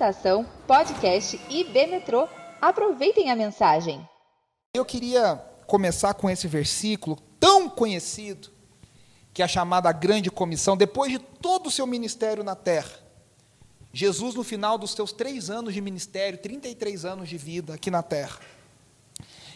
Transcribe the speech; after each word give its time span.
Estação 0.00 0.46
Podcast 0.66 1.38
IB 1.50 1.86
Metrô. 1.88 2.26
Aproveitem 2.58 3.30
a 3.30 3.36
mensagem. 3.36 4.00
Eu 4.74 4.82
queria 4.82 5.36
começar 5.66 6.14
com 6.14 6.30
esse 6.30 6.48
versículo 6.48 7.18
tão 7.38 7.68
conhecido, 7.68 8.48
que 9.34 9.42
é 9.42 9.44
a 9.44 9.48
chamada 9.48 9.92
Grande 9.92 10.30
Comissão, 10.30 10.74
depois 10.74 11.12
de 11.12 11.18
todo 11.18 11.66
o 11.66 11.70
seu 11.70 11.86
ministério 11.86 12.42
na 12.42 12.54
terra. 12.54 12.98
Jesus, 13.92 14.34
no 14.34 14.42
final 14.42 14.78
dos 14.78 14.92
seus 14.92 15.12
três 15.12 15.50
anos 15.50 15.74
de 15.74 15.82
ministério, 15.82 16.38
33 16.38 17.04
anos 17.04 17.28
de 17.28 17.36
vida 17.36 17.74
aqui 17.74 17.90
na 17.90 18.02
terra, 18.02 18.40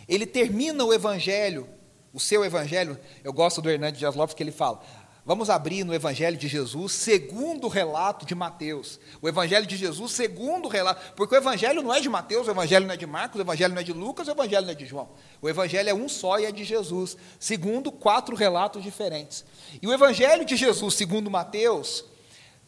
ele 0.07 0.27
termina 0.27 0.85
o 0.85 0.93
evangelho, 0.93 1.67
o 2.13 2.21
seu 2.21 2.45
evangelho. 2.45 3.01
Eu 3.25 3.33
gosto 3.33 3.63
do 3.63 3.71
Hernandes 3.71 3.99
Dias 3.99 4.15
Lopes 4.15 4.35
que 4.35 4.43
ele 4.43 4.53
fala: 4.53 4.83
Vamos 5.27 5.49
abrir 5.49 5.85
no 5.85 5.95
Evangelho 5.95 6.37
de 6.37 6.47
Jesus, 6.47 6.93
segundo 6.93 7.65
o 7.65 7.71
relato 7.71 8.27
de 8.27 8.35
Mateus. 8.35 9.01
O 9.23 9.29
Evangelho 9.29 9.67
de 9.67 9.75
Jesus, 9.75 10.13
segundo 10.13 10.67
o 10.67 10.69
relato. 10.69 11.15
Porque 11.17 11.35
o 11.35 11.39
Evangelho 11.39 11.83
não 11.83 11.95
é 11.95 11.99
de 11.99 12.11
Mateus, 12.11 12.47
o 12.47 12.51
Evangelho 12.51 12.87
não 12.87 12.93
é 12.93 12.97
de 12.97 13.07
Marcos, 13.07 13.39
o 13.39 13.43
Evangelho 13.43 13.73
não 13.73 13.81
é 13.81 13.85
de 13.85 13.93
Lucas, 13.95 14.29
o 14.29 14.33
Evangelho 14.33 14.67
não 14.67 14.73
é 14.73 14.75
de 14.75 14.85
João. 14.85 15.09
O 15.41 15.49
Evangelho 15.49 15.89
é 15.89 15.95
um 15.95 16.11
só 16.11 16.39
e 16.39 16.45
é 16.45 16.53
de 16.53 16.63
Jesus, 16.63 17.17
segundo 17.41 17.91
quatro 17.91 18.37
relatos 18.37 18.83
diferentes. 18.83 19.47
E 19.81 19.87
o 19.87 19.95
Evangelho 19.95 20.45
de 20.45 20.57
Jesus, 20.57 20.93
segundo 20.93 21.31
Mateus, 21.31 22.05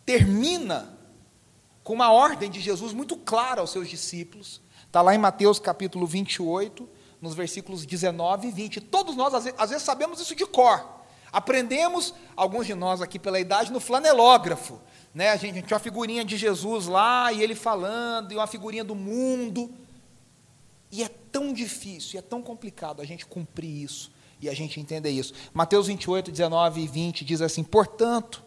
termina 0.07 0.99
com 1.85 1.93
uma 1.93 2.11
ordem 2.11 2.51
de 2.51 2.61
Jesus 2.61 2.95
muito 2.95 3.19
clara 3.19 3.61
aos 3.61 3.71
seus 3.71 3.87
discípulos. 3.87 4.63
Está 4.87 5.03
lá 5.03 5.15
em 5.15 5.19
Mateus 5.19 5.59
capítulo 5.59 6.07
28, 6.07 6.89
nos 7.21 7.35
versículos 7.35 7.85
19 7.85 8.49
e 8.49 8.51
20. 8.51 8.81
Todos 8.81 9.15
nós, 9.15 9.35
às 9.35 9.69
vezes, 9.69 9.85
sabemos 9.85 10.21
isso 10.23 10.35
de 10.35 10.47
cor. 10.47 10.96
Aprendemos, 11.37 12.15
alguns 12.35 12.67
de 12.67 12.75
nós 12.75 13.03
aqui 13.03 13.19
pela 13.19 13.39
idade, 13.39 13.71
no 13.71 13.79
flanelógrafo. 13.79 14.81
Né? 15.15 15.29
A, 15.29 15.37
gente, 15.37 15.61
tinha 15.61 15.77
uma 15.77 15.79
figurinha 15.79 16.25
de 16.25 16.35
Jesus 16.35 16.87
lá, 16.87 17.31
e 17.31 17.43
ele 17.43 17.55
falando, 17.55 18.33
e 18.33 18.37
uma 18.37 18.47
figurinha 18.47 18.83
do 18.83 18.95
mundo. 18.95 19.71
E 20.91 21.03
é 21.03 21.11
tão 21.31 21.53
difícil, 21.53 22.19
é 22.19 22.23
tão 22.23 22.41
complicado 22.41 23.03
a 23.03 23.05
gente 23.05 23.27
cumprir 23.27 23.69
isso 23.69 24.11
e 24.41 24.49
a 24.49 24.55
gente 24.55 24.81
entender 24.81 25.11
isso. 25.11 25.35
Mateus 25.53 25.89
28, 25.89 26.33
19 26.33 26.81
e 26.81 26.89
20 26.89 27.23
diz 27.23 27.43
assim: 27.43 27.63
Portanto, 27.63 28.43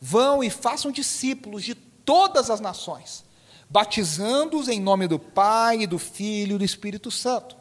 vão 0.00 0.40
e 0.40 0.48
façam 0.48 0.92
discípulos 0.92 1.64
de 1.64 1.74
todas 1.74 2.50
as 2.50 2.60
nações, 2.60 3.24
batizando-os 3.68 4.68
em 4.68 4.80
nome 4.80 5.08
do 5.08 5.18
Pai, 5.18 5.88
do 5.88 5.98
Filho 5.98 6.54
e 6.54 6.58
do 6.58 6.64
Espírito 6.64 7.10
Santo, 7.10 7.56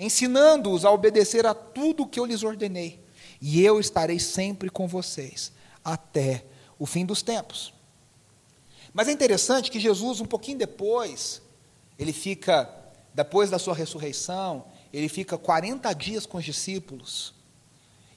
ensinando-os 0.00 0.86
a 0.86 0.90
obedecer 0.90 1.44
a 1.44 1.52
tudo 1.52 2.04
o 2.04 2.06
que 2.06 2.18
eu 2.18 2.24
lhes 2.24 2.42
ordenei 2.42 3.03
e 3.40 3.62
eu 3.62 3.78
estarei 3.78 4.18
sempre 4.18 4.70
com 4.70 4.86
vocês 4.86 5.52
até 5.84 6.44
o 6.78 6.86
fim 6.86 7.04
dos 7.04 7.22
tempos. 7.22 7.72
Mas 8.92 9.08
é 9.08 9.12
interessante 9.12 9.70
que 9.70 9.80
Jesus, 9.80 10.20
um 10.20 10.26
pouquinho 10.26 10.58
depois, 10.58 11.42
ele 11.98 12.12
fica, 12.12 12.70
depois 13.12 13.50
da 13.50 13.58
sua 13.58 13.74
ressurreição, 13.74 14.64
ele 14.92 15.08
fica 15.08 15.36
40 15.36 15.92
dias 15.92 16.24
com 16.24 16.38
os 16.38 16.44
discípulos. 16.44 17.34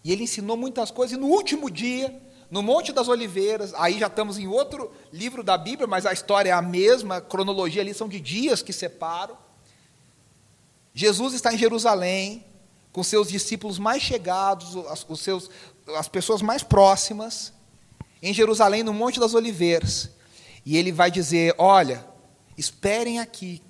E 0.04 0.12
ele 0.12 0.24
ensinou 0.24 0.56
muitas 0.56 0.92
coisas, 0.92 1.18
e 1.18 1.20
no 1.20 1.28
último 1.28 1.70
dia, 1.70 2.22
no 2.50 2.64
Monte 2.64 2.94
das 2.94 3.08
Oliveiras, 3.08 3.74
aí 3.74 4.00
já 4.00 4.08
estamos 4.08 4.38
em 4.38 4.48
outro 4.48 4.92
livro 5.12 5.44
da 5.44 5.58
Bíblia, 5.58 5.88
mas 5.88 6.06
a 6.06 6.14
história 6.14 6.52
é 6.52 6.54
a 6.54 6.62
mesma, 6.62 7.18
a 7.18 7.22
cronologia 7.22 7.82
ali 7.82 7.94
são 7.94 8.08
de 8.08 8.20
dias 8.20 8.62
que 8.62 8.72
separam. 8.72 9.38
Jesus 10.94 11.34
está 11.34 11.54
em 11.54 11.58
Jerusalém, 11.58 12.46
com 12.98 13.04
seus 13.04 13.30
discípulos 13.30 13.78
mais 13.78 14.02
chegados, 14.02 14.74
os 15.08 15.20
seus, 15.20 15.52
as 15.96 16.08
pessoas 16.08 16.42
mais 16.42 16.64
próximas, 16.64 17.54
em 18.24 18.34
Jerusalém, 18.34 18.82
no 18.82 18.92
Monte 18.92 19.20
das 19.20 19.36
Oliveiras. 19.36 20.10
E 20.66 20.76
ele 20.76 20.92
vai 20.92 21.12
dizer: 21.12 21.54
Olha, 21.60 22.04
esperem 22.58 23.20
aqui, 23.20 23.62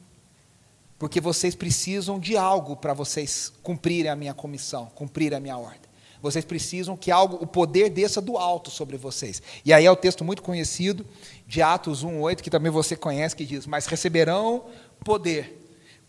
porque 0.97 1.19
vocês 1.19 1.55
precisam 1.55 2.21
de 2.21 2.37
algo 2.37 2.77
para 2.77 2.93
vocês 2.93 3.51
cumprirem 3.61 4.09
a 4.09 4.15
minha 4.15 4.33
comissão, 4.33 4.85
cumprirem 4.95 5.37
a 5.37 5.41
minha 5.41 5.57
ordem. 5.57 5.81
Vocês 6.21 6.45
precisam 6.45 6.95
que 6.95 7.11
algo, 7.11 7.35
o 7.41 7.45
poder 7.45 7.89
desça 7.89 8.21
do 8.21 8.37
alto 8.37 8.71
sobre 8.71 8.95
vocês. 8.95 9.43
E 9.65 9.73
aí 9.73 9.85
é 9.85 9.91
o 9.91 9.95
texto 9.97 10.23
muito 10.23 10.41
conhecido 10.41 11.05
de 11.45 11.61
Atos 11.61 12.01
1:8, 12.01 12.41
que 12.41 12.49
também 12.49 12.71
você 12.71 12.95
conhece, 12.95 13.35
que 13.35 13.45
diz: 13.45 13.67
"Mas 13.67 13.87
receberão 13.87 14.67
poder 15.03 15.56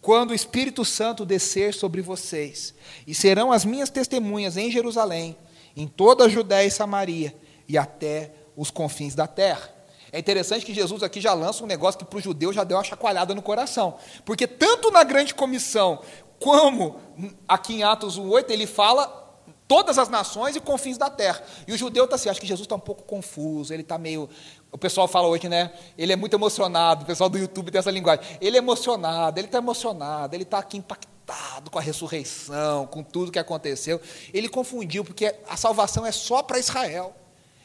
quando 0.01 0.31
o 0.31 0.35
Espírito 0.35 0.85
Santo 0.85 1.25
descer 1.25 1.75
sobre 1.75 2.01
vocês, 2.01 2.75
e 3.07 3.15
serão 3.15 3.53
as 3.53 3.65
minhas 3.65 3.91
testemunhas 3.91 4.57
em 4.57 4.71
Jerusalém, 4.71 5.37
em 5.77 5.87
toda 5.87 6.25
a 6.25 6.29
Judéia 6.29 6.67
e 6.67 6.71
Samaria 6.71 7.35
e 7.69 7.77
até 7.77 8.33
os 8.57 8.71
confins 8.71 9.15
da 9.15 9.27
terra. 9.27 9.75
É 10.11 10.19
interessante 10.19 10.65
que 10.65 10.73
Jesus 10.73 11.03
aqui 11.03 11.21
já 11.21 11.35
lança 11.35 11.63
um 11.63 11.67
negócio 11.67 11.99
que 11.99 12.05
para 12.05 12.19
o 12.19 12.21
judeu 12.21 12.53
já 12.53 12.65
deu 12.65 12.79
uma 12.79 12.85
chacoalhada 12.85 13.35
no 13.35 13.43
coração. 13.43 13.99
Porque 14.25 14.47
tanto 14.47 14.91
na 14.91 15.05
grande 15.05 15.35
comissão, 15.35 16.01
como 16.41 16.99
aqui 17.47 17.75
em 17.75 17.83
Atos 17.83 18.19
1,8, 18.19 18.51
ele 18.51 18.67
fala 18.67 19.27
todas 19.69 19.99
as 19.99 20.09
nações 20.09 20.57
e 20.57 20.61
confins 20.61 20.97
da 20.97 21.11
terra. 21.11 21.43
E 21.67 21.73
o 21.73 21.77
judeu 21.77 22.05
está 22.05 22.17
assim, 22.17 22.31
acho 22.31 22.41
que 22.41 22.47
Jesus 22.47 22.65
está 22.65 22.75
um 22.75 22.81
pouco 22.81 23.03
confuso, 23.03 23.73
ele 23.73 23.83
está 23.83 23.99
meio. 23.99 24.29
O 24.71 24.77
pessoal 24.77 25.09
fala 25.09 25.29
hoje, 25.29 25.49
né? 25.49 25.73
Ele 25.97 26.13
é 26.13 26.17
muito 26.17 26.35
emocionado, 26.35 27.03
o 27.05 27.07
pessoal 27.07 27.31
do 27.31 27.39
YouTube 27.39 27.71
tem 27.71 27.79
essa 27.79 27.91
linguagem. 27.91 28.25
Ele 28.41 28.57
é 28.57 28.59
emocionado, 28.59 29.39
ele 29.41 29.47
está 29.47 29.59
emocionado, 29.59 30.35
ele 30.35 30.43
está 30.43 30.59
aqui 30.59 30.77
impactado 30.77 31.71
com 31.71 31.79
a 31.79 31.83
ressurreição, 31.83 32.87
com 32.87 33.03
tudo 33.03 33.33
que 33.33 33.39
aconteceu. 33.39 34.01
Ele 34.33 34.49
confundiu, 34.49 35.05
porque 35.05 35.35
a 35.49 35.57
salvação 35.57 36.05
é 36.05 36.13
só 36.13 36.43
para 36.43 36.59
Israel, 36.59 37.15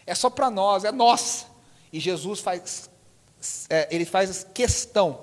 é 0.05 0.15
só 0.15 0.29
para 0.29 0.49
nós, 0.49 0.85
é 0.85 0.91
nossa. 0.91 1.45
E 1.91 1.99
Jesus 1.99 2.39
faz, 2.39 2.89
é, 3.69 3.87
ele 3.91 4.05
faz 4.05 4.45
questão 4.53 5.21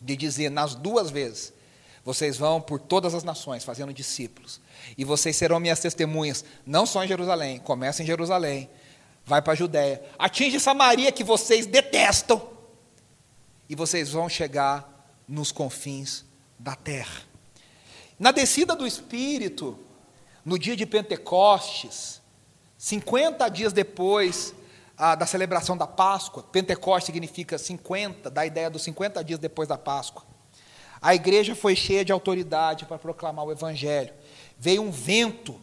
de 0.00 0.16
dizer 0.16 0.50
nas 0.50 0.74
duas 0.74 1.10
vezes: 1.10 1.52
vocês 2.04 2.36
vão 2.36 2.60
por 2.60 2.78
todas 2.78 3.14
as 3.14 3.24
nações, 3.24 3.64
fazendo 3.64 3.92
discípulos. 3.92 4.60
E 4.96 5.04
vocês 5.04 5.36
serão 5.36 5.60
minhas 5.60 5.80
testemunhas, 5.80 6.44
não 6.66 6.84
só 6.84 7.04
em 7.04 7.08
Jerusalém, 7.08 7.58
começa 7.58 8.02
em 8.02 8.06
Jerusalém, 8.06 8.68
vai 9.30 9.40
para 9.40 9.52
a 9.52 9.56
Judéia, 9.56 10.02
atinge 10.18 10.58
Samaria, 10.58 11.12
que 11.12 11.22
vocês 11.22 11.64
detestam, 11.64 12.50
e 13.68 13.76
vocês 13.76 14.10
vão 14.10 14.28
chegar 14.28 15.08
nos 15.28 15.52
confins 15.52 16.24
da 16.58 16.74
terra. 16.74 17.22
Na 18.18 18.32
descida 18.32 18.74
do 18.74 18.84
Espírito, 18.84 19.78
no 20.44 20.58
dia 20.58 20.74
de 20.74 20.84
Pentecostes, 20.84 22.20
50 22.76 23.48
dias 23.50 23.72
depois 23.72 24.52
ah, 24.98 25.14
da 25.14 25.26
celebração 25.26 25.76
da 25.76 25.86
Páscoa, 25.86 26.42
Pentecostes 26.42 27.06
significa 27.06 27.56
50, 27.56 28.28
da 28.32 28.44
ideia 28.44 28.68
dos 28.68 28.82
50 28.82 29.22
dias 29.22 29.38
depois 29.38 29.68
da 29.68 29.78
Páscoa. 29.78 30.24
A 31.00 31.14
igreja 31.14 31.54
foi 31.54 31.76
cheia 31.76 32.04
de 32.04 32.10
autoridade 32.10 32.84
para 32.84 32.98
proclamar 32.98 33.44
o 33.44 33.52
Evangelho. 33.52 34.12
Veio 34.58 34.82
um 34.82 34.90
vento, 34.90 35.60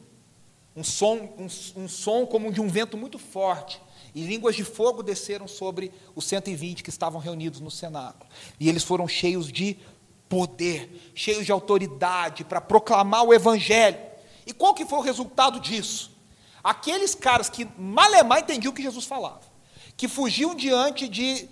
um 0.77 0.83
som, 0.83 1.15
um, 1.39 1.47
um 1.81 1.87
som 1.87 2.23
como 2.27 2.53
de 2.53 2.61
um 2.61 2.67
vento 2.67 2.95
muito 2.95 3.17
forte, 3.17 3.81
e 4.13 4.21
línguas 4.21 4.55
de 4.55 4.63
fogo 4.63 5.01
desceram 5.01 5.47
sobre 5.47 5.91
os 6.15 6.25
120 6.25 6.83
que 6.83 6.91
estavam 6.91 7.19
reunidos 7.19 7.59
no 7.59 7.71
cenáculo. 7.71 8.29
E 8.59 8.69
eles 8.69 8.83
foram 8.83 9.07
cheios 9.07 9.51
de 9.51 9.75
poder, 10.29 11.11
cheios 11.15 11.45
de 11.47 11.51
autoridade 11.51 12.43
para 12.43 12.61
proclamar 12.61 13.23
o 13.23 13.33
Evangelho. 13.33 13.97
E 14.45 14.53
qual 14.53 14.75
que 14.75 14.85
foi 14.85 14.99
o 14.99 15.01
resultado 15.01 15.59
disso? 15.59 16.11
Aqueles 16.63 17.15
caras 17.15 17.49
que 17.49 17.67
malemar 17.77 18.39
entendiam 18.39 18.71
o 18.71 18.75
que 18.75 18.83
Jesus 18.83 19.05
falava, 19.05 19.41
que 19.95 20.07
fugiam 20.07 20.53
diante 20.53 21.07
de 21.07 21.49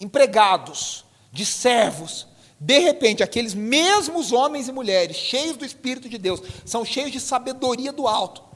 empregados, 0.00 1.04
de 1.32 1.44
servos, 1.44 2.26
de 2.58 2.78
repente, 2.78 3.22
aqueles 3.22 3.54
mesmos 3.54 4.32
homens 4.32 4.68
e 4.68 4.72
mulheres, 4.72 5.16
cheios 5.16 5.56
do 5.56 5.64
Espírito 5.64 6.08
de 6.08 6.18
Deus, 6.18 6.42
são 6.64 6.84
cheios 6.84 7.10
de 7.10 7.18
sabedoria 7.18 7.90
do 7.90 8.06
alto. 8.06 8.49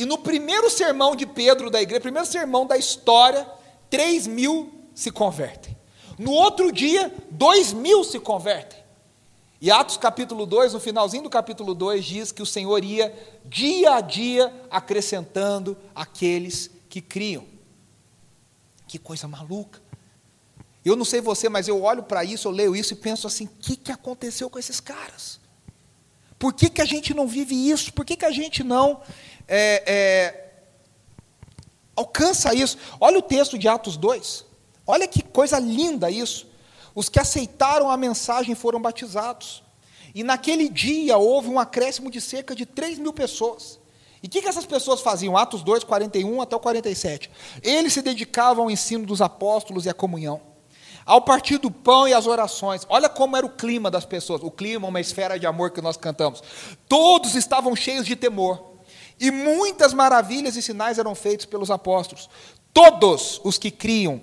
E 0.00 0.06
no 0.06 0.16
primeiro 0.16 0.70
sermão 0.70 1.14
de 1.14 1.26
Pedro 1.26 1.68
da 1.68 1.82
igreja, 1.82 2.00
primeiro 2.00 2.26
sermão 2.26 2.66
da 2.66 2.78
história, 2.78 3.46
3 3.90 4.26
mil 4.28 4.72
se 4.94 5.10
convertem. 5.10 5.76
No 6.18 6.32
outro 6.32 6.72
dia, 6.72 7.14
2 7.30 7.74
mil 7.74 8.02
se 8.02 8.18
convertem. 8.18 8.82
E 9.60 9.70
Atos 9.70 9.98
capítulo 9.98 10.46
2, 10.46 10.72
no 10.72 10.80
finalzinho 10.80 11.24
do 11.24 11.28
capítulo 11.28 11.74
2, 11.74 12.02
diz 12.02 12.32
que 12.32 12.40
o 12.40 12.46
Senhor 12.46 12.82
ia 12.82 13.14
dia 13.44 13.96
a 13.96 14.00
dia 14.00 14.50
acrescentando 14.70 15.76
aqueles 15.94 16.70
que 16.88 17.02
criam. 17.02 17.44
Que 18.88 18.98
coisa 18.98 19.28
maluca. 19.28 19.82
Eu 20.82 20.96
não 20.96 21.04
sei 21.04 21.20
você, 21.20 21.50
mas 21.50 21.68
eu 21.68 21.82
olho 21.82 22.04
para 22.04 22.24
isso, 22.24 22.48
eu 22.48 22.52
leio 22.52 22.74
isso 22.74 22.94
e 22.94 22.96
penso 22.96 23.26
assim: 23.26 23.44
o 23.44 23.50
que, 23.60 23.76
que 23.76 23.92
aconteceu 23.92 24.48
com 24.48 24.58
esses 24.58 24.80
caras? 24.80 25.38
Por 26.38 26.54
que, 26.54 26.70
que 26.70 26.80
a 26.80 26.86
gente 26.86 27.12
não 27.12 27.28
vive 27.28 27.54
isso? 27.70 27.92
Por 27.92 28.02
que, 28.02 28.16
que 28.16 28.24
a 28.24 28.30
gente 28.30 28.64
não 28.64 29.02
é, 29.50 29.82
é, 29.84 30.52
alcança 31.96 32.54
isso? 32.54 32.78
Olha 33.00 33.18
o 33.18 33.22
texto 33.22 33.58
de 33.58 33.66
Atos 33.66 33.96
2. 33.96 34.46
Olha 34.86 35.08
que 35.08 35.22
coisa 35.22 35.58
linda 35.58 36.08
isso. 36.08 36.48
Os 36.94 37.08
que 37.08 37.18
aceitaram 37.18 37.90
a 37.90 37.96
mensagem 37.96 38.54
foram 38.54 38.80
batizados. 38.80 39.62
E 40.14 40.22
naquele 40.22 40.68
dia 40.68 41.18
houve 41.18 41.48
um 41.48 41.58
acréscimo 41.58 42.10
de 42.10 42.20
cerca 42.20 42.54
de 42.54 42.64
3 42.64 42.98
mil 42.98 43.12
pessoas. 43.12 43.80
E 44.22 44.26
o 44.26 44.30
que, 44.30 44.42
que 44.42 44.48
essas 44.48 44.66
pessoas 44.66 45.00
faziam? 45.00 45.36
Atos 45.36 45.62
2, 45.62 45.82
41 45.82 46.42
até 46.42 46.54
o 46.54 46.60
47. 46.60 47.30
Eles 47.62 47.92
se 47.92 48.02
dedicavam 48.02 48.64
ao 48.64 48.70
ensino 48.70 49.06
dos 49.06 49.20
apóstolos 49.20 49.86
e 49.86 49.88
à 49.88 49.94
comunhão 49.94 50.40
Ao 51.06 51.22
partir 51.22 51.58
do 51.58 51.70
pão 51.70 52.06
e 52.06 52.12
as 52.12 52.26
orações, 52.26 52.86
olha 52.88 53.08
como 53.08 53.36
era 53.36 53.46
o 53.46 53.50
clima 53.50 53.90
das 53.90 54.04
pessoas, 54.04 54.42
o 54.42 54.50
clima, 54.50 54.86
uma 54.86 55.00
esfera 55.00 55.38
de 55.38 55.46
amor 55.46 55.70
que 55.70 55.80
nós 55.80 55.96
cantamos. 55.96 56.42
Todos 56.88 57.34
estavam 57.34 57.74
cheios 57.74 58.06
de 58.06 58.14
temor, 58.14 58.69
e 59.20 59.30
muitas 59.30 59.92
maravilhas 59.92 60.56
e 60.56 60.62
sinais 60.62 60.98
eram 60.98 61.14
feitos 61.14 61.44
pelos 61.44 61.70
apóstolos. 61.70 62.30
Todos 62.72 63.40
os 63.44 63.58
que 63.58 63.70
criam, 63.70 64.22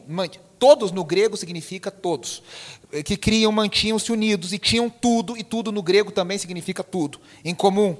todos 0.58 0.92
no 0.92 1.04
grego 1.04 1.38
significa 1.38 1.92
todos, 1.92 2.42
eh, 2.92 3.04
que 3.04 3.16
criam 3.16 3.52
mantinham-se 3.52 4.12
unidos 4.12 4.54
e 4.54 4.58
tinham 4.58 4.90
tudo, 4.90 5.38
e 5.38 5.44
tudo 5.44 5.72
no 5.72 5.84
grego 5.84 6.12
também 6.12 6.38
significa 6.38 6.84
tudo, 6.84 7.20
em 7.46 7.54
comum. 7.54 7.96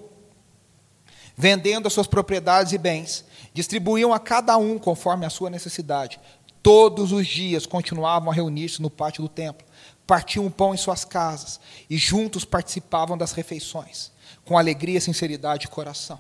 Vendendo 1.36 1.86
as 1.86 1.94
suas 1.94 2.08
propriedades 2.08 2.74
e 2.74 2.78
bens, 2.80 3.24
distribuíam 3.54 4.12
a 4.12 4.20
cada 4.20 4.58
um 4.58 4.80
conforme 4.80 5.26
a 5.26 5.30
sua 5.30 5.52
necessidade. 5.52 6.20
Todos 6.64 7.12
os 7.12 7.28
dias 7.28 7.68
continuavam 7.68 8.32
a 8.32 8.34
reunir-se 8.34 8.82
no 8.82 8.90
pátio 8.90 9.22
do 9.22 9.30
templo, 9.30 9.66
partiam 10.08 10.46
o 10.46 10.52
pão 10.52 10.74
em 10.74 10.78
suas 10.78 11.06
casas 11.06 11.60
e 11.90 11.98
juntos 11.98 12.44
participavam 12.44 13.18
das 13.18 13.34
refeições, 13.34 14.12
com 14.44 14.58
alegria, 14.58 15.00
sinceridade 15.00 15.62
de 15.62 15.68
coração, 15.68 16.20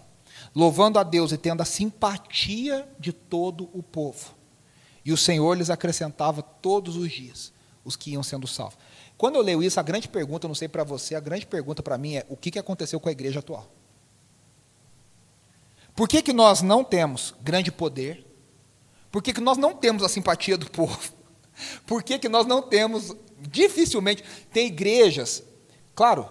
louvando 0.56 1.00
a 1.00 1.04
Deus 1.04 1.32
e 1.32 1.38
tendo 1.38 1.62
a 1.62 1.66
simpatia 1.66 2.88
de 3.00 3.12
todo 3.12 3.70
o 3.74 3.82
povo. 3.82 4.36
E 5.04 5.12
o 5.12 5.18
Senhor 5.18 5.58
lhes 5.58 5.70
acrescentava 5.70 6.42
todos 6.42 6.96
os 6.96 7.12
dias 7.12 7.54
os 7.84 7.96
que 7.96 8.12
iam 8.12 8.24
sendo 8.24 8.46
salvos. 8.46 8.78
Quando 9.18 9.36
eu 9.36 9.42
leio 9.42 9.64
isso, 9.64 9.80
a 9.80 9.84
grande 9.84 10.08
pergunta, 10.08 10.48
não 10.48 10.54
sei 10.54 10.68
para 10.68 10.84
você, 10.84 11.16
a 11.16 11.20
grande 11.20 11.46
pergunta 11.46 11.82
para 11.82 11.98
mim 11.98 12.16
é: 12.16 12.26
o 12.28 12.36
que 12.36 12.60
aconteceu 12.60 13.00
com 13.00 13.08
a 13.08 13.12
igreja 13.12 13.40
atual? 13.40 13.72
Por 15.96 16.08
que, 16.08 16.22
que 16.22 16.34
nós 16.34 16.62
não 16.62 16.84
temos 16.84 17.34
grande 17.42 17.72
poder, 17.72 18.28
por 19.12 19.24
que, 19.24 19.34
que 19.34 19.42
nós 19.42 19.58
não 19.58 19.74
temos 19.74 20.04
a 20.04 20.10
simpatia 20.10 20.58
do 20.58 20.70
povo? 20.70 21.00
Por 21.88 22.04
que, 22.04 22.20
que 22.20 22.30
nós 22.30 22.46
não 22.46 22.62
temos, 22.62 23.16
dificilmente, 23.40 24.24
tem 24.52 24.68
igrejas, 24.68 25.44
claro, 25.96 26.30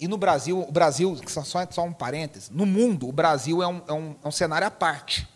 e 0.00 0.06
no 0.06 0.16
Brasil, 0.16 0.60
o 0.60 0.70
Brasil, 0.70 1.18
só, 1.26 1.66
só 1.70 1.82
um 1.84 1.92
parênteses, 1.92 2.50
no 2.50 2.64
mundo, 2.64 3.08
o 3.08 3.12
Brasil 3.12 3.62
é 3.62 3.66
um, 3.66 3.82
é, 3.88 3.92
um, 3.92 4.16
é 4.22 4.28
um 4.28 4.32
cenário 4.32 4.66
à 4.66 4.70
parte. 4.70 5.28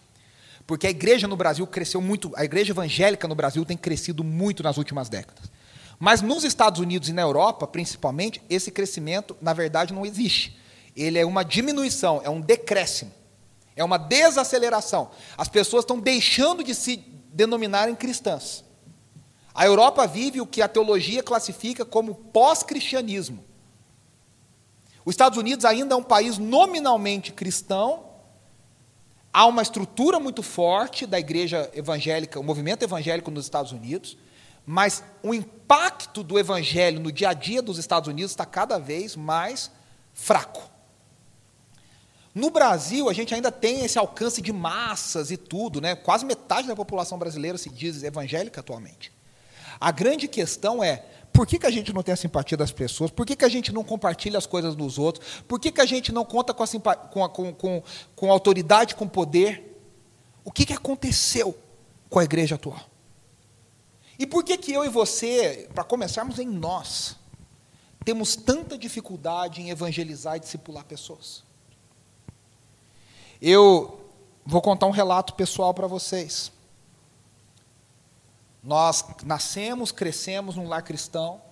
Porque 0.66 0.86
a 0.86 0.90
igreja 0.90 1.26
no 1.26 1.36
Brasil 1.36 1.66
cresceu 1.66 2.00
muito, 2.00 2.32
a 2.36 2.44
igreja 2.44 2.72
evangélica 2.72 3.26
no 3.26 3.34
Brasil 3.34 3.64
tem 3.64 3.76
crescido 3.76 4.22
muito 4.22 4.62
nas 4.62 4.76
últimas 4.76 5.08
décadas. 5.08 5.50
Mas 5.98 6.22
nos 6.22 6.44
Estados 6.44 6.80
Unidos 6.80 7.08
e 7.08 7.12
na 7.12 7.22
Europa, 7.22 7.66
principalmente, 7.66 8.40
esse 8.48 8.70
crescimento, 8.70 9.36
na 9.40 9.52
verdade, 9.52 9.92
não 9.92 10.06
existe. 10.06 10.58
Ele 10.96 11.18
é 11.18 11.26
uma 11.26 11.44
diminuição, 11.44 12.20
é 12.24 12.30
um 12.30 12.40
decréscimo. 12.40 13.12
É 13.74 13.82
uma 13.82 13.98
desaceleração. 13.98 15.10
As 15.36 15.48
pessoas 15.48 15.82
estão 15.82 15.98
deixando 15.98 16.62
de 16.62 16.74
se 16.74 16.96
denominarem 17.32 17.94
cristãs. 17.94 18.64
A 19.54 19.66
Europa 19.66 20.06
vive 20.06 20.40
o 20.40 20.46
que 20.46 20.62
a 20.62 20.68
teologia 20.68 21.22
classifica 21.22 21.84
como 21.84 22.14
pós-cristianismo. 22.14 23.44
Os 25.04 25.12
Estados 25.12 25.38
Unidos 25.38 25.64
ainda 25.64 25.94
é 25.94 25.96
um 25.96 26.02
país 26.02 26.38
nominalmente 26.38 27.32
cristão, 27.32 28.04
há 29.32 29.46
uma 29.46 29.62
estrutura 29.62 30.20
muito 30.20 30.42
forte 30.42 31.06
da 31.06 31.18
igreja 31.18 31.70
evangélica, 31.74 32.38
o 32.38 32.44
movimento 32.44 32.82
evangélico 32.82 33.30
nos 33.30 33.44
Estados 33.44 33.72
Unidos, 33.72 34.16
mas 34.64 35.02
o 35.22 35.34
impacto 35.34 36.22
do 36.22 36.38
evangelho 36.38 37.00
no 37.00 37.10
dia 37.10 37.30
a 37.30 37.32
dia 37.32 37.60
dos 37.60 37.78
Estados 37.78 38.08
Unidos 38.08 38.30
está 38.30 38.46
cada 38.46 38.78
vez 38.78 39.16
mais 39.16 39.70
fraco. 40.14 40.70
No 42.34 42.48
Brasil, 42.48 43.10
a 43.10 43.12
gente 43.12 43.34
ainda 43.34 43.52
tem 43.52 43.84
esse 43.84 43.98
alcance 43.98 44.40
de 44.40 44.52
massas 44.52 45.30
e 45.30 45.36
tudo, 45.36 45.80
né? 45.80 45.94
quase 45.94 46.24
metade 46.24 46.66
da 46.66 46.76
população 46.76 47.18
brasileira 47.18 47.58
se 47.58 47.68
diz 47.68 48.02
evangélica 48.02 48.60
atualmente. 48.60 49.12
A 49.78 49.90
grande 49.90 50.28
questão 50.28 50.82
é, 50.82 51.04
por 51.32 51.46
que, 51.46 51.58
que 51.58 51.66
a 51.66 51.70
gente 51.70 51.92
não 51.92 52.02
tem 52.02 52.12
a 52.12 52.16
simpatia 52.16 52.58
das 52.58 52.70
pessoas? 52.70 53.10
Por 53.10 53.24
que, 53.24 53.34
que 53.34 53.44
a 53.44 53.48
gente 53.48 53.72
não 53.72 53.82
compartilha 53.82 54.36
as 54.36 54.46
coisas 54.46 54.76
dos 54.76 54.98
outros? 54.98 55.42
Por 55.48 55.58
que, 55.58 55.72
que 55.72 55.80
a 55.80 55.86
gente 55.86 56.12
não 56.12 56.24
conta 56.24 56.52
com, 56.52 56.62
a 56.62 56.66
com, 56.96 57.24
a, 57.24 57.28
com, 57.28 57.54
com, 57.54 57.82
com 58.14 58.30
autoridade, 58.30 58.94
com 58.94 59.08
poder? 59.08 59.80
O 60.44 60.52
que, 60.52 60.66
que 60.66 60.72
aconteceu 60.72 61.56
com 62.10 62.18
a 62.18 62.24
igreja 62.24 62.56
atual? 62.56 62.80
E 64.18 64.26
por 64.26 64.44
que, 64.44 64.58
que 64.58 64.72
eu 64.72 64.84
e 64.84 64.88
você, 64.88 65.68
para 65.74 65.82
começarmos 65.82 66.38
em 66.38 66.46
nós, 66.46 67.16
temos 68.04 68.36
tanta 68.36 68.76
dificuldade 68.76 69.62
em 69.62 69.70
evangelizar 69.70 70.36
e 70.36 70.40
discipular 70.40 70.84
pessoas? 70.84 71.42
Eu 73.40 74.00
vou 74.44 74.60
contar 74.60 74.86
um 74.86 74.90
relato 74.90 75.34
pessoal 75.34 75.72
para 75.72 75.86
vocês. 75.86 76.52
Nós 78.62 79.04
nascemos, 79.24 79.90
crescemos 79.90 80.56
num 80.56 80.68
lar 80.68 80.82
cristão. 80.82 81.42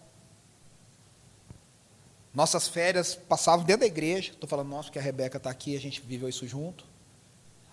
Nossas 2.32 2.68
férias 2.68 3.16
passavam 3.16 3.64
dentro 3.64 3.80
da 3.80 3.86
igreja. 3.86 4.30
Estou 4.30 4.48
falando, 4.48 4.68
nossa, 4.68 4.90
que 4.90 4.98
a 4.98 5.02
Rebeca 5.02 5.36
está 5.38 5.50
aqui, 5.50 5.76
a 5.76 5.80
gente 5.80 6.00
viveu 6.00 6.28
isso 6.28 6.46
junto. 6.46 6.84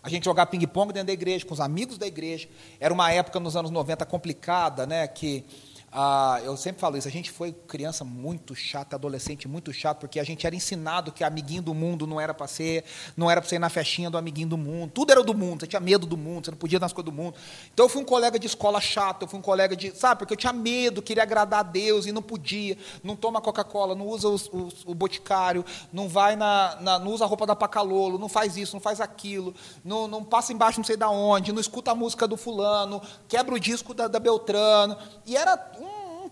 A 0.01 0.09
gente 0.09 0.25
jogava 0.25 0.49
ping-pong 0.49 0.91
dentro 0.93 1.07
da 1.07 1.13
igreja, 1.13 1.45
com 1.45 1.53
os 1.53 1.59
amigos 1.59 1.97
da 1.97 2.07
igreja. 2.07 2.47
Era 2.79 2.93
uma 2.93 3.11
época 3.11 3.39
nos 3.39 3.55
anos 3.55 3.69
90 3.69 4.05
complicada, 4.05 4.87
né? 4.87 5.07
Que 5.07 5.45
ah, 5.89 6.41
eu 6.43 6.57
sempre 6.57 6.81
falo 6.81 6.97
isso, 6.97 7.07
a 7.07 7.11
gente 7.11 7.31
foi 7.31 7.53
criança 7.53 8.03
muito 8.03 8.53
chata, 8.53 8.97
adolescente 8.97 9.47
muito 9.47 9.71
chato, 9.71 9.99
porque 9.99 10.19
a 10.19 10.23
gente 10.23 10.45
era 10.45 10.53
ensinado 10.53 11.13
que 11.13 11.23
amiguinho 11.23 11.61
do 11.61 11.73
mundo 11.73 12.05
não 12.05 12.19
era 12.19 12.33
para 12.33 12.45
ser, 12.45 12.83
não 13.15 13.31
era 13.31 13.39
para 13.39 13.49
ser 13.49 13.57
na 13.57 13.69
festinha 13.69 14.09
do 14.09 14.17
amiguinho 14.17 14.49
do 14.49 14.57
mundo, 14.57 14.91
tudo 14.93 15.11
era 15.11 15.23
do 15.23 15.33
mundo, 15.33 15.61
você 15.61 15.67
tinha 15.67 15.79
medo 15.79 16.05
do 16.05 16.17
mundo, 16.17 16.45
você 16.45 16.51
não 16.51 16.57
podia 16.57 16.77
nas 16.77 16.91
coisas 16.91 17.09
do 17.09 17.15
mundo. 17.15 17.35
Então 17.73 17.85
eu 17.85 17.89
fui 17.89 18.01
um 18.01 18.05
colega 18.05 18.37
de 18.37 18.47
escola 18.47 18.81
chato, 18.81 19.23
eu 19.23 19.27
fui 19.29 19.39
um 19.39 19.41
colega 19.41 19.77
de, 19.77 19.95
sabe, 19.95 20.19
porque 20.19 20.33
eu 20.33 20.37
tinha 20.37 20.51
medo, 20.51 21.01
queria 21.01 21.23
agradar 21.23 21.61
a 21.61 21.63
Deus 21.63 22.05
e 22.05 22.11
não 22.11 22.21
podia, 22.21 22.77
não 23.01 23.15
toma 23.15 23.39
Coca-Cola, 23.39 23.95
não 23.95 24.07
usa 24.07 24.27
os, 24.27 24.49
os, 24.51 24.85
o 24.85 24.93
boticário, 24.93 25.63
não 25.93 26.09
vai 26.09 26.35
na, 26.35 26.77
na, 26.81 26.99
não 26.99 27.13
usa 27.13 27.23
a 27.23 27.27
roupa 27.27 27.45
da 27.45 27.55
Pacalolo, 27.55 28.19
não 28.19 28.27
faz 28.27 28.57
isso, 28.57 28.75
não 28.75 28.81
faz 28.81 28.99
aquilo, 28.99 29.55
não, 29.85 30.05
não 30.05 30.21
passa 30.21 30.51
embaixo 30.51 30.79
não 30.79 30.85
sei 30.85 30.97
da 30.97 31.09
onde, 31.09 31.53
não 31.53 31.61
escuta 31.61 31.91
a 31.91 31.95
música 31.95 32.27
do 32.27 32.35
fulano, 32.35 33.01
quebra 33.27 33.55
o 33.55 33.59
disco 33.59 33.93
da, 33.93 34.09
da 34.09 34.19
Beltrano, 34.19 34.97
e 35.25 35.37
era 35.37 35.55
um 35.79 35.86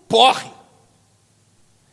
porre. 0.08 0.50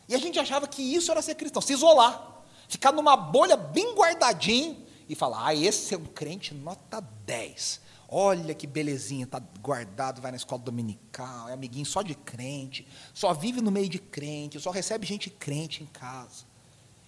E 0.08 0.14
a 0.14 0.18
gente 0.18 0.38
achava 0.38 0.66
que 0.66 0.82
isso 0.82 1.10
era 1.10 1.22
ser 1.22 1.34
cristão, 1.34 1.62
se 1.62 1.72
isolar, 1.72 2.42
ficar 2.68 2.92
numa 2.92 3.16
bolha 3.16 3.56
bem 3.56 3.94
guardadinho 3.94 4.84
e 5.08 5.14
falar: 5.14 5.46
ah, 5.46 5.54
esse 5.54 5.94
é 5.94 5.98
um 5.98 6.04
crente 6.04 6.54
nota 6.54 7.00
10. 7.00 7.80
Olha 8.08 8.54
que 8.54 8.66
belezinha, 8.66 9.24
está 9.24 9.40
guardado, 9.60 10.20
vai 10.20 10.30
na 10.30 10.36
escola 10.36 10.62
dominical, 10.62 11.48
é 11.48 11.52
amiguinho 11.52 11.86
só 11.86 12.02
de 12.02 12.14
crente, 12.14 12.86
só 13.12 13.32
vive 13.32 13.60
no 13.60 13.70
meio 13.70 13.88
de 13.88 13.98
crente, 13.98 14.60
só 14.60 14.70
recebe 14.70 15.06
gente 15.06 15.30
crente 15.30 15.82
em 15.82 15.86
casa. 15.86 16.44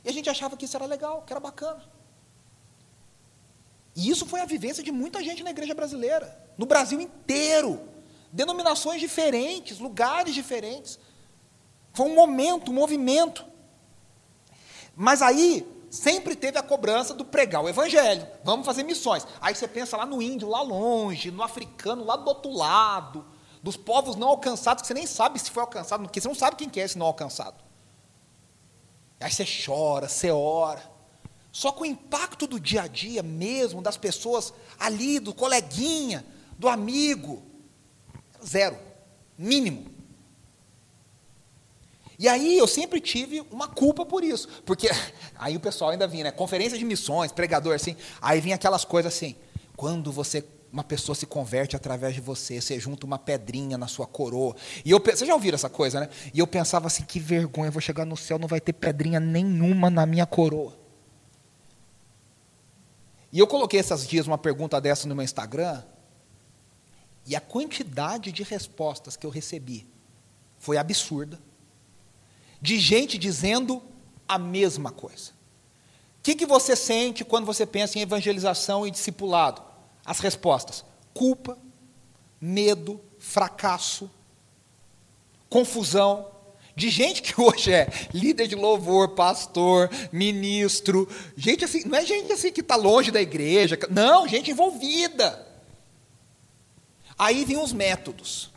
E 0.04 0.08
a 0.08 0.12
gente 0.12 0.28
achava 0.28 0.56
que 0.56 0.64
isso 0.64 0.76
era 0.76 0.86
legal, 0.86 1.22
que 1.22 1.32
era 1.32 1.38
bacana. 1.38 1.82
E 3.94 4.10
isso 4.10 4.26
foi 4.26 4.40
a 4.40 4.46
vivência 4.46 4.82
de 4.82 4.90
muita 4.90 5.22
gente 5.22 5.42
na 5.42 5.50
igreja 5.50 5.74
brasileira, 5.74 6.36
no 6.56 6.66
Brasil 6.66 7.00
inteiro 7.00 7.95
denominações 8.36 9.00
diferentes, 9.00 9.78
lugares 9.78 10.34
diferentes. 10.34 10.98
Foi 11.94 12.06
um 12.06 12.14
momento, 12.14 12.70
um 12.70 12.74
movimento. 12.74 13.46
Mas 14.94 15.22
aí 15.22 15.66
sempre 15.90 16.36
teve 16.36 16.58
a 16.58 16.62
cobrança 16.62 17.14
do 17.14 17.24
pregar 17.24 17.64
o 17.64 17.68
evangelho. 17.68 18.28
Vamos 18.44 18.66
fazer 18.66 18.82
missões. 18.82 19.26
Aí 19.40 19.54
você 19.54 19.66
pensa 19.66 19.96
lá 19.96 20.04
no 20.04 20.20
índio, 20.20 20.50
lá 20.50 20.60
longe, 20.60 21.30
no 21.30 21.42
africano, 21.42 22.04
lá 22.04 22.14
do 22.14 22.28
outro 22.28 22.52
lado, 22.52 23.24
dos 23.62 23.74
povos 23.74 24.16
não 24.16 24.28
alcançados, 24.28 24.82
que 24.82 24.86
você 24.86 24.94
nem 24.94 25.06
sabe 25.06 25.38
se 25.38 25.50
foi 25.50 25.62
alcançado, 25.62 26.02
porque 26.02 26.20
você 26.20 26.28
não 26.28 26.34
sabe 26.34 26.56
quem 26.56 26.68
que 26.68 26.78
é 26.78 26.84
esse 26.84 26.98
não 26.98 27.06
alcançado. 27.06 27.64
Aí 29.18 29.32
você 29.32 29.46
chora, 29.46 30.10
você 30.10 30.30
ora. 30.30 30.82
Só 31.50 31.72
com 31.72 31.84
o 31.84 31.86
impacto 31.86 32.46
do 32.46 32.60
dia 32.60 32.82
a 32.82 32.86
dia 32.86 33.22
mesmo, 33.22 33.80
das 33.80 33.96
pessoas 33.96 34.52
ali, 34.78 35.18
do 35.18 35.32
coleguinha, 35.32 36.22
do 36.58 36.68
amigo, 36.68 37.45
Zero. 38.44 38.76
Mínimo. 39.36 39.86
E 42.18 42.28
aí 42.28 42.56
eu 42.56 42.66
sempre 42.66 43.00
tive 43.00 43.40
uma 43.50 43.68
culpa 43.68 44.06
por 44.06 44.24
isso. 44.24 44.48
Porque 44.64 44.88
aí 45.36 45.56
o 45.56 45.60
pessoal 45.60 45.90
ainda 45.90 46.06
vinha, 46.06 46.24
né? 46.24 46.30
Conferência 46.30 46.78
de 46.78 46.84
missões, 46.84 47.32
pregador, 47.32 47.74
assim. 47.74 47.96
Aí 48.20 48.40
vinha 48.40 48.56
aquelas 48.56 48.84
coisas 48.84 49.14
assim. 49.14 49.36
Quando 49.76 50.10
você 50.10 50.44
uma 50.72 50.84
pessoa 50.84 51.14
se 51.14 51.24
converte 51.24 51.74
através 51.74 52.14
de 52.14 52.20
você, 52.20 52.60
você 52.60 52.78
junta 52.78 53.06
uma 53.06 53.18
pedrinha 53.18 53.78
na 53.78 53.86
sua 53.86 54.06
coroa. 54.06 54.54
E 54.84 54.90
eu, 54.90 55.00
você 55.00 55.24
já 55.24 55.32
ouviram 55.32 55.54
essa 55.54 55.70
coisa, 55.70 56.00
né? 56.00 56.08
E 56.34 56.38
eu 56.38 56.46
pensava 56.46 56.86
assim, 56.86 57.02
que 57.02 57.18
vergonha, 57.18 57.68
eu 57.68 57.72
vou 57.72 57.80
chegar 57.80 58.04
no 58.04 58.16
céu, 58.16 58.38
não 58.38 58.48
vai 58.48 58.60
ter 58.60 58.74
pedrinha 58.74 59.18
nenhuma 59.18 59.88
na 59.88 60.04
minha 60.04 60.26
coroa. 60.26 60.76
E 63.32 63.38
eu 63.38 63.46
coloquei 63.46 63.80
esses 63.80 64.06
dias 64.06 64.26
uma 64.26 64.36
pergunta 64.36 64.78
dessa 64.80 65.08
no 65.08 65.14
meu 65.14 65.24
Instagram, 65.24 65.82
e 67.26 67.34
a 67.34 67.40
quantidade 67.40 68.30
de 68.30 68.42
respostas 68.42 69.16
que 69.16 69.26
eu 69.26 69.30
recebi 69.30 69.86
foi 70.58 70.76
absurda. 70.76 71.40
De 72.62 72.78
gente 72.78 73.18
dizendo 73.18 73.82
a 74.28 74.38
mesma 74.38 74.90
coisa. 74.90 75.30
O 76.18 76.22
que, 76.22 76.34
que 76.34 76.46
você 76.46 76.74
sente 76.74 77.24
quando 77.24 77.44
você 77.44 77.66
pensa 77.66 77.98
em 77.98 78.02
evangelização 78.02 78.86
e 78.86 78.90
discipulado? 78.90 79.62
As 80.04 80.20
respostas: 80.20 80.84
culpa, 81.12 81.58
medo, 82.40 83.00
fracasso. 83.18 84.10
confusão, 85.48 86.28
de 86.74 86.90
gente 86.90 87.22
que 87.22 87.34
hoje 87.40 87.72
é 87.72 87.88
líder 88.12 88.46
de 88.46 88.54
louvor, 88.54 89.10
pastor, 89.10 89.90
ministro, 90.12 91.08
gente 91.36 91.64
assim, 91.64 91.84
não 91.86 91.98
é 91.98 92.04
gente 92.04 92.32
assim 92.32 92.52
que 92.52 92.60
está 92.60 92.76
longe 92.76 93.10
da 93.10 93.20
igreja, 93.20 93.78
não, 93.90 94.28
gente 94.28 94.50
envolvida. 94.50 95.46
Aí 97.18 97.44
vem 97.44 97.56
os 97.56 97.72
métodos, 97.72 98.50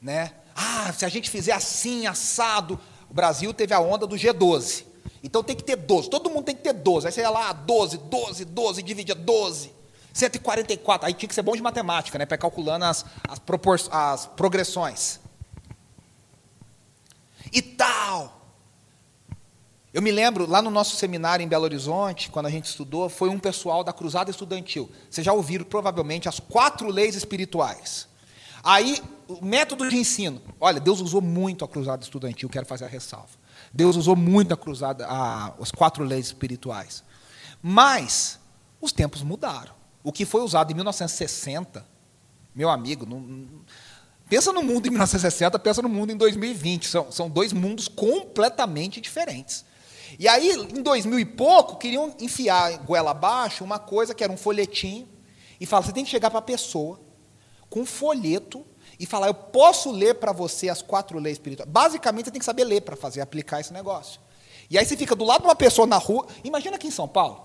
né? 0.00 0.32
Ah, 0.54 0.92
se 0.92 1.04
a 1.04 1.08
gente 1.08 1.30
fizer 1.30 1.52
assim, 1.52 2.06
assado, 2.06 2.78
o 3.08 3.14
Brasil 3.14 3.52
teve 3.52 3.74
a 3.74 3.80
onda 3.80 4.06
do 4.06 4.16
G12. 4.16 4.84
Então 5.22 5.42
tem 5.42 5.54
que 5.54 5.62
ter 5.62 5.76
12, 5.76 6.08
todo 6.08 6.30
mundo 6.30 6.44
tem 6.44 6.56
que 6.56 6.62
ter 6.62 6.72
12. 6.72 7.06
Aí 7.06 7.12
você 7.12 7.20
ia 7.20 7.30
lá, 7.30 7.52
12, 7.52 7.98
12, 7.98 8.44
12, 8.44 8.82
dividia 8.82 9.14
12. 9.14 9.72
144, 10.12 11.06
aí 11.06 11.14
tinha 11.14 11.28
que 11.28 11.34
ser 11.34 11.42
bom 11.42 11.54
de 11.54 11.62
matemática, 11.62 12.18
né, 12.18 12.26
para 12.26 12.36
calculando 12.36 12.84
as, 12.84 13.04
as, 13.28 13.40
as 13.90 14.26
progressões 14.26 15.20
e 17.52 17.62
tal. 17.62 18.39
Eu 19.92 20.00
me 20.00 20.12
lembro, 20.12 20.48
lá 20.48 20.62
no 20.62 20.70
nosso 20.70 20.94
seminário 20.94 21.42
em 21.42 21.48
Belo 21.48 21.64
Horizonte, 21.64 22.30
quando 22.30 22.46
a 22.46 22.50
gente 22.50 22.66
estudou, 22.66 23.08
foi 23.08 23.28
um 23.28 23.40
pessoal 23.40 23.82
da 23.82 23.92
Cruzada 23.92 24.30
Estudantil. 24.30 24.88
Vocês 25.10 25.24
já 25.24 25.32
ouviram 25.32 25.64
provavelmente 25.64 26.28
as 26.28 26.38
quatro 26.38 26.88
leis 26.88 27.16
espirituais. 27.16 28.06
Aí, 28.62 29.02
o 29.26 29.44
método 29.44 29.88
de 29.88 29.96
ensino. 29.96 30.40
Olha, 30.60 30.78
Deus 30.78 31.00
usou 31.00 31.20
muito 31.20 31.64
a 31.64 31.68
Cruzada 31.68 32.04
Estudantil, 32.04 32.48
quero 32.48 32.66
fazer 32.66 32.84
a 32.84 32.88
ressalva. 32.88 33.30
Deus 33.72 33.96
usou 33.96 34.14
muito 34.14 34.54
a 34.54 34.56
Cruzada, 34.56 35.06
a, 35.08 35.54
as 35.60 35.72
quatro 35.72 36.04
leis 36.04 36.26
espirituais. 36.26 37.02
Mas, 37.60 38.38
os 38.80 38.92
tempos 38.92 39.22
mudaram. 39.22 39.74
O 40.04 40.12
que 40.12 40.24
foi 40.24 40.42
usado 40.42 40.70
em 40.70 40.74
1960, 40.74 41.84
meu 42.54 42.70
amigo, 42.70 43.04
não, 43.04 43.48
Pensa 44.28 44.52
no 44.52 44.62
mundo 44.62 44.86
em 44.86 44.90
1960, 44.90 45.58
pensa 45.58 45.82
no 45.82 45.88
mundo 45.88 46.12
em 46.12 46.16
2020. 46.16 46.86
São, 46.86 47.10
são 47.10 47.28
dois 47.28 47.52
mundos 47.52 47.88
completamente 47.88 49.00
diferentes. 49.00 49.64
E 50.20 50.28
aí, 50.28 50.50
em 50.50 50.82
2000 50.82 51.18
e 51.18 51.24
pouco, 51.24 51.76
queriam 51.76 52.14
enfiar 52.20 52.76
goela 52.80 53.12
abaixo 53.12 53.64
uma 53.64 53.78
coisa 53.78 54.14
que 54.14 54.22
era 54.22 54.30
um 54.30 54.36
folhetim 54.36 55.08
e 55.58 55.64
falar: 55.64 55.82
você 55.82 55.92
tem 55.92 56.04
que 56.04 56.10
chegar 56.10 56.28
para 56.28 56.40
a 56.40 56.42
pessoa 56.42 57.00
com 57.70 57.80
um 57.80 57.86
folheto 57.86 58.62
e 58.98 59.06
falar: 59.06 59.28
eu 59.28 59.34
posso 59.34 59.90
ler 59.90 60.16
para 60.16 60.30
você 60.30 60.68
as 60.68 60.82
quatro 60.82 61.18
leis 61.18 61.36
espirituais. 61.36 61.70
Basicamente, 61.70 62.26
você 62.26 62.32
tem 62.32 62.38
que 62.38 62.44
saber 62.44 62.64
ler 62.64 62.82
para 62.82 62.96
fazer, 62.96 63.22
aplicar 63.22 63.60
esse 63.60 63.72
negócio. 63.72 64.20
E 64.68 64.76
aí 64.76 64.84
você 64.84 64.94
fica 64.94 65.16
do 65.16 65.24
lado 65.24 65.40
de 65.40 65.46
uma 65.48 65.56
pessoa 65.56 65.86
na 65.86 65.96
rua. 65.96 66.26
Imagina 66.44 66.76
aqui 66.76 66.88
em 66.88 66.90
São 66.90 67.08
Paulo. 67.08 67.42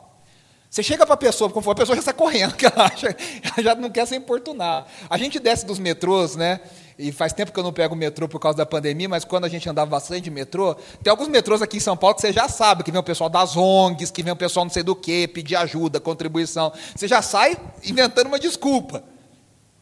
Você 0.69 0.83
chega 0.83 1.05
para 1.05 1.15
a 1.15 1.17
pessoa, 1.17 1.49
como 1.49 1.71
a 1.71 1.75
pessoa 1.75 1.95
já 1.95 2.01
está 2.01 2.11
correndo, 2.11 2.55
que 2.59 2.65
ela, 2.65 2.87
acha, 2.87 3.15
ela 3.41 3.63
já 3.63 3.75
não 3.75 3.89
quer 3.89 4.05
se 4.05 4.17
importunar. 4.17 4.85
A 5.09 5.17
gente 5.17 5.39
desce 5.39 5.65
dos 5.65 5.79
metrôs, 5.79 6.35
né? 6.35 6.59
E 6.97 7.11
faz 7.11 7.33
tempo 7.33 7.51
que 7.51 7.59
eu 7.59 7.63
não 7.63 7.73
pego 7.73 7.93
metrô 7.93 8.27
por 8.27 8.39
causa 8.39 8.57
da 8.57 8.65
pandemia, 8.65 9.09
mas 9.09 9.25
quando 9.25 9.43
a 9.43 9.49
gente 9.49 9.67
andava 9.67 9.89
bastante 9.91 10.21
de 10.21 10.31
metrô, 10.31 10.75
tem 11.03 11.11
alguns 11.11 11.27
metrôs 11.27 11.61
aqui 11.61 11.77
em 11.77 11.81
São 11.81 11.97
Paulo 11.97 12.15
que 12.15 12.21
você 12.21 12.31
já 12.31 12.47
sabe, 12.47 12.83
que 12.83 12.91
vem 12.91 12.99
o 12.99 13.03
pessoal 13.03 13.29
das 13.29 13.57
ONGs, 13.57 14.11
que 14.11 14.23
vem 14.23 14.31
o 14.31 14.35
pessoal 14.35 14.65
não 14.65 14.71
sei 14.71 14.81
do 14.81 14.95
que, 14.95 15.27
pedir 15.27 15.57
ajuda, 15.57 15.99
contribuição. 15.99 16.71
Você 16.95 17.05
já 17.07 17.21
sai 17.21 17.57
inventando 17.83 18.27
uma 18.27 18.39
desculpa. 18.39 19.03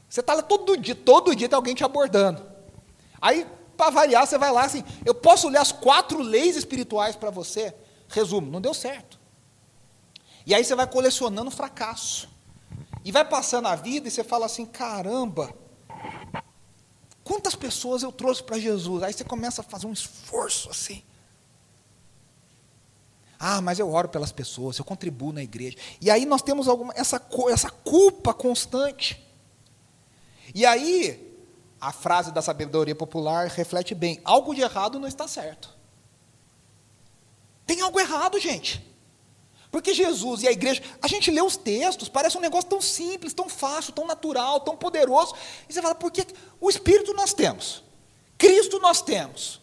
Você 0.10 0.22
está 0.22 0.34
lá 0.34 0.41
todo 0.41 0.75
dia, 0.75 0.96
todo 0.96 1.36
dia 1.36 1.48
tem 1.48 1.55
alguém 1.55 1.75
te 1.75 1.84
abordando. 1.84 2.41
Aí, 3.22 3.46
para 3.77 3.91
variar, 3.91 4.25
você 4.25 4.38
vai 4.38 4.51
lá 4.51 4.63
assim, 4.65 4.84
eu 5.05 5.13
posso 5.13 5.50
ler 5.50 5.60
as 5.60 5.72
quatro 5.72 6.20
leis 6.20 6.55
espirituais 6.55 7.15
para 7.15 7.29
você? 7.29 7.75
Resumo, 8.10 8.50
não 8.50 8.60
deu 8.60 8.74
certo. 8.74 9.20
E 10.46 10.53
aí 10.53 10.63
você 10.63 10.75
vai 10.75 10.88
colecionando 10.88 11.51
fracasso. 11.51 12.29
E 13.05 13.12
vai 13.12 13.25
passando 13.25 13.67
a 13.67 13.75
vida 13.75 14.08
e 14.08 14.12
você 14.12 14.24
fala 14.24 14.46
assim: 14.46 14.65
caramba, 14.65 15.53
quantas 17.24 17.56
pessoas 17.56 18.03
eu 18.03 18.12
trouxe 18.12 18.44
para 18.44 18.60
Jesus? 18.60 19.03
Aí 19.03 19.13
você 19.13 19.24
começa 19.24 19.62
a 19.62 19.63
fazer 19.63 19.88
um 19.88 19.94
esforço 19.94 20.70
assim. 20.70 21.03
Ah, 23.39 23.60
mas 23.60 23.77
eu 23.77 23.92
oro 23.92 24.08
pelas 24.08 24.32
pessoas, 24.32 24.77
eu 24.77 24.86
contribuo 24.86 25.34
na 25.34 25.44
igreja. 25.44 25.77
E 26.00 26.10
aí 26.10 26.25
nós 26.25 26.42
temos 26.42 26.68
alguma, 26.68 26.94
essa, 26.96 27.22
essa 27.50 27.70
culpa 27.70 28.34
constante. 28.34 29.22
E 30.56 30.65
aí, 30.65 31.38
a 31.82 31.92
frase 31.92 32.32
da 32.32 32.42
sabedoria 32.42 32.96
popular 32.96 33.48
reflete 33.48 33.94
bem: 33.94 34.22
algo 34.24 34.56
de 34.56 34.62
errado 34.62 34.98
não 34.98 35.08
está 35.08 35.27
certo. 35.27 35.75
Tem 37.65 37.82
algo 37.82 38.00
errado, 38.00 38.39
gente. 38.39 38.92
Porque 39.74 39.92
Jesus 39.92 40.44
e 40.44 40.48
a 40.48 40.51
igreja, 40.51 40.84
a 41.01 41.08
gente 41.08 41.32
lê 41.32 41.42
os 41.42 41.58
textos, 41.58 42.08
parece 42.08 42.38
um 42.38 42.42
negócio 42.42 42.70
tão 42.70 42.80
simples, 42.80 43.34
tão 43.34 43.50
fácil, 43.50 43.92
tão 43.92 44.06
natural, 44.06 44.60
tão 44.60 44.77
poderoso. 44.77 45.34
E 45.68 45.74
você 45.74 45.82
fala, 45.82 45.96
porque 45.96 46.27
o 46.62 46.70
Espírito 46.70 47.12
nós 47.15 47.34
temos, 47.34 47.84
Cristo 48.38 48.80
nós 48.80 49.01
temos, 49.01 49.60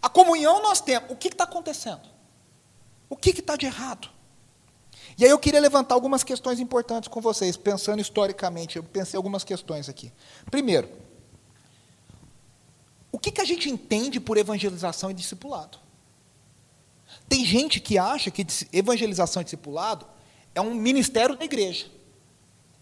a 0.00 0.08
comunhão 0.08 0.62
nós 0.62 0.80
temos. 0.80 1.10
O 1.10 1.16
que 1.16 1.28
está 1.28 1.44
acontecendo? 1.44 2.00
O 3.10 3.14
que 3.14 3.38
está 3.38 3.54
de 3.54 3.66
errado? 3.66 4.08
E 5.18 5.26
aí 5.26 5.30
eu 5.30 5.38
queria 5.38 5.60
levantar 5.60 5.94
algumas 5.94 6.24
questões 6.24 6.58
importantes 6.58 7.10
com 7.10 7.20
vocês, 7.20 7.54
pensando 7.54 8.00
historicamente. 8.00 8.76
Eu 8.76 8.82
pensei 8.82 9.18
algumas 9.18 9.44
questões 9.44 9.90
aqui. 9.90 10.10
Primeiro, 10.50 10.90
o 13.12 13.18
que, 13.18 13.30
que 13.30 13.42
a 13.42 13.44
gente 13.44 13.68
entende 13.68 14.18
por 14.18 14.38
evangelização 14.38 15.10
e 15.10 15.14
discipulado? 15.14 15.78
Tem 17.32 17.46
gente 17.46 17.80
que 17.80 17.96
acha 17.96 18.30
que 18.30 18.46
evangelização 18.70 19.40
e 19.40 19.44
discipulado 19.44 20.04
é 20.54 20.60
um 20.60 20.74
ministério 20.74 21.34
da 21.34 21.42
igreja. 21.42 21.86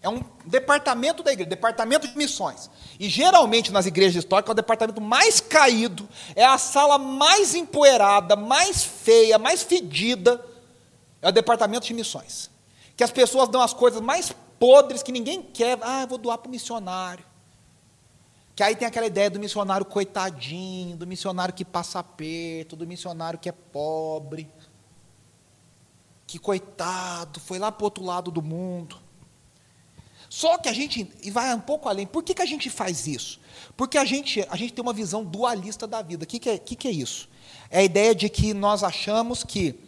É 0.01 0.09
um 0.09 0.21
departamento 0.45 1.23
da 1.23 1.31
igreja, 1.31 1.49
departamento 1.49 2.05
de 2.05 2.17
missões. 2.17 2.69
E 2.99 3.07
geralmente 3.07 3.71
nas 3.71 3.85
igrejas 3.85 4.21
históricas 4.21 4.49
é 4.49 4.51
o 4.51 4.55
departamento 4.55 4.99
mais 4.99 5.39
caído, 5.39 6.05
é 6.35 6.43
a 6.43 6.57
sala 6.57 6.97
mais 6.97 7.55
empoeirada, 7.55 8.35
mais 8.35 8.83
feia, 8.83 9.39
mais 9.39 9.63
fedida, 9.63 10.45
é 11.21 11.29
o 11.29 11.31
departamento 11.31 11.87
de 11.87 11.93
missões. 11.93 12.51
Que 12.97 13.05
as 13.05 13.11
pessoas 13.11 13.47
dão 13.47 13.61
as 13.61 13.73
coisas 13.73 14.01
mais 14.01 14.35
podres 14.59 15.01
que 15.01 15.13
ninguém 15.13 15.41
quer. 15.41 15.79
Ah, 15.81 16.05
vou 16.05 16.17
doar 16.17 16.39
para 16.39 16.49
o 16.49 16.51
missionário. 16.51 17.23
Que 18.61 18.65
aí 18.65 18.75
tem 18.75 18.87
aquela 18.87 19.07
ideia 19.07 19.27
do 19.27 19.39
missionário 19.39 19.83
coitadinho, 19.83 20.95
do 20.95 21.07
missionário 21.07 21.51
que 21.51 21.65
passa 21.65 21.97
aperto, 21.97 22.75
do 22.75 22.85
missionário 22.85 23.39
que 23.39 23.49
é 23.49 23.51
pobre. 23.51 24.47
Que 26.27 26.37
coitado, 26.37 27.39
foi 27.39 27.57
lá 27.57 27.71
para 27.71 27.81
o 27.81 27.85
outro 27.85 28.03
lado 28.03 28.29
do 28.29 28.39
mundo. 28.39 28.99
Só 30.29 30.59
que 30.59 30.69
a 30.69 30.73
gente, 30.73 31.11
e 31.23 31.31
vai 31.31 31.51
um 31.55 31.59
pouco 31.59 31.89
além, 31.89 32.05
por 32.05 32.21
que, 32.21 32.35
que 32.35 32.41
a 32.43 32.45
gente 32.45 32.69
faz 32.69 33.07
isso? 33.07 33.41
Porque 33.75 33.97
a 33.97 34.05
gente, 34.05 34.45
a 34.47 34.55
gente 34.55 34.73
tem 34.73 34.83
uma 34.83 34.93
visão 34.93 35.23
dualista 35.23 35.87
da 35.87 36.03
vida. 36.03 36.25
O 36.25 36.27
que, 36.27 36.37
que, 36.37 36.49
é, 36.51 36.57
que, 36.59 36.75
que 36.75 36.87
é 36.87 36.91
isso? 36.91 37.27
É 37.67 37.79
a 37.79 37.83
ideia 37.83 38.13
de 38.13 38.29
que 38.29 38.53
nós 38.53 38.83
achamos 38.83 39.43
que 39.43 39.79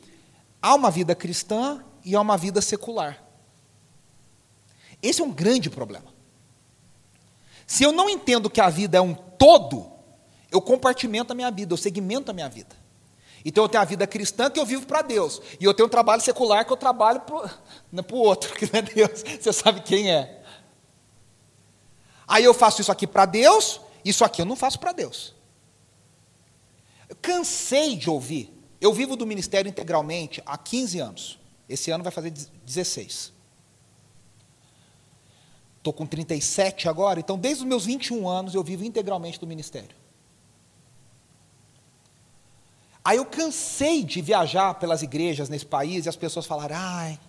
há 0.60 0.74
uma 0.74 0.90
vida 0.90 1.14
cristã 1.14 1.86
e 2.04 2.16
há 2.16 2.22
uma 2.22 2.38
vida 2.38 2.60
secular. 2.60 3.24
Esse 5.00 5.22
é 5.22 5.24
um 5.24 5.32
grande 5.32 5.70
problema. 5.70 6.13
Se 7.74 7.84
eu 7.84 7.92
não 7.92 8.08
entendo 8.08 8.52
que 8.52 8.62
a 8.62 8.70
vida 8.70 9.00
é 9.00 9.02
um 9.02 9.16
todo, 9.16 9.92
eu 10.52 10.62
compartimento 10.62 11.34
a 11.34 11.36
minha 11.36 11.50
vida, 11.50 11.74
eu 11.74 11.78
segmento 11.78 12.30
a 12.30 12.34
minha 12.34 12.48
vida. 12.48 12.76
Então 13.44 13.64
eu 13.64 13.68
tenho 13.68 13.82
a 13.82 13.86
vida 13.86 14.06
cristã 14.06 14.48
que 14.48 14.60
eu 14.60 14.66
vivo 14.66 14.86
para 14.86 15.02
Deus. 15.02 15.42
E 15.60 15.66
eu 15.66 15.74
tenho 15.74 15.88
um 15.88 15.90
trabalho 15.90 16.22
secular 16.22 16.64
que 16.68 16.72
eu 16.72 16.78
trabalho 16.78 17.22
para 17.22 17.36
o 17.36 18.20
outro, 18.20 18.54
que 18.54 18.72
não 18.72 18.78
é 18.78 18.82
Deus. 18.84 19.24
Você 19.42 19.52
sabe 19.52 19.82
quem 19.82 20.12
é. 20.12 20.44
Aí 22.28 22.44
eu 22.44 22.54
faço 22.54 22.80
isso 22.80 22.92
aqui 22.92 23.08
para 23.08 23.26
Deus, 23.26 23.82
isso 24.06 24.24
aqui 24.24 24.44
eu 24.44 24.46
não 24.46 24.56
faço 24.56 24.80
para 24.80 24.92
Deus. 24.92 25.34
Eu 27.10 27.16
cansei 27.16 27.96
de 27.96 28.08
ouvir. 28.08 28.54
Eu 28.80 28.94
vivo 28.94 29.16
do 29.16 29.26
ministério 29.26 29.68
integralmente 29.68 30.44
há 30.46 30.60
15 30.60 31.00
anos. 31.00 31.40
Esse 31.68 31.90
ano 31.90 32.04
vai 32.04 32.14
fazer 32.14 32.30
16. 32.30 33.33
Estou 35.84 35.92
com 35.92 36.06
37 36.06 36.88
agora, 36.88 37.20
então 37.20 37.38
desde 37.38 37.62
os 37.62 37.68
meus 37.68 37.86
21 37.86 38.26
anos 38.26 38.56
eu 38.56 38.64
vivo 38.64 38.86
integralmente 38.86 39.38
do 39.38 39.46
ministério. 39.46 39.94
Aí 43.04 43.18
eu 43.18 43.26
cansei 43.26 44.02
de 44.02 44.22
viajar 44.22 44.76
pelas 44.76 45.02
igrejas 45.02 45.50
nesse 45.50 45.66
país 45.66 46.06
e 46.06 46.10
as 46.10 46.16
pessoas 46.16 46.46
falaram: 46.46 46.78
ai, 46.80 47.20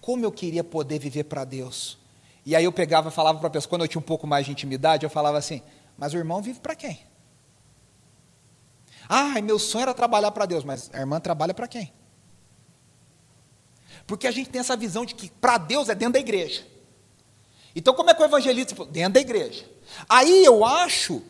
como 0.00 0.24
eu 0.24 0.32
queria 0.32 0.64
poder 0.64 0.98
viver 0.98 1.24
para 1.24 1.44
Deus. 1.44 1.98
E 2.46 2.56
aí 2.56 2.64
eu 2.64 2.72
pegava 2.72 3.10
e 3.10 3.12
falava 3.12 3.38
para 3.40 3.48
a 3.48 3.50
pessoa, 3.50 3.68
quando 3.68 3.82
eu 3.82 3.88
tinha 3.88 4.00
um 4.00 4.02
pouco 4.02 4.26
mais 4.26 4.46
de 4.46 4.52
intimidade, 4.52 5.04
eu 5.04 5.10
falava 5.10 5.36
assim: 5.36 5.60
mas 5.98 6.14
o 6.14 6.16
irmão 6.16 6.40
vive 6.40 6.60
para 6.60 6.74
quem? 6.74 7.00
Ai, 9.06 9.42
meu 9.42 9.58
sonho 9.58 9.82
era 9.82 9.92
trabalhar 9.92 10.30
para 10.30 10.46
Deus, 10.46 10.64
mas 10.64 10.88
a 10.94 11.00
irmã 11.00 11.20
trabalha 11.20 11.52
para 11.52 11.68
quem? 11.68 11.92
Porque 14.06 14.26
a 14.26 14.30
gente 14.30 14.48
tem 14.48 14.60
essa 14.60 14.78
visão 14.78 15.04
de 15.04 15.14
que 15.14 15.28
para 15.28 15.58
Deus 15.58 15.90
é 15.90 15.94
dentro 15.94 16.14
da 16.14 16.20
igreja. 16.20 16.77
Então, 17.74 17.94
como 17.94 18.10
é 18.10 18.14
que 18.14 18.22
o 18.22 18.24
evangelismo? 18.24 18.84
Dentro 18.86 19.14
da 19.14 19.20
igreja. 19.20 19.68
Aí 20.08 20.44
eu 20.44 20.64
acho 20.64 21.22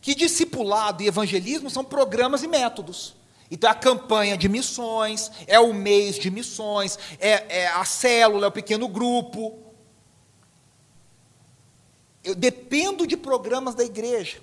que 0.00 0.14
discipulado 0.14 1.02
e 1.02 1.06
evangelismo 1.06 1.68
são 1.70 1.84
programas 1.84 2.42
e 2.42 2.48
métodos. 2.48 3.14
Então, 3.50 3.68
é 3.68 3.72
a 3.72 3.76
campanha 3.76 4.36
de 4.36 4.48
missões, 4.48 5.30
é 5.46 5.58
o 5.58 5.74
mês 5.74 6.18
de 6.18 6.30
missões, 6.30 6.98
é, 7.18 7.62
é 7.62 7.66
a 7.68 7.84
célula, 7.84 8.46
é 8.46 8.48
o 8.48 8.52
pequeno 8.52 8.86
grupo. 8.88 9.58
Eu 12.22 12.34
dependo 12.34 13.06
de 13.06 13.16
programas 13.16 13.74
da 13.74 13.84
igreja. 13.84 14.40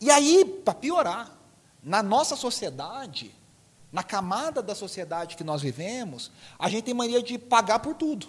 E 0.00 0.10
aí, 0.10 0.44
para 0.64 0.74
piorar, 0.74 1.30
na 1.82 2.02
nossa 2.02 2.34
sociedade, 2.34 3.34
na 3.92 4.02
camada 4.02 4.60
da 4.60 4.74
sociedade 4.74 5.36
que 5.36 5.44
nós 5.44 5.62
vivemos, 5.62 6.32
a 6.58 6.68
gente 6.68 6.84
tem 6.84 6.94
mania 6.94 7.22
de 7.22 7.38
pagar 7.38 7.78
por 7.78 7.94
tudo. 7.94 8.26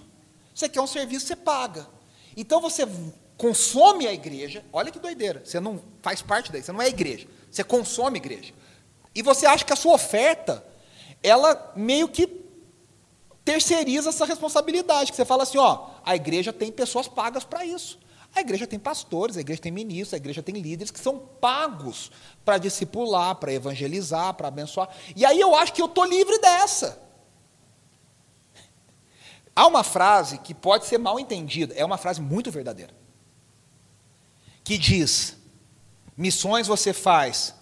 Você 0.54 0.70
quer 0.70 0.82
um 0.82 0.88
serviço, 0.88 1.28
você 1.28 1.36
paga. 1.36 1.88
Então 2.38 2.62
você 2.62 2.88
consome 3.36 4.08
a 4.08 4.14
igreja, 4.14 4.64
olha 4.72 4.92
que 4.92 5.00
doideira, 5.00 5.42
você 5.44 5.60
não 5.60 5.82
faz 6.04 6.22
parte 6.22 6.52
daí, 6.52 6.62
você 6.62 6.72
não 6.72 6.82
é 6.82 6.88
igreja, 6.88 7.28
você 7.50 7.64
consome 7.64 8.18
igreja. 8.18 8.54
E 9.16 9.24
você 9.24 9.48
acha 9.48 9.66
que 9.66 9.74
a 9.74 9.76
sua 9.76 9.96
oferta, 9.96 10.64
ela 11.24 11.74
meio 11.76 12.08
que 12.08 12.28
terceiriza 13.44 14.10
essa 14.10 14.26
responsabilidade, 14.26 15.10
que 15.10 15.16
você 15.16 15.26
fala 15.26 15.42
assim, 15.44 15.58
ó, 15.58 15.88
a 16.06 16.16
igreja 16.16 16.54
tem 16.54 16.72
pessoas 16.72 17.08
pagas 17.08 17.44
para 17.44 17.66
isso. 17.66 17.98
A 18.36 18.42
igreja 18.42 18.68
tem 18.68 18.78
pastores, 18.78 19.38
a 19.38 19.42
igreja 19.42 19.62
tem 19.62 19.72
ministros, 19.72 20.14
a 20.14 20.18
igreja 20.18 20.44
tem 20.44 20.56
líderes 20.56 20.92
que 20.92 21.00
são 21.00 21.18
pagos 21.18 22.12
para 22.46 22.60
discipular, 22.60 23.34
para 23.36 23.52
evangelizar, 23.52 24.34
para 24.36 24.50
abençoar. 24.50 24.90
E 25.16 25.26
aí 25.26 25.40
eu 25.40 25.56
acho 25.56 25.74
que 25.74 25.82
eu 25.82 25.88
estou 25.88 26.06
livre 26.06 26.38
dessa. 26.40 27.07
Há 29.58 29.66
uma 29.66 29.84
frase 29.84 30.38
que 30.38 30.54
pode 30.54 30.86
ser 30.86 31.00
mal 31.00 31.20
entendida, 31.20 31.74
é 31.74 31.84
uma 31.84 31.98
frase 31.98 32.22
muito 32.22 32.52
verdadeira. 32.52 32.94
Que 34.64 34.78
diz: 34.78 35.36
missões 36.16 36.68
você 36.68 36.94
faz 36.94 37.56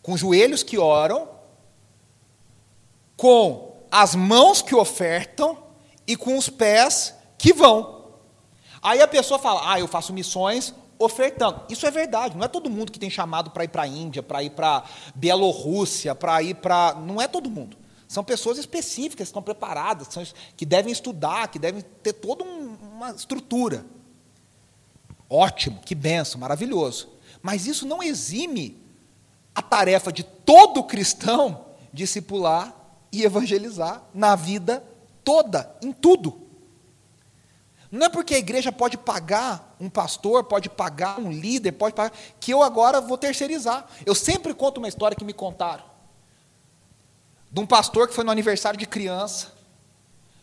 com 0.00 0.16
joelhos 0.16 0.62
que 0.62 0.78
oram, 0.78 1.28
com 3.16 3.82
as 3.90 4.14
mãos 4.14 4.62
que 4.62 4.76
ofertam 4.76 5.58
e 6.06 6.14
com 6.14 6.38
os 6.38 6.48
pés 6.48 7.16
que 7.36 7.52
vão. 7.52 8.12
Aí 8.80 9.02
a 9.02 9.08
pessoa 9.08 9.40
fala: 9.40 9.72
Ah, 9.72 9.80
eu 9.80 9.88
faço 9.88 10.12
missões 10.12 10.72
ofertando. 11.00 11.62
Isso 11.68 11.84
é 11.84 11.90
verdade, 11.90 12.36
não 12.36 12.44
é 12.44 12.48
todo 12.48 12.70
mundo 12.70 12.92
que 12.92 13.00
tem 13.00 13.10
chamado 13.10 13.50
para 13.50 13.64
ir 13.64 13.68
para 13.70 13.82
a 13.82 13.88
Índia, 13.88 14.22
para 14.22 14.40
ir 14.40 14.50
para 14.50 14.84
Bielorrússia, 15.16 16.14
para 16.14 16.40
ir 16.44 16.54
para. 16.54 16.94
Não 16.94 17.20
é 17.20 17.26
todo 17.26 17.50
mundo. 17.50 17.76
São 18.10 18.24
pessoas 18.24 18.58
específicas, 18.58 19.28
que 19.28 19.30
estão 19.30 19.40
preparadas, 19.40 20.34
que 20.56 20.66
devem 20.66 20.90
estudar, 20.90 21.46
que 21.46 21.60
devem 21.60 21.80
ter 22.02 22.12
toda 22.12 22.42
um, 22.42 22.76
uma 22.94 23.12
estrutura. 23.12 23.86
Ótimo, 25.28 25.78
que 25.78 25.94
benção, 25.94 26.40
maravilhoso. 26.40 27.08
Mas 27.40 27.68
isso 27.68 27.86
não 27.86 28.02
exime 28.02 28.76
a 29.54 29.62
tarefa 29.62 30.12
de 30.12 30.24
todo 30.24 30.82
cristão 30.82 31.66
discipular 31.92 32.74
e 33.12 33.22
evangelizar 33.22 34.02
na 34.12 34.34
vida 34.34 34.82
toda, 35.22 35.72
em 35.80 35.92
tudo. 35.92 36.48
Não 37.92 38.06
é 38.06 38.08
porque 38.08 38.34
a 38.34 38.38
igreja 38.38 38.72
pode 38.72 38.98
pagar 38.98 39.76
um 39.78 39.88
pastor, 39.88 40.42
pode 40.42 40.68
pagar 40.68 41.20
um 41.20 41.30
líder, 41.30 41.70
pode 41.70 41.94
pagar, 41.94 42.12
que 42.40 42.52
eu 42.52 42.60
agora 42.60 43.00
vou 43.00 43.16
terceirizar. 43.16 43.86
Eu 44.04 44.16
sempre 44.16 44.52
conto 44.52 44.78
uma 44.78 44.88
história 44.88 45.16
que 45.16 45.24
me 45.24 45.32
contaram. 45.32 45.90
De 47.50 47.60
um 47.60 47.66
pastor 47.66 48.06
que 48.08 48.14
foi 48.14 48.24
no 48.24 48.30
aniversário 48.30 48.78
de 48.78 48.86
criança. 48.86 49.52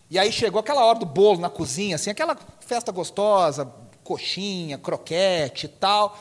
E 0.09 0.17
aí 0.17 0.31
chegou 0.31 0.59
aquela 0.59 0.85
hora 0.85 0.99
do 0.99 1.05
bolo 1.05 1.39
na 1.39 1.49
cozinha, 1.49 1.95
assim, 1.95 2.09
aquela 2.09 2.37
festa 2.61 2.91
gostosa, 2.91 3.71
coxinha, 4.03 4.77
croquete 4.77 5.65
e 5.65 5.69
tal. 5.69 6.17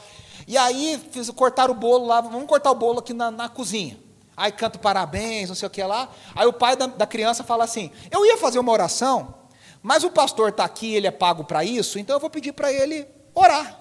E 0.46 0.56
aí 0.56 1.00
fiz, 1.10 1.30
cortar 1.30 1.70
o 1.70 1.74
bolo 1.74 2.06
lá, 2.06 2.20
vamos 2.20 2.46
cortar 2.46 2.70
o 2.70 2.74
bolo 2.74 2.98
aqui 2.98 3.12
na, 3.12 3.30
na 3.30 3.48
cozinha. 3.48 3.98
Aí 4.36 4.52
canto 4.52 4.78
parabéns, 4.78 5.48
não 5.48 5.56
sei 5.56 5.66
o 5.66 5.70
que 5.70 5.82
lá. 5.82 6.08
Aí 6.34 6.46
o 6.46 6.52
pai 6.52 6.76
da, 6.76 6.86
da 6.86 7.06
criança 7.06 7.42
fala 7.42 7.64
assim: 7.64 7.90
Eu 8.10 8.26
ia 8.26 8.36
fazer 8.36 8.58
uma 8.58 8.72
oração, 8.72 9.34
mas 9.82 10.04
o 10.04 10.10
pastor 10.10 10.50
está 10.50 10.64
aqui, 10.64 10.94
ele 10.94 11.06
é 11.06 11.10
pago 11.10 11.44
para 11.44 11.64
isso, 11.64 11.98
então 11.98 12.16
eu 12.16 12.20
vou 12.20 12.28
pedir 12.28 12.52
para 12.52 12.72
ele 12.72 13.06
orar. 13.34 13.80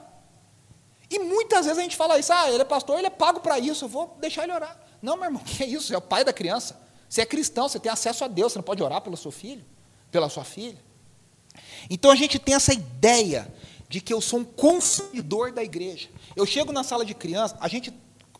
E 1.09 1.19
muitas 1.19 1.65
vezes 1.65 1.79
a 1.79 1.81
gente 1.81 1.95
fala 1.95 2.17
isso, 2.17 2.33
ah, 2.33 2.49
ele 2.49 2.61
é 2.61 2.65
pastor, 2.65 2.97
ele 2.97 3.07
é 3.07 3.11
pago 3.11 3.39
para 3.39 3.59
isso, 3.59 3.85
eu 3.85 3.89
vou 3.89 4.15
deixar 4.19 4.43
ele 4.43 4.53
orar. 4.53 4.79
Não, 5.01 5.15
meu 5.15 5.25
irmão, 5.25 5.41
que 5.45 5.63
é 5.63 5.67
isso? 5.67 5.93
É 5.93 5.97
o 5.97 6.01
pai 6.01 6.23
da 6.23 6.31
criança. 6.31 6.84
Você 7.09 7.21
é 7.21 7.25
cristão, 7.25 7.67
você 7.67 7.79
tem 7.79 7.91
acesso 7.91 8.23
a 8.23 8.27
Deus, 8.27 8.53
você 8.53 8.59
não 8.59 8.63
pode 8.63 8.81
orar 8.81 9.01
pelo 9.01 9.17
seu 9.17 9.31
filho, 9.31 9.63
pela 10.11 10.29
sua 10.29 10.43
filha. 10.43 10.77
Então 11.89 12.11
a 12.11 12.15
gente 12.15 12.39
tem 12.39 12.55
essa 12.55 12.73
ideia 12.73 13.51
de 13.87 14.01
que 14.01 14.13
eu 14.13 14.19
sou 14.19 14.39
um 14.39 14.43
consumidor 14.43 15.51
da 15.51 15.63
igreja. 15.63 16.09
Eu 16.35 16.45
chego 16.45 16.71
na 16.71 16.83
sala 16.83 17.05
de 17.05 17.13
criança, 17.13 17.55
a 17.59 17.67
gente, 17.67 17.93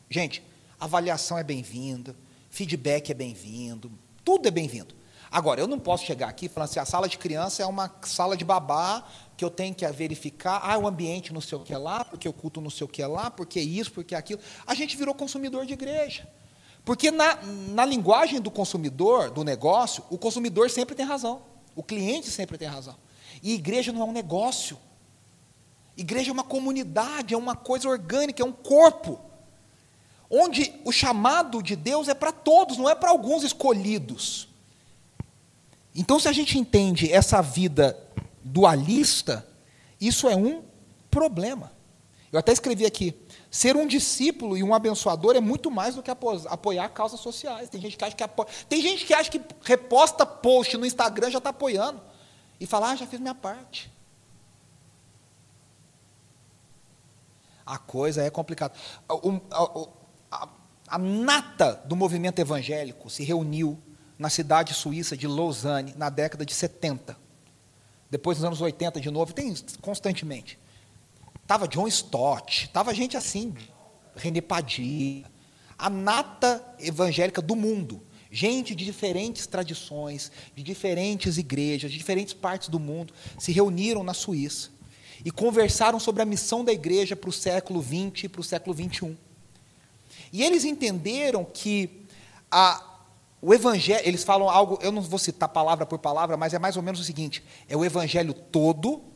gente, 0.09 0.43
avaliação 0.79 1.37
é 1.37 1.43
bem-vinda, 1.43 2.15
feedback 2.49 3.11
é 3.11 3.13
bem-vindo, 3.13 3.91
tudo 4.23 4.47
é 4.47 4.51
bem-vindo. 4.51 4.95
Agora, 5.31 5.59
eu 5.59 5.67
não 5.67 5.79
posso 5.79 6.05
chegar 6.05 6.29
aqui 6.29 6.47
falando 6.47 6.69
assim, 6.69 6.79
a 6.79 6.85
sala 6.85 7.09
de 7.09 7.17
criança 7.17 7.61
é 7.61 7.65
uma 7.65 7.93
sala 8.03 8.37
de 8.37 8.45
babá 8.45 9.05
que 9.35 9.43
eu 9.43 9.49
tenho 9.49 9.75
que 9.75 9.85
verificar, 9.87 10.61
ah, 10.63 10.77
o 10.77 10.87
ambiente 10.87 11.33
não 11.33 11.41
sei 11.41 11.57
o 11.57 11.61
que 11.61 11.73
é 11.73 11.77
lá, 11.77 12.05
porque 12.05 12.27
o 12.27 12.33
culto 12.33 12.61
não 12.61 12.69
sei 12.69 12.85
o 12.85 12.87
que 12.87 13.01
é 13.01 13.07
lá, 13.07 13.29
porque 13.29 13.59
isso, 13.59 13.91
porque 13.91 14.15
aquilo. 14.15 14.39
A 14.65 14.73
gente 14.73 14.95
virou 14.95 15.13
consumidor 15.13 15.65
de 15.65 15.73
igreja. 15.73 16.27
Porque 16.85 17.09
na, 17.09 17.39
na 17.41 17.83
linguagem 17.83 18.39
do 18.39 18.51
consumidor, 18.51 19.31
do 19.31 19.43
negócio, 19.43 20.03
o 20.11 20.19
consumidor 20.19 20.69
sempre 20.69 20.93
tem 20.93 21.03
razão. 21.03 21.41
O 21.75 21.81
cliente 21.81 22.29
sempre 22.29 22.59
tem 22.59 22.67
razão. 22.67 22.95
E 23.41 23.53
igreja 23.55 23.91
não 23.91 24.01
é 24.01 24.05
um 24.05 24.11
negócio. 24.11 24.77
Igreja 25.97 26.29
é 26.29 26.33
uma 26.33 26.43
comunidade, 26.43 27.33
é 27.33 27.37
uma 27.37 27.55
coisa 27.55 27.89
orgânica, 27.89 28.43
é 28.43 28.45
um 28.45 28.51
corpo. 28.51 29.19
Onde 30.29 30.73
o 30.85 30.91
chamado 30.91 31.63
de 31.63 31.75
Deus 31.75 32.07
é 32.07 32.13
para 32.13 32.31
todos, 32.31 32.77
não 32.77 32.87
é 32.87 32.93
para 32.93 33.09
alguns 33.09 33.43
escolhidos. 33.43 34.47
Então, 35.95 36.19
se 36.19 36.27
a 36.27 36.31
gente 36.31 36.59
entende 36.59 37.11
essa 37.11 37.41
vida 37.41 37.97
dualista, 38.43 39.47
isso 39.99 40.27
é 40.27 40.35
um 40.35 40.61
problema. 41.09 41.71
Eu 42.31 42.37
até 42.37 42.51
escrevi 42.51 42.85
aqui: 42.85 43.11
ser 43.55 43.77
um 43.77 43.87
discípulo 43.87 44.57
e 44.57 44.63
um 44.63 44.73
abençoador 44.73 45.33
é 45.33 45.39
muito 45.39 45.71
mais 45.71 45.95
do 45.95 46.03
que 46.03 46.11
apoiar 46.11 46.89
causas 46.89 47.21
sociais. 47.21 47.69
Tem 47.69 47.79
gente 47.79 47.95
que 47.95 48.03
acha 48.03 48.13
que 48.13 48.23
tem 48.67 48.81
gente 48.81 49.05
que 49.05 49.13
acha 49.13 49.31
que 49.31 49.41
reposta 49.61 50.25
post 50.25 50.75
no 50.75 50.85
Instagram 50.85 51.31
já 51.31 51.37
está 51.37 51.51
apoiando 51.51 52.01
e 52.59 52.65
fala: 52.65 52.91
ah, 52.91 52.95
já 52.97 53.07
fiz 53.07 53.17
minha 53.17 53.33
parte. 53.33 53.89
A 57.65 57.77
coisa 57.77 58.23
é 58.23 58.29
complicada. 58.29 58.73
A, 59.07 59.13
a, 60.31 60.49
a 60.89 60.97
nata 60.97 61.81
do 61.85 61.95
movimento 61.95 62.39
evangélico 62.39 63.09
se 63.09 63.23
reuniu 63.23 63.81
na 64.19 64.29
cidade 64.29 64.73
suíça 64.73 65.15
de 65.15 65.27
Lausanne, 65.27 65.93
na 65.95 66.09
década 66.09 66.45
de 66.45 66.53
70. 66.53 67.17
Depois, 68.09 68.37
nos 68.37 68.43
anos 68.43 68.59
80, 68.59 68.99
de 68.99 69.09
novo, 69.09 69.31
tem 69.31 69.55
constantemente. 69.79 70.59
Estava 71.45 71.67
John 71.67 71.88
Stott, 71.88 72.65
estava 72.65 72.91
gente 72.91 73.15
assim, 73.15 73.53
René 74.15 74.41
Padilha, 74.41 75.31
a 75.77 75.91
nata 75.91 76.75
evangélica 76.79 77.39
do 77.39 77.55
mundo. 77.55 78.01
Gente 78.31 78.73
de 78.73 78.84
diferentes 78.84 79.45
tradições, 79.45 80.31
de 80.55 80.63
diferentes 80.63 81.38
igrejas, 81.38 81.91
de 81.91 81.99
diferentes 81.99 82.34
partes 82.34 82.67
do 82.67 82.79
mundo, 82.79 83.13
se 83.38 83.51
reuniram 83.51 84.03
na 84.03 84.15
Suíça 84.15 84.71
e 85.23 85.29
conversaram 85.29 85.99
sobre 85.99 86.23
a 86.23 86.25
missão 86.25 86.65
da 86.65 86.73
igreja 86.73 87.15
para 87.15 87.29
o 87.29 87.34
século 87.34 87.79
XX 87.79 88.23
e 88.23 88.27
para 88.27 88.41
o 88.41 88.43
século 88.43 88.75
XXI. 88.75 89.15
E 90.34 90.41
eles 90.41 90.65
entenderam 90.65 91.45
que 91.45 92.08
a, 92.49 92.84
o 93.39 93.53
evangelho, 93.53 94.01
eles 94.03 94.23
falam 94.23 94.49
algo, 94.49 94.79
eu 94.81 94.91
não 94.91 95.03
vou 95.03 95.19
citar 95.19 95.47
palavra 95.47 95.86
por 95.86 95.99
palavra, 95.99 96.36
mas 96.36 96.55
é 96.55 96.60
mais 96.60 96.75
ou 96.75 96.81
menos 96.81 96.99
o 96.99 97.03
seguinte: 97.03 97.43
é 97.69 97.77
o 97.77 97.86
evangelho 97.86 98.34
todo 98.34 99.13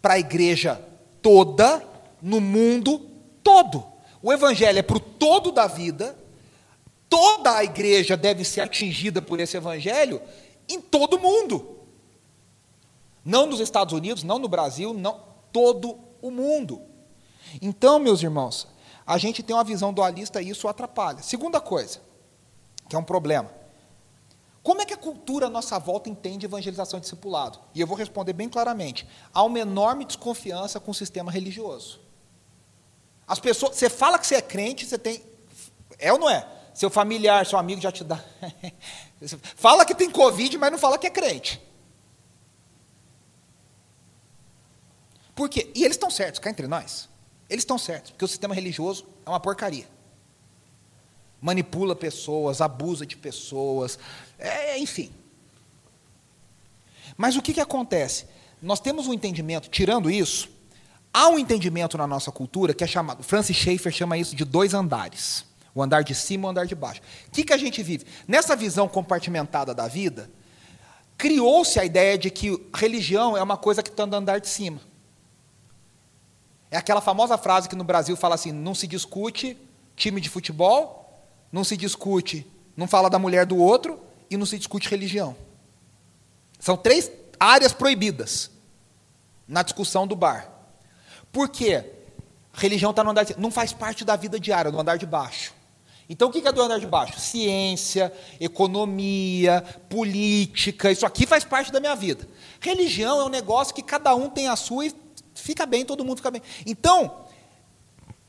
para 0.00 0.14
a 0.14 0.18
igreja 0.18 0.80
toda 1.22 1.86
no 2.20 2.40
mundo 2.40 2.98
todo. 3.42 3.84
O 4.22 4.32
evangelho 4.32 4.78
é 4.78 4.82
para 4.82 4.96
o 4.96 5.00
todo 5.00 5.50
da 5.50 5.66
vida. 5.66 6.16
Toda 7.08 7.56
a 7.56 7.64
igreja 7.64 8.16
deve 8.16 8.44
ser 8.44 8.60
atingida 8.60 9.20
por 9.20 9.40
esse 9.40 9.56
evangelho 9.56 10.20
em 10.68 10.80
todo 10.80 11.14
o 11.14 11.20
mundo. 11.20 11.78
Não 13.24 13.46
nos 13.46 13.60
Estados 13.60 13.92
Unidos, 13.92 14.22
não 14.22 14.38
no 14.38 14.48
Brasil, 14.48 14.94
não 14.94 15.20
todo 15.52 15.98
o 16.22 16.30
mundo. 16.30 16.80
Então, 17.60 17.98
meus 17.98 18.22
irmãos, 18.22 18.68
a 19.06 19.18
gente 19.18 19.42
tem 19.42 19.54
uma 19.54 19.64
visão 19.64 19.92
dualista 19.92 20.40
e 20.40 20.50
isso 20.50 20.68
atrapalha. 20.68 21.22
Segunda 21.22 21.60
coisa, 21.60 22.00
que 22.88 22.94
é 22.94 22.98
um 22.98 23.04
problema. 23.04 23.59
Como 24.62 24.82
é 24.82 24.84
que 24.84 24.92
a 24.92 24.96
cultura 24.96 25.46
à 25.46 25.50
nossa 25.50 25.78
volta 25.78 26.10
entende 26.10 26.44
evangelização 26.44 26.98
e 26.98 27.00
discipulado? 27.00 27.58
E 27.74 27.80
eu 27.80 27.86
vou 27.86 27.96
responder 27.96 28.32
bem 28.32 28.48
claramente. 28.48 29.08
Há 29.32 29.42
uma 29.42 29.58
enorme 29.58 30.04
desconfiança 30.04 30.78
com 30.78 30.90
o 30.90 30.94
sistema 30.94 31.30
religioso. 31.32 32.00
As 33.26 33.38
pessoas, 33.38 33.76
você 33.76 33.88
fala 33.88 34.18
que 34.18 34.26
você 34.26 34.34
é 34.34 34.42
crente, 34.42 34.84
você 34.84 34.98
tem. 34.98 35.22
É 35.98 36.12
ou 36.12 36.18
não 36.18 36.28
é? 36.28 36.46
Seu 36.74 36.90
familiar, 36.90 37.46
seu 37.46 37.58
amigo 37.58 37.80
já 37.80 37.90
te 37.90 38.04
dá. 38.04 38.22
fala 39.56 39.84
que 39.84 39.94
tem 39.94 40.10
Covid, 40.10 40.58
mas 40.58 40.70
não 40.70 40.78
fala 40.78 40.98
que 40.98 41.06
é 41.06 41.10
crente. 41.10 41.60
Por 45.34 45.48
quê? 45.48 45.70
E 45.74 45.84
eles 45.84 45.96
estão 45.96 46.10
certos, 46.10 46.38
cá 46.38 46.50
entre 46.50 46.66
nós. 46.66 47.08
Eles 47.48 47.62
estão 47.62 47.78
certos, 47.78 48.10
porque 48.10 48.24
o 48.24 48.28
sistema 48.28 48.54
religioso 48.54 49.06
é 49.24 49.30
uma 49.30 49.40
porcaria 49.40 49.99
manipula 51.40 51.96
pessoas, 51.96 52.60
abusa 52.60 53.06
de 53.06 53.16
pessoas, 53.16 53.98
é, 54.38 54.78
enfim. 54.78 55.10
Mas 57.16 57.36
o 57.36 57.42
que, 57.42 57.52
que 57.52 57.60
acontece? 57.60 58.26
Nós 58.62 58.80
temos 58.80 59.06
um 59.06 59.14
entendimento, 59.14 59.68
tirando 59.68 60.10
isso, 60.10 60.48
Há 61.12 61.28
um 61.28 61.38
entendimento 61.38 61.98
na 61.98 62.06
nossa 62.06 62.30
cultura 62.30 62.72
que 62.72 62.84
é 62.84 62.86
chamado, 62.86 63.22
Francis 63.22 63.56
Schaeffer 63.56 63.92
chama 63.92 64.16
isso 64.16 64.36
de 64.36 64.44
dois 64.44 64.74
andares. 64.74 65.44
O 65.74 65.82
andar 65.82 66.02
de 66.02 66.14
cima 66.14 66.44
e 66.44 66.46
o 66.46 66.50
andar 66.50 66.66
de 66.66 66.74
baixo. 66.74 67.00
O 67.28 67.30
que, 67.30 67.44
que 67.44 67.52
a 67.52 67.56
gente 67.56 67.82
vive? 67.82 68.04
Nessa 68.26 68.56
visão 68.56 68.88
compartimentada 68.88 69.72
da 69.74 69.86
vida, 69.86 70.30
criou-se 71.16 71.78
a 71.78 71.84
ideia 71.84 72.18
de 72.18 72.30
que 72.30 72.60
religião 72.74 73.36
é 73.36 73.42
uma 73.42 73.56
coisa 73.56 73.82
que 73.82 73.90
está 73.90 74.04
no 74.04 74.16
andar 74.16 74.40
de 74.40 74.48
cima. 74.48 74.80
É 76.70 76.76
aquela 76.76 77.00
famosa 77.00 77.38
frase 77.38 77.68
que 77.68 77.76
no 77.76 77.84
Brasil 77.84 78.16
fala 78.16 78.34
assim: 78.34 78.50
não 78.50 78.74
se 78.74 78.86
discute 78.86 79.56
time 79.94 80.20
de 80.20 80.28
futebol, 80.28 80.99
não 81.52 81.64
se 81.64 81.76
discute, 81.76 82.46
não 82.76 82.86
fala 82.86 83.10
da 83.10 83.18
mulher 83.18 83.44
do 83.46 83.56
outro 83.56 84.00
e 84.30 84.36
não 84.36 84.46
se 84.46 84.58
discute 84.58 84.88
religião. 84.88 85.36
São 86.58 86.76
três 86.76 87.10
áreas 87.38 87.72
proibidas 87.72 88.50
na 89.48 89.62
discussão 89.62 90.06
do 90.06 90.14
bar. 90.14 90.50
Por 91.32 91.48
quê? 91.48 91.84
Religião 92.52 92.90
está 92.90 93.02
no 93.02 93.10
andar 93.10 93.24
de 93.24 93.38
não 93.38 93.50
faz 93.50 93.72
parte 93.72 94.04
da 94.04 94.16
vida 94.16 94.38
diária, 94.38 94.70
no 94.70 94.80
andar 94.80 94.96
de 94.96 95.06
baixo. 95.06 95.54
Então 96.08 96.28
o 96.28 96.32
que 96.32 96.46
é 96.46 96.52
do 96.52 96.60
andar 96.60 96.80
de 96.80 96.86
baixo? 96.86 97.20
Ciência, 97.20 98.12
economia, 98.40 99.64
política, 99.88 100.90
isso 100.90 101.06
aqui 101.06 101.24
faz 101.24 101.44
parte 101.44 101.70
da 101.70 101.78
minha 101.78 101.94
vida. 101.94 102.28
Religião 102.60 103.20
é 103.20 103.24
um 103.24 103.28
negócio 103.28 103.74
que 103.74 103.82
cada 103.82 104.14
um 104.14 104.28
tem 104.28 104.48
a 104.48 104.56
sua 104.56 104.86
e 104.86 104.94
fica 105.34 105.64
bem, 105.64 105.84
todo 105.84 106.04
mundo 106.04 106.16
fica 106.16 106.30
bem. 106.30 106.42
Então, 106.66 107.24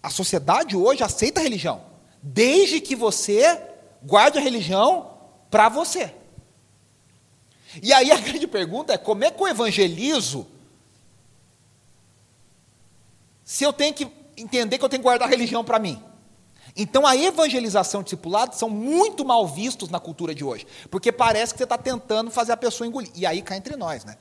a 0.01 0.09
sociedade 0.09 0.75
hoje 0.75 1.03
aceita 1.03 1.39
a 1.39 1.43
religião, 1.43 1.81
desde 2.21 2.79
que 2.79 2.95
você 2.95 3.61
guarde 4.03 4.37
a 4.37 4.41
religião 4.41 5.11
para 5.49 5.69
você. 5.69 6.13
E 7.81 7.91
aí 7.93 8.11
a 8.11 8.17
grande 8.19 8.47
pergunta 8.47 8.93
é: 8.93 8.97
como 8.97 9.23
é 9.23 9.31
que 9.31 9.41
eu 9.41 9.47
evangelizo 9.47 10.47
se 13.43 13.63
eu 13.63 13.73
tenho 13.73 13.93
que 13.93 14.07
entender 14.37 14.77
que 14.77 14.85
eu 14.85 14.89
tenho 14.89 15.01
que 15.01 15.07
guardar 15.07 15.27
a 15.27 15.31
religião 15.31 15.63
para 15.63 15.79
mim? 15.79 16.01
Então 16.75 17.05
a 17.05 17.17
evangelização 17.17 17.99
e 17.99 18.03
discipulado 18.03 18.55
são 18.55 18.69
muito 18.69 19.25
mal 19.25 19.45
vistos 19.45 19.89
na 19.89 19.99
cultura 19.99 20.33
de 20.33 20.43
hoje, 20.43 20.65
porque 20.89 21.11
parece 21.11 21.53
que 21.53 21.57
você 21.57 21.65
está 21.65 21.77
tentando 21.77 22.31
fazer 22.31 22.53
a 22.53 22.57
pessoa 22.57 22.87
engolir. 22.87 23.11
E 23.13 23.25
aí 23.25 23.41
cai 23.41 23.57
entre 23.57 23.75
nós, 23.75 24.05
né? 24.05 24.17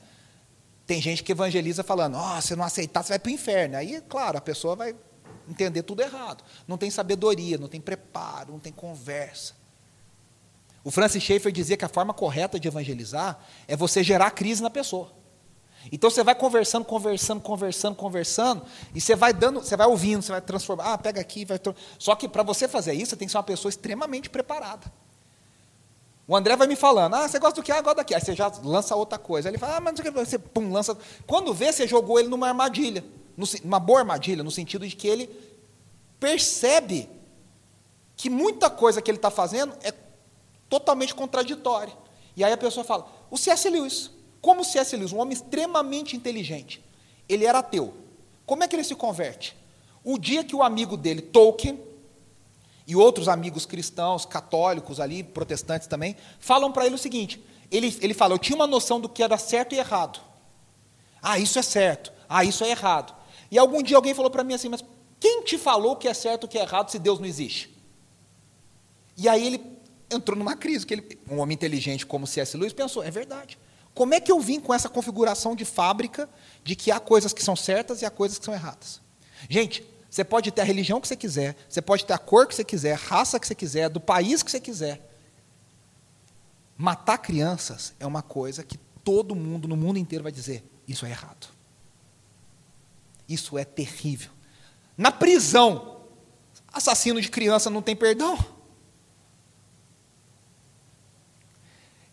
Tem 0.85 1.01
gente 1.01 1.23
que 1.23 1.31
evangeliza 1.31 1.83
falando, 1.83 2.17
ó, 2.17 2.37
oh, 2.37 2.41
se 2.41 2.53
não 2.55 2.65
aceitar, 2.65 3.01
você 3.01 3.09
vai 3.09 3.19
para 3.19 3.29
o 3.29 3.31
inferno. 3.33 3.77
Aí, 3.77 4.01
claro, 4.09 4.37
a 4.37 4.41
pessoa 4.41 4.75
vai 4.75 4.93
entender 5.49 5.83
tudo 5.83 6.01
errado. 6.01 6.43
Não 6.67 6.77
tem 6.77 6.89
sabedoria, 6.89 7.57
não 7.57 7.67
tem 7.67 7.81
preparo, 7.81 8.53
não 8.53 8.59
tem 8.59 8.71
conversa. 8.71 9.53
O 10.83 10.91
Francis 10.91 11.21
Schaeffer 11.21 11.51
dizia 11.51 11.77
que 11.77 11.85
a 11.85 11.89
forma 11.89 12.13
correta 12.13 12.59
de 12.59 12.67
evangelizar 12.67 13.39
é 13.67 13.75
você 13.75 14.03
gerar 14.03 14.31
crise 14.31 14.63
na 14.63 14.69
pessoa. 14.69 15.11
Então 15.91 16.09
você 16.09 16.23
vai 16.23 16.35
conversando, 16.35 16.85
conversando, 16.85 17.41
conversando, 17.41 17.95
conversando, 17.95 18.63
e 18.93 19.01
você 19.01 19.15
vai 19.15 19.33
dando, 19.33 19.61
você 19.61 19.75
vai 19.75 19.87
ouvindo, 19.87 20.21
você 20.21 20.31
vai 20.31 20.41
transformar, 20.41 20.93
ah, 20.93 20.97
pega 20.97 21.21
aqui, 21.21 21.45
vai. 21.45 21.59
Só 21.97 22.15
que 22.15 22.27
para 22.27 22.43
você 22.43 22.67
fazer 22.67 22.93
isso, 22.93 23.11
você 23.11 23.15
tem 23.15 23.27
que 23.27 23.31
ser 23.31 23.37
uma 23.37 23.43
pessoa 23.43 23.69
extremamente 23.69 24.29
preparada. 24.29 24.91
O 26.27 26.35
André 26.35 26.55
vai 26.55 26.67
me 26.67 26.75
falando, 26.75 27.15
ah, 27.15 27.27
você 27.27 27.39
gosta 27.39 27.61
do 27.61 27.63
que? 27.63 27.71
Ah, 27.71 27.81
daqui. 27.81 28.13
Aí 28.13 28.21
você 28.21 28.35
já 28.35 28.51
lança 28.63 28.95
outra 28.95 29.17
coisa. 29.17 29.49
Aí 29.49 29.51
ele 29.51 29.57
fala, 29.57 29.77
ah, 29.77 29.79
mas 29.81 29.99
o 29.99 30.03
que, 30.03 30.11
você 30.11 30.37
pum, 30.37 30.71
lança. 30.71 30.97
Quando 31.25 31.53
vê, 31.53 31.73
você 31.73 31.87
jogou 31.87 32.19
ele 32.19 32.29
numa 32.29 32.47
armadilha, 32.47 33.03
numa 33.35 33.79
boa 33.79 33.99
armadilha, 33.99 34.43
no 34.43 34.51
sentido 34.51 34.87
de 34.87 34.95
que 34.95 35.07
ele 35.07 35.29
percebe 36.19 37.09
que 38.15 38.29
muita 38.29 38.69
coisa 38.69 39.01
que 39.01 39.09
ele 39.09 39.17
está 39.17 39.31
fazendo 39.31 39.73
é 39.81 39.93
totalmente 40.69 41.15
contraditória. 41.15 41.93
E 42.35 42.43
aí 42.43 42.53
a 42.53 42.57
pessoa 42.57 42.83
fala, 42.83 43.07
o 43.29 43.37
C.S. 43.37 43.69
Lewis, 43.69 44.11
como 44.39 44.63
C.S. 44.63 44.95
Lewis, 44.95 45.11
um 45.11 45.19
homem 45.19 45.33
extremamente 45.33 46.15
inteligente, 46.15 46.83
ele 47.27 47.45
era 47.45 47.59
ateu. 47.59 47.93
Como 48.45 48.63
é 48.63 48.67
que 48.67 48.75
ele 48.75 48.83
se 48.83 48.95
converte? 48.95 49.55
O 50.03 50.17
dia 50.17 50.43
que 50.43 50.55
o 50.55 50.63
amigo 50.63 50.97
dele, 50.97 51.21
Tolkien, 51.21 51.79
e 52.87 52.95
outros 52.95 53.27
amigos 53.27 53.65
cristãos, 53.65 54.25
católicos 54.25 54.99
ali, 54.99 55.23
protestantes 55.23 55.87
também, 55.87 56.15
falam 56.39 56.71
para 56.71 56.85
ele 56.85 56.95
o 56.95 56.97
seguinte: 56.97 57.43
ele, 57.71 57.95
ele 58.01 58.13
fala, 58.13 58.33
eu 58.33 58.39
tinha 58.39 58.55
uma 58.55 58.67
noção 58.67 58.99
do 58.99 59.07
que 59.07 59.23
era 59.23 59.37
certo 59.37 59.73
e 59.73 59.77
errado. 59.77 60.19
Ah, 61.21 61.39
isso 61.39 61.57
é 61.57 61.61
certo. 61.61 62.11
Ah, 62.27 62.43
isso 62.43 62.63
é 62.63 62.69
errado. 62.69 63.15
E 63.51 63.59
algum 63.59 63.83
dia 63.83 63.97
alguém 63.97 64.15
falou 64.15 64.31
para 64.31 64.43
mim 64.43 64.53
assim, 64.53 64.69
mas 64.69 64.83
quem 65.19 65.43
te 65.43 65.57
falou 65.57 65.97
que 65.97 66.07
é 66.07 66.13
certo 66.13 66.45
e 66.45 66.47
que 66.47 66.57
é 66.57 66.61
errado 66.61 66.89
se 66.89 66.97
Deus 66.97 67.19
não 67.19 67.27
existe? 67.27 67.69
E 69.17 69.27
aí 69.27 69.45
ele 69.45 69.61
entrou 70.09 70.37
numa 70.37 70.55
crise, 70.55 70.85
que 70.85 70.93
ele, 70.93 71.19
um 71.29 71.39
homem 71.39 71.53
inteligente 71.53 72.05
como 72.05 72.25
C.S. 72.25 72.55
Lewis 72.57 72.73
pensou, 72.73 73.03
é 73.03 73.11
verdade. 73.11 73.59
Como 73.93 74.13
é 74.13 74.21
que 74.21 74.31
eu 74.31 74.39
vim 74.39 74.59
com 74.59 74.73
essa 74.73 74.87
configuração 74.87 75.55
de 75.55 75.65
fábrica 75.65 76.29
de 76.63 76.75
que 76.75 76.91
há 76.91 76.99
coisas 76.99 77.33
que 77.33 77.43
são 77.43 77.55
certas 77.55 78.01
e 78.01 78.05
há 78.05 78.09
coisas 78.09 78.39
que 78.39 78.45
são 78.45 78.53
erradas? 78.53 79.01
Gente, 79.49 79.85
você 80.09 80.23
pode 80.23 80.49
ter 80.51 80.61
a 80.61 80.65
religião 80.65 81.01
que 81.01 81.07
você 81.07 81.15
quiser, 81.15 81.55
você 81.67 81.81
pode 81.81 82.05
ter 82.05 82.13
a 82.13 82.17
cor 82.17 82.47
que 82.47 82.55
você 82.55 82.63
quiser, 82.63 82.93
a 82.93 82.97
raça 82.97 83.39
que 83.39 83.47
você 83.47 83.55
quiser, 83.55 83.89
do 83.89 83.99
país 83.99 84.41
que 84.41 84.51
você 84.51 84.59
quiser. 84.59 85.09
Matar 86.77 87.17
crianças 87.17 87.93
é 87.99 88.05
uma 88.05 88.21
coisa 88.21 88.63
que 88.63 88.77
todo 89.03 89.35
mundo, 89.35 89.67
no 89.67 89.75
mundo 89.75 89.99
inteiro, 89.99 90.23
vai 90.23 90.31
dizer: 90.31 90.63
isso 90.87 91.05
é 91.05 91.09
errado. 91.09 91.47
Isso 93.31 93.57
é 93.57 93.63
terrível. 93.63 94.31
Na 94.97 95.11
prisão, 95.11 96.01
assassino 96.71 97.21
de 97.21 97.29
criança 97.29 97.69
não 97.69 97.81
tem 97.81 97.95
perdão. 97.95 98.37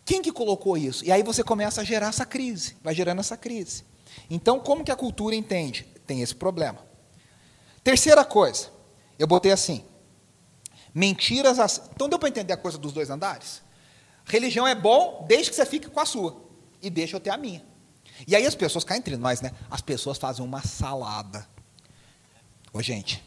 Quem 0.05 0.21
que 0.21 0.31
colocou 0.31 0.77
isso? 0.77 1.03
E 1.03 1.11
aí 1.11 1.21
você 1.21 1.43
começa 1.43 1.81
a 1.81 1.83
gerar 1.83 2.07
essa 2.07 2.25
crise, 2.25 2.77
vai 2.81 2.95
gerando 2.95 3.19
essa 3.19 3.35
crise. 3.35 3.83
Então, 4.29 4.59
como 4.59 4.83
que 4.83 4.91
a 4.91 4.95
cultura 4.95 5.35
entende? 5.35 5.83
Tem 6.07 6.21
esse 6.21 6.33
problema. 6.33 6.83
Terceira 7.83 8.23
coisa, 8.23 8.71
eu 9.19 9.27
botei 9.27 9.51
assim: 9.51 9.85
mentiras. 10.93 11.81
Então 11.93 12.07
deu 12.09 12.17
para 12.17 12.29
entender 12.29 12.53
a 12.53 12.57
coisa 12.57 12.77
dos 12.77 12.93
dois 12.93 13.09
andares? 13.09 13.61
Religião 14.25 14.65
é 14.65 14.73
bom 14.73 15.25
desde 15.27 15.49
que 15.49 15.55
você 15.55 15.65
fique 15.65 15.89
com 15.89 15.99
a 15.99 16.05
sua 16.05 16.41
e 16.81 16.89
deixa 16.89 17.17
eu 17.17 17.19
ter 17.19 17.29
a 17.29 17.37
minha. 17.37 17.68
E 18.27 18.35
aí 18.35 18.45
as 18.45 18.55
pessoas 18.55 18.83
caem 18.83 18.99
entre 18.99 19.17
nós, 19.17 19.41
né? 19.41 19.51
As 19.69 19.81
pessoas 19.81 20.17
fazem 20.17 20.43
uma 20.43 20.61
salada. 20.61 21.47
Ô, 22.71 22.81
gente, 22.81 23.23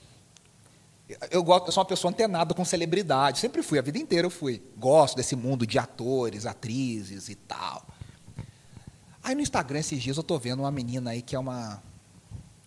eu, 1.30 1.42
gosto, 1.42 1.66
eu 1.66 1.72
sou 1.72 1.82
uma 1.82 1.88
pessoa 1.88 2.10
antenada 2.10 2.54
com 2.54 2.64
celebridade, 2.64 3.38
sempre 3.38 3.62
fui, 3.62 3.78
a 3.78 3.82
vida 3.82 3.98
inteira 3.98 4.26
eu 4.26 4.30
fui. 4.30 4.62
Gosto 4.76 5.16
desse 5.16 5.34
mundo 5.34 5.66
de 5.66 5.78
atores, 5.78 6.46
atrizes 6.46 7.28
e 7.28 7.34
tal. 7.34 7.86
Aí 9.22 9.34
no 9.34 9.40
Instagram, 9.40 9.78
esses 9.78 10.02
dias, 10.02 10.16
eu 10.16 10.22
estou 10.22 10.38
vendo 10.38 10.60
uma 10.60 10.70
menina 10.70 11.10
aí 11.10 11.22
que 11.22 11.36
é 11.36 11.38
uma 11.38 11.82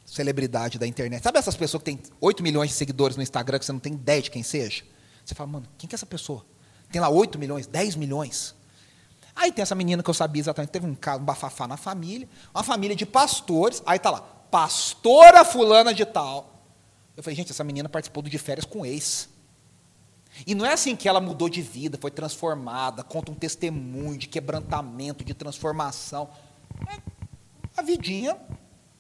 celebridade 0.05 0.77
da 0.77 0.87
internet. 0.87 1.23
Sabe 1.23 1.39
essas 1.39 1.55
pessoas 1.55 1.83
que 1.83 1.91
têm 1.91 1.99
8 2.21 2.43
milhões 2.43 2.69
de 2.69 2.75
seguidores 2.75 3.17
no 3.17 3.23
Instagram 3.23 3.59
que 3.59 3.65
você 3.65 3.71
não 3.71 3.79
tem 3.79 3.93
ideia 3.93 4.21
de 4.21 4.31
quem 4.31 4.43
seja? 4.43 4.83
Você 5.25 5.33
fala, 5.33 5.49
mano, 5.49 5.67
quem 5.77 5.87
que 5.87 5.95
é 5.95 5.97
essa 5.97 6.05
pessoa? 6.05 6.45
Tem 6.91 7.01
lá 7.01 7.09
8 7.09 7.37
milhões, 7.39 7.67
10 7.67 7.95
milhões. 7.95 8.55
Aí 9.35 9.51
tem 9.51 9.63
essa 9.63 9.75
menina 9.75 10.01
que 10.01 10.09
eu 10.09 10.13
sabia 10.13 10.41
exatamente, 10.41 10.71
teve 10.71 10.87
um, 10.87 10.95
caso, 10.95 11.21
um 11.21 11.25
bafafá 11.25 11.67
na 11.67 11.75
família, 11.75 12.27
uma 12.53 12.63
família 12.63 12.95
de 12.95 13.05
pastores, 13.05 13.83
aí 13.85 13.99
tá 13.99 14.09
lá, 14.09 14.21
pastora 14.21 15.43
fulana 15.43 15.93
de 15.93 16.05
tal. 16.05 16.63
Eu 17.17 17.23
falei, 17.23 17.35
gente, 17.35 17.51
essa 17.51 17.63
menina 17.63 17.89
participou 17.89 18.23
do 18.23 18.29
de 18.29 18.37
férias 18.37 18.65
com 18.65 18.85
ex. 18.85 19.29
E 20.45 20.53
não 20.53 20.65
é 20.65 20.73
assim 20.73 20.95
que 20.95 21.07
ela 21.07 21.21
mudou 21.21 21.47
de 21.47 21.61
vida, 21.61 21.97
foi 21.99 22.11
transformada, 22.11 23.03
conta 23.03 23.31
um 23.31 23.35
testemunho 23.35 24.17
de 24.17 24.27
quebrantamento, 24.27 25.23
de 25.23 25.33
transformação. 25.33 26.29
É 26.89 26.99
a 27.77 27.81
vidinha 27.81 28.37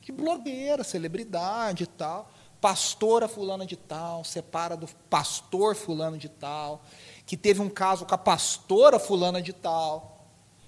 de 0.01 0.11
blogueira, 0.11 0.83
celebridade 0.83 1.83
e 1.83 1.87
tal. 1.87 2.31
Pastora 2.61 3.27
fulana 3.27 3.65
de 3.65 3.75
tal, 3.75 4.23
separa 4.23 4.77
do 4.77 4.87
pastor 5.09 5.75
fulano 5.75 6.17
de 6.17 6.29
tal, 6.29 6.83
que 7.25 7.35
teve 7.35 7.61
um 7.61 7.69
caso 7.69 8.05
com 8.05 8.15
a 8.15 8.17
pastora 8.17 8.97
fulana 8.97 9.41
de 9.41 9.51
tal. 9.51 10.14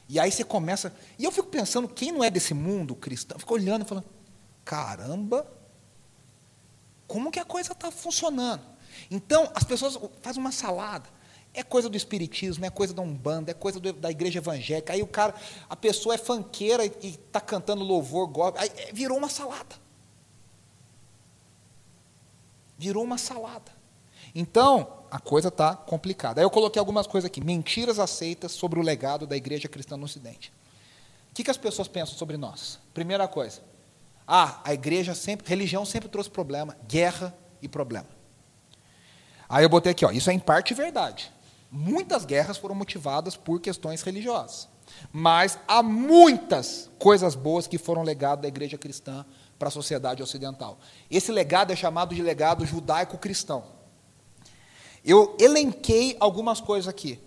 E 0.10 0.20
aí 0.20 0.32
você 0.32 0.44
começa. 0.44 0.94
E 1.20 1.26
eu 1.26 1.32
fico 1.32 1.48
pensando, 1.48 1.88
quem 1.88 2.12
não 2.12 2.24
é 2.24 2.30
desse 2.30 2.54
mundo 2.54 2.96
cristão, 2.96 3.38
fica 3.38 3.54
olhando 3.54 3.84
e 3.84 3.88
falando: 3.88 4.06
caramba, 4.64 5.46
como 7.08 7.32
que 7.32 7.40
a 7.40 7.46
coisa 7.46 7.74
está 7.74 7.92
funcionando. 7.92 8.62
Então, 9.10 9.50
as 9.54 9.64
pessoas 9.64 9.98
fazem 10.22 10.42
uma 10.42 10.52
salada. 10.52 11.10
É 11.54 11.64
coisa 11.64 11.90
do 11.90 11.98
espiritismo, 11.98 12.66
é 12.66 12.70
coisa 12.70 12.94
da 12.94 13.02
Umbanda, 13.02 13.52
é 13.52 13.54
coisa 13.54 13.80
do, 13.80 13.92
da 13.94 14.12
igreja 14.12 14.40
evangélica. 14.40 14.94
Aí 14.94 15.02
o 15.02 15.08
cara, 15.08 15.34
a 15.70 15.76
pessoa 15.76 16.14
é 16.14 16.18
fanqueira 16.18 16.86
e 16.86 16.92
está 17.02 17.42
cantando 17.42 17.84
louvor, 17.84 18.28
gospel. 18.28 18.62
Aí 18.62 18.72
é, 18.76 18.92
virou 18.94 19.18
uma 19.18 19.30
salada. 19.30 19.76
Virou 22.78 23.04
uma 23.04 23.18
salada. 23.18 23.77
Então, 24.40 24.88
a 25.10 25.20
coisa 25.20 25.48
está 25.48 25.76
complicada. 25.76 26.40
Aí 26.40 26.46
eu 26.46 26.50
coloquei 26.52 26.80
algumas 26.80 27.08
coisas 27.08 27.26
aqui. 27.26 27.44
Mentiras 27.44 27.98
aceitas 27.98 28.52
sobre 28.52 28.80
o 28.80 28.84
legado 28.84 29.26
da 29.26 29.36
igreja 29.36 29.68
cristã 29.68 29.98
no 29.98 30.06
Ocidente. 30.06 30.54
O 31.32 31.34
que, 31.34 31.44
que 31.44 31.50
as 31.50 31.58
pessoas 31.58 31.88
pensam 31.88 32.16
sobre 32.16 32.38
nós? 32.38 32.78
Primeira 32.94 33.28
coisa, 33.28 33.62
ah, 34.28 34.62
a 34.64 34.76
igreja 34.76 35.16
sempre, 35.16 35.50
religião 35.50 35.84
sempre 35.86 36.08
trouxe 36.08 36.30
problema, 36.30 36.78
guerra 36.88 37.36
e 37.64 37.68
problema. 37.68 38.06
Aí 39.50 39.66
eu 39.66 39.70
botei 39.70 39.92
aqui, 39.92 40.06
ó, 40.06 40.12
isso 40.12 40.30
é 40.30 40.34
em 40.34 40.40
parte 40.40 40.72
verdade. 40.76 41.32
Muitas 41.72 42.24
guerras 42.24 42.58
foram 42.58 42.76
motivadas 42.76 43.36
por 43.36 43.60
questões 43.60 44.04
religiosas. 44.04 44.70
Mas 45.12 45.58
há 45.68 45.82
muitas 45.82 46.92
coisas 47.00 47.34
boas 47.34 47.66
que 47.66 47.80
foram 47.80 48.04
legado 48.04 48.42
da 48.42 48.48
igreja 48.48 48.78
cristã 48.78 49.26
para 49.58 49.70
a 49.70 49.72
sociedade 49.72 50.22
ocidental. 50.22 50.78
Esse 51.10 51.32
legado 51.32 51.74
é 51.74 51.76
chamado 51.76 52.14
de 52.14 52.22
legado 52.22 52.68
judaico-cristão. 52.68 53.77
Eu 55.08 55.38
elenquei 55.40 56.18
algumas 56.20 56.60
coisas 56.60 56.90
aqui. 56.90 57.18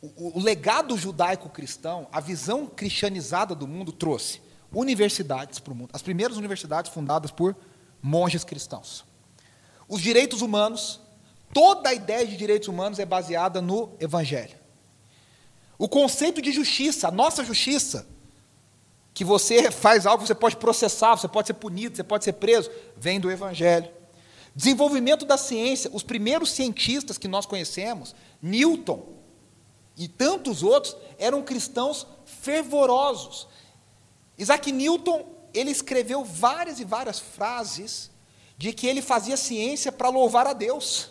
O, 0.00 0.38
o 0.38 0.42
legado 0.42 0.96
judaico-cristão, 0.96 2.08
a 2.10 2.20
visão 2.20 2.66
cristianizada 2.66 3.54
do 3.54 3.68
mundo, 3.68 3.92
trouxe 3.92 4.40
universidades 4.72 5.58
para 5.58 5.74
o 5.74 5.76
mundo. 5.76 5.90
As 5.92 6.00
primeiras 6.00 6.38
universidades 6.38 6.90
fundadas 6.90 7.30
por 7.30 7.54
monges 8.00 8.44
cristãos. 8.44 9.04
Os 9.86 10.00
direitos 10.00 10.40
humanos, 10.40 10.98
toda 11.52 11.90
a 11.90 11.94
ideia 11.94 12.26
de 12.26 12.34
direitos 12.34 12.66
humanos 12.66 12.98
é 12.98 13.04
baseada 13.04 13.60
no 13.60 13.92
Evangelho. 14.00 14.56
O 15.78 15.90
conceito 15.90 16.40
de 16.40 16.50
justiça, 16.50 17.08
a 17.08 17.10
nossa 17.10 17.44
justiça, 17.44 18.06
que 19.12 19.22
você 19.22 19.70
faz 19.70 20.06
algo, 20.06 20.26
você 20.26 20.34
pode 20.34 20.56
processar, 20.56 21.14
você 21.14 21.28
pode 21.28 21.48
ser 21.48 21.54
punido, 21.54 21.94
você 21.94 22.02
pode 22.02 22.24
ser 22.24 22.32
preso, 22.32 22.70
vem 22.96 23.20
do 23.20 23.30
Evangelho. 23.30 23.90
Desenvolvimento 24.56 25.26
da 25.26 25.36
ciência, 25.36 25.90
os 25.92 26.02
primeiros 26.02 26.50
cientistas 26.50 27.18
que 27.18 27.28
nós 27.28 27.44
conhecemos, 27.44 28.14
Newton 28.40 29.06
e 29.94 30.08
tantos 30.08 30.62
outros, 30.62 30.96
eram 31.18 31.42
cristãos 31.42 32.06
fervorosos. 32.24 33.46
Isaac 34.38 34.72
Newton, 34.72 35.26
ele 35.52 35.70
escreveu 35.70 36.24
várias 36.24 36.80
e 36.80 36.84
várias 36.84 37.18
frases 37.18 38.10
de 38.56 38.72
que 38.72 38.86
ele 38.86 39.02
fazia 39.02 39.36
ciência 39.36 39.92
para 39.92 40.08
louvar 40.08 40.46
a 40.46 40.54
Deus. 40.54 41.10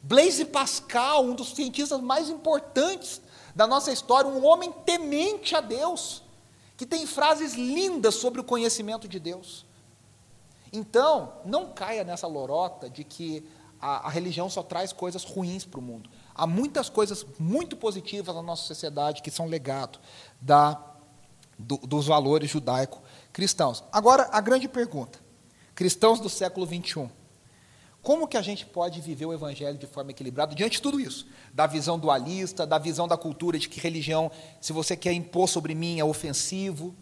Blaise 0.00 0.44
Pascal, 0.44 1.24
um 1.24 1.34
dos 1.34 1.54
cientistas 1.56 2.00
mais 2.00 2.28
importantes 2.28 3.20
da 3.56 3.66
nossa 3.66 3.90
história, 3.90 4.30
um 4.30 4.46
homem 4.46 4.72
temente 4.86 5.56
a 5.56 5.60
Deus, 5.60 6.22
que 6.76 6.86
tem 6.86 7.08
frases 7.08 7.54
lindas 7.54 8.14
sobre 8.14 8.40
o 8.40 8.44
conhecimento 8.44 9.08
de 9.08 9.18
Deus. 9.18 9.66
Então, 10.72 11.34
não 11.44 11.72
caia 11.72 12.02
nessa 12.02 12.26
lorota 12.26 12.88
de 12.88 13.04
que 13.04 13.46
a, 13.80 14.06
a 14.06 14.10
religião 14.10 14.48
só 14.48 14.62
traz 14.62 14.92
coisas 14.92 15.24
ruins 15.24 15.64
para 15.64 15.80
o 15.80 15.82
mundo. 15.82 16.08
Há 16.34 16.46
muitas 16.46 16.88
coisas 16.88 17.26
muito 17.38 17.76
positivas 17.76 18.34
na 18.34 18.42
nossa 18.42 18.62
sociedade 18.62 19.22
que 19.22 19.30
são 19.30 19.46
legado 19.46 19.98
da, 20.40 20.80
do, 21.58 21.76
dos 21.78 22.06
valores 22.06 22.50
judaico-cristãos. 22.50 23.84
Agora, 23.92 24.28
a 24.32 24.40
grande 24.40 24.68
pergunta: 24.68 25.18
cristãos 25.74 26.20
do 26.20 26.30
século 26.30 26.64
21 26.64 27.10
como 28.02 28.26
que 28.26 28.36
a 28.36 28.42
gente 28.42 28.66
pode 28.66 29.00
viver 29.00 29.26
o 29.26 29.32
evangelho 29.32 29.78
de 29.78 29.86
forma 29.86 30.10
equilibrada 30.10 30.56
diante 30.56 30.72
de 30.72 30.82
tudo 30.82 30.98
isso? 30.98 31.24
Da 31.54 31.68
visão 31.68 31.96
dualista, 31.96 32.66
da 32.66 32.76
visão 32.76 33.06
da 33.06 33.16
cultura 33.16 33.56
de 33.56 33.68
que 33.68 33.78
religião, 33.78 34.28
se 34.60 34.72
você 34.72 34.96
quer 34.96 35.12
impor 35.12 35.48
sobre 35.48 35.72
mim, 35.72 36.00
é 36.00 36.04
ofensivo. 36.04 36.92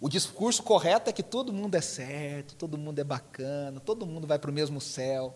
O 0.00 0.08
discurso 0.08 0.62
correto 0.62 1.10
é 1.10 1.12
que 1.12 1.22
todo 1.22 1.52
mundo 1.52 1.74
é 1.74 1.80
certo, 1.80 2.54
todo 2.54 2.78
mundo 2.78 2.98
é 3.00 3.04
bacana, 3.04 3.80
todo 3.80 4.06
mundo 4.06 4.26
vai 4.26 4.38
para 4.38 4.50
o 4.50 4.52
mesmo 4.52 4.80
céu. 4.80 5.34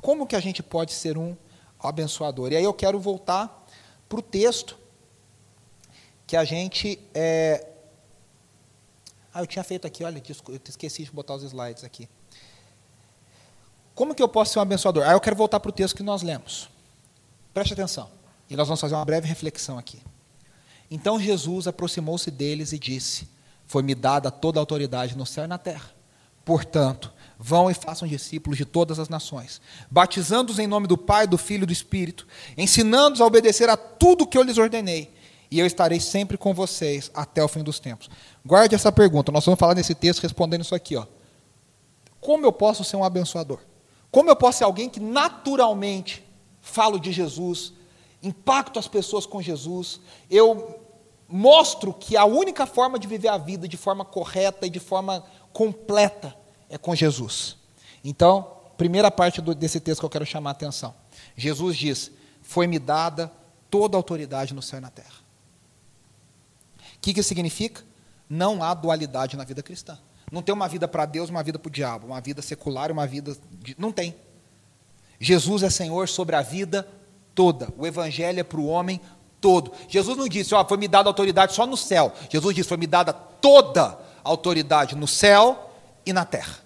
Como 0.00 0.26
que 0.26 0.34
a 0.34 0.40
gente 0.40 0.62
pode 0.62 0.92
ser 0.92 1.18
um 1.18 1.36
abençoador? 1.78 2.52
E 2.52 2.56
aí 2.56 2.64
eu 2.64 2.72
quero 2.72 2.98
voltar 2.98 3.66
para 4.08 4.18
o 4.18 4.22
texto 4.22 4.78
que 6.26 6.36
a 6.36 6.44
gente. 6.44 6.98
É... 7.14 7.66
Ah, 9.34 9.42
eu 9.42 9.46
tinha 9.46 9.62
feito 9.62 9.86
aqui, 9.86 10.02
olha, 10.02 10.22
eu 10.48 10.60
esqueci 10.66 11.04
de 11.04 11.10
botar 11.10 11.34
os 11.34 11.42
slides 11.42 11.84
aqui. 11.84 12.08
Como 13.94 14.14
que 14.14 14.22
eu 14.22 14.28
posso 14.28 14.54
ser 14.54 14.58
um 14.58 14.62
abençoador? 14.62 15.06
Aí 15.06 15.12
eu 15.12 15.20
quero 15.20 15.36
voltar 15.36 15.60
para 15.60 15.68
o 15.68 15.72
texto 15.72 15.94
que 15.94 16.02
nós 16.02 16.22
lemos. 16.22 16.70
Preste 17.52 17.74
atenção. 17.74 18.10
E 18.48 18.56
nós 18.56 18.66
vamos 18.66 18.80
fazer 18.80 18.94
uma 18.94 19.04
breve 19.04 19.28
reflexão 19.28 19.78
aqui. 19.78 20.00
Então 20.90 21.20
Jesus 21.20 21.66
aproximou-se 21.66 22.30
deles 22.30 22.72
e 22.72 22.78
disse: 22.78 23.28
Foi-me 23.66 23.94
dada 23.94 24.30
toda 24.30 24.58
a 24.58 24.62
autoridade 24.62 25.16
no 25.16 25.26
céu 25.26 25.44
e 25.44 25.48
na 25.48 25.58
terra. 25.58 25.90
Portanto, 26.44 27.12
vão 27.38 27.70
e 27.70 27.74
façam 27.74 28.06
discípulos 28.06 28.56
de 28.56 28.64
todas 28.64 28.98
as 28.98 29.08
nações, 29.08 29.60
batizando-os 29.90 30.58
em 30.58 30.66
nome 30.66 30.86
do 30.86 30.96
Pai, 30.96 31.26
do 31.26 31.36
Filho 31.36 31.64
e 31.64 31.66
do 31.66 31.72
Espírito, 31.72 32.26
ensinando-os 32.56 33.20
a 33.20 33.26
obedecer 33.26 33.68
a 33.68 33.76
tudo 33.76 34.26
que 34.26 34.38
eu 34.38 34.42
lhes 34.42 34.56
ordenei, 34.56 35.12
e 35.50 35.58
eu 35.58 35.66
estarei 35.66 36.00
sempre 36.00 36.38
com 36.38 36.54
vocês 36.54 37.10
até 37.12 37.42
o 37.42 37.48
fim 37.48 37.62
dos 37.62 37.80
tempos. 37.80 38.08
Guarde 38.44 38.74
essa 38.74 38.92
pergunta, 38.92 39.32
nós 39.32 39.44
vamos 39.44 39.58
falar 39.58 39.74
nesse 39.74 39.94
texto 39.94 40.22
respondendo 40.22 40.62
isso 40.62 40.74
aqui. 40.74 40.96
Ó. 40.96 41.04
Como 42.20 42.46
eu 42.46 42.52
posso 42.52 42.84
ser 42.84 42.96
um 42.96 43.04
abençoador? 43.04 43.58
Como 44.10 44.30
eu 44.30 44.36
posso 44.36 44.58
ser 44.58 44.64
alguém 44.64 44.88
que 44.88 45.00
naturalmente 45.00 46.24
falo 46.60 46.98
de 46.98 47.12
Jesus, 47.12 47.72
impacto 48.26 48.78
as 48.78 48.88
pessoas 48.88 49.24
com 49.24 49.40
Jesus, 49.40 50.00
eu 50.30 50.80
mostro 51.28 51.92
que 51.92 52.16
a 52.16 52.24
única 52.24 52.66
forma 52.66 52.98
de 52.98 53.06
viver 53.06 53.28
a 53.28 53.38
vida 53.38 53.66
de 53.68 53.76
forma 53.76 54.04
correta 54.04 54.66
e 54.66 54.70
de 54.70 54.80
forma 54.80 55.24
completa 55.52 56.36
é 56.68 56.76
com 56.76 56.94
Jesus. 56.94 57.56
Então, 58.04 58.52
primeira 58.76 59.10
parte 59.10 59.40
do, 59.40 59.54
desse 59.54 59.80
texto 59.80 60.00
que 60.00 60.06
eu 60.06 60.10
quero 60.10 60.26
chamar 60.26 60.50
a 60.50 60.52
atenção. 60.52 60.94
Jesus 61.36 61.76
diz: 61.76 62.10
Foi-me 62.42 62.78
dada 62.78 63.32
toda 63.70 63.96
a 63.96 63.98
autoridade 63.98 64.54
no 64.54 64.62
céu 64.62 64.78
e 64.78 64.82
na 64.82 64.90
terra. 64.90 65.24
O 66.96 67.00
que, 67.00 67.14
que 67.14 67.22
significa? 67.22 67.82
Não 68.28 68.62
há 68.62 68.74
dualidade 68.74 69.36
na 69.36 69.44
vida 69.44 69.62
cristã. 69.62 69.98
Não 70.30 70.42
tem 70.42 70.52
uma 70.52 70.68
vida 70.68 70.88
para 70.88 71.06
Deus, 71.06 71.30
uma 71.30 71.42
vida 71.42 71.58
para 71.58 71.68
o 71.68 71.72
diabo, 71.72 72.08
uma 72.08 72.20
vida 72.20 72.42
secular, 72.42 72.90
uma 72.90 73.06
vida. 73.06 73.36
De... 73.52 73.76
Não 73.78 73.92
tem. 73.92 74.14
Jesus 75.18 75.62
é 75.62 75.70
Senhor 75.70 76.08
sobre 76.08 76.34
a 76.36 76.42
vida 76.42 76.86
toda. 77.36 77.68
O 77.76 77.86
Evangelho 77.86 78.40
é 78.40 78.42
para 78.42 78.58
o 78.58 78.66
homem 78.66 79.00
todo. 79.40 79.70
Jesus 79.88 80.16
não 80.16 80.26
disse, 80.26 80.54
ó, 80.54 80.64
foi 80.64 80.78
me 80.78 80.88
dada 80.88 81.08
autoridade 81.08 81.54
só 81.54 81.64
no 81.64 81.76
céu. 81.76 82.12
Jesus 82.28 82.52
disse, 82.52 82.68
foi 82.68 82.78
me 82.78 82.86
dada 82.86 83.12
toda 83.12 83.98
a 84.24 84.28
autoridade 84.28 84.96
no 84.96 85.06
céu 85.06 85.70
e 86.04 86.12
na 86.12 86.24
terra. 86.24 86.64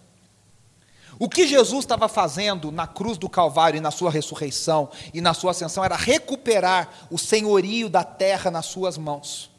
O 1.19 1.29
que 1.29 1.47
Jesus 1.47 1.81
estava 1.81 2.09
fazendo 2.09 2.73
na 2.73 2.87
cruz 2.87 3.19
do 3.19 3.29
Calvário 3.29 3.77
e 3.77 3.81
na 3.81 3.91
sua 3.91 4.11
ressurreição 4.11 4.89
e 5.13 5.21
na 5.21 5.35
sua 5.35 5.51
ascensão 5.51 5.85
era 5.85 5.95
recuperar 5.95 6.89
o 7.11 7.19
senhorio 7.19 7.91
da 7.91 8.03
terra 8.03 8.51
nas 8.51 8.65
suas 8.65 8.97
mãos. 8.97 9.51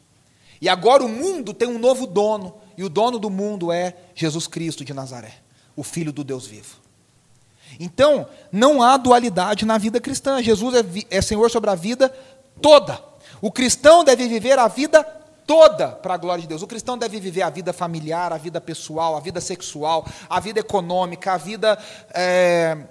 E 0.60 0.68
agora 0.68 1.04
o 1.04 1.08
mundo 1.08 1.54
tem 1.54 1.68
um 1.68 1.78
novo 1.78 2.06
dono, 2.06 2.54
e 2.76 2.82
o 2.82 2.88
dono 2.88 3.18
do 3.18 3.28
mundo 3.28 3.70
é 3.70 3.96
Jesus 4.14 4.46
Cristo 4.48 4.84
de 4.84 4.94
Nazaré, 4.94 5.34
o 5.76 5.84
Filho 5.84 6.12
do 6.12 6.24
Deus 6.24 6.46
vivo. 6.46 6.81
Então, 7.78 8.26
não 8.50 8.82
há 8.82 8.96
dualidade 8.96 9.64
na 9.64 9.78
vida 9.78 10.00
cristã. 10.00 10.42
Jesus 10.42 10.74
é, 10.74 11.16
é 11.18 11.22
Senhor 11.22 11.50
sobre 11.50 11.70
a 11.70 11.74
vida 11.74 12.08
toda. 12.60 12.98
O 13.40 13.50
cristão 13.50 14.04
deve 14.04 14.28
viver 14.28 14.58
a 14.58 14.68
vida 14.68 15.02
toda 15.46 15.88
para 15.88 16.14
a 16.14 16.16
glória 16.16 16.42
de 16.42 16.48
Deus. 16.48 16.62
O 16.62 16.66
cristão 16.66 16.96
deve 16.96 17.18
viver 17.18 17.42
a 17.42 17.50
vida 17.50 17.72
familiar, 17.72 18.32
a 18.32 18.38
vida 18.38 18.60
pessoal, 18.60 19.16
a 19.16 19.20
vida 19.20 19.40
sexual, 19.40 20.06
a 20.28 20.38
vida 20.40 20.60
econômica, 20.60 21.32
a 21.32 21.36
vida 21.36 21.78
é, 22.14 22.86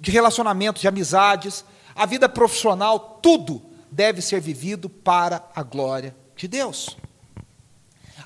de 0.00 0.10
relacionamentos, 0.10 0.80
de 0.80 0.88
amizades, 0.88 1.64
a 1.94 2.06
vida 2.06 2.28
profissional, 2.28 3.18
tudo 3.22 3.62
deve 3.90 4.22
ser 4.22 4.40
vivido 4.40 4.88
para 4.88 5.44
a 5.54 5.62
glória 5.62 6.14
de 6.36 6.48
Deus. 6.48 6.96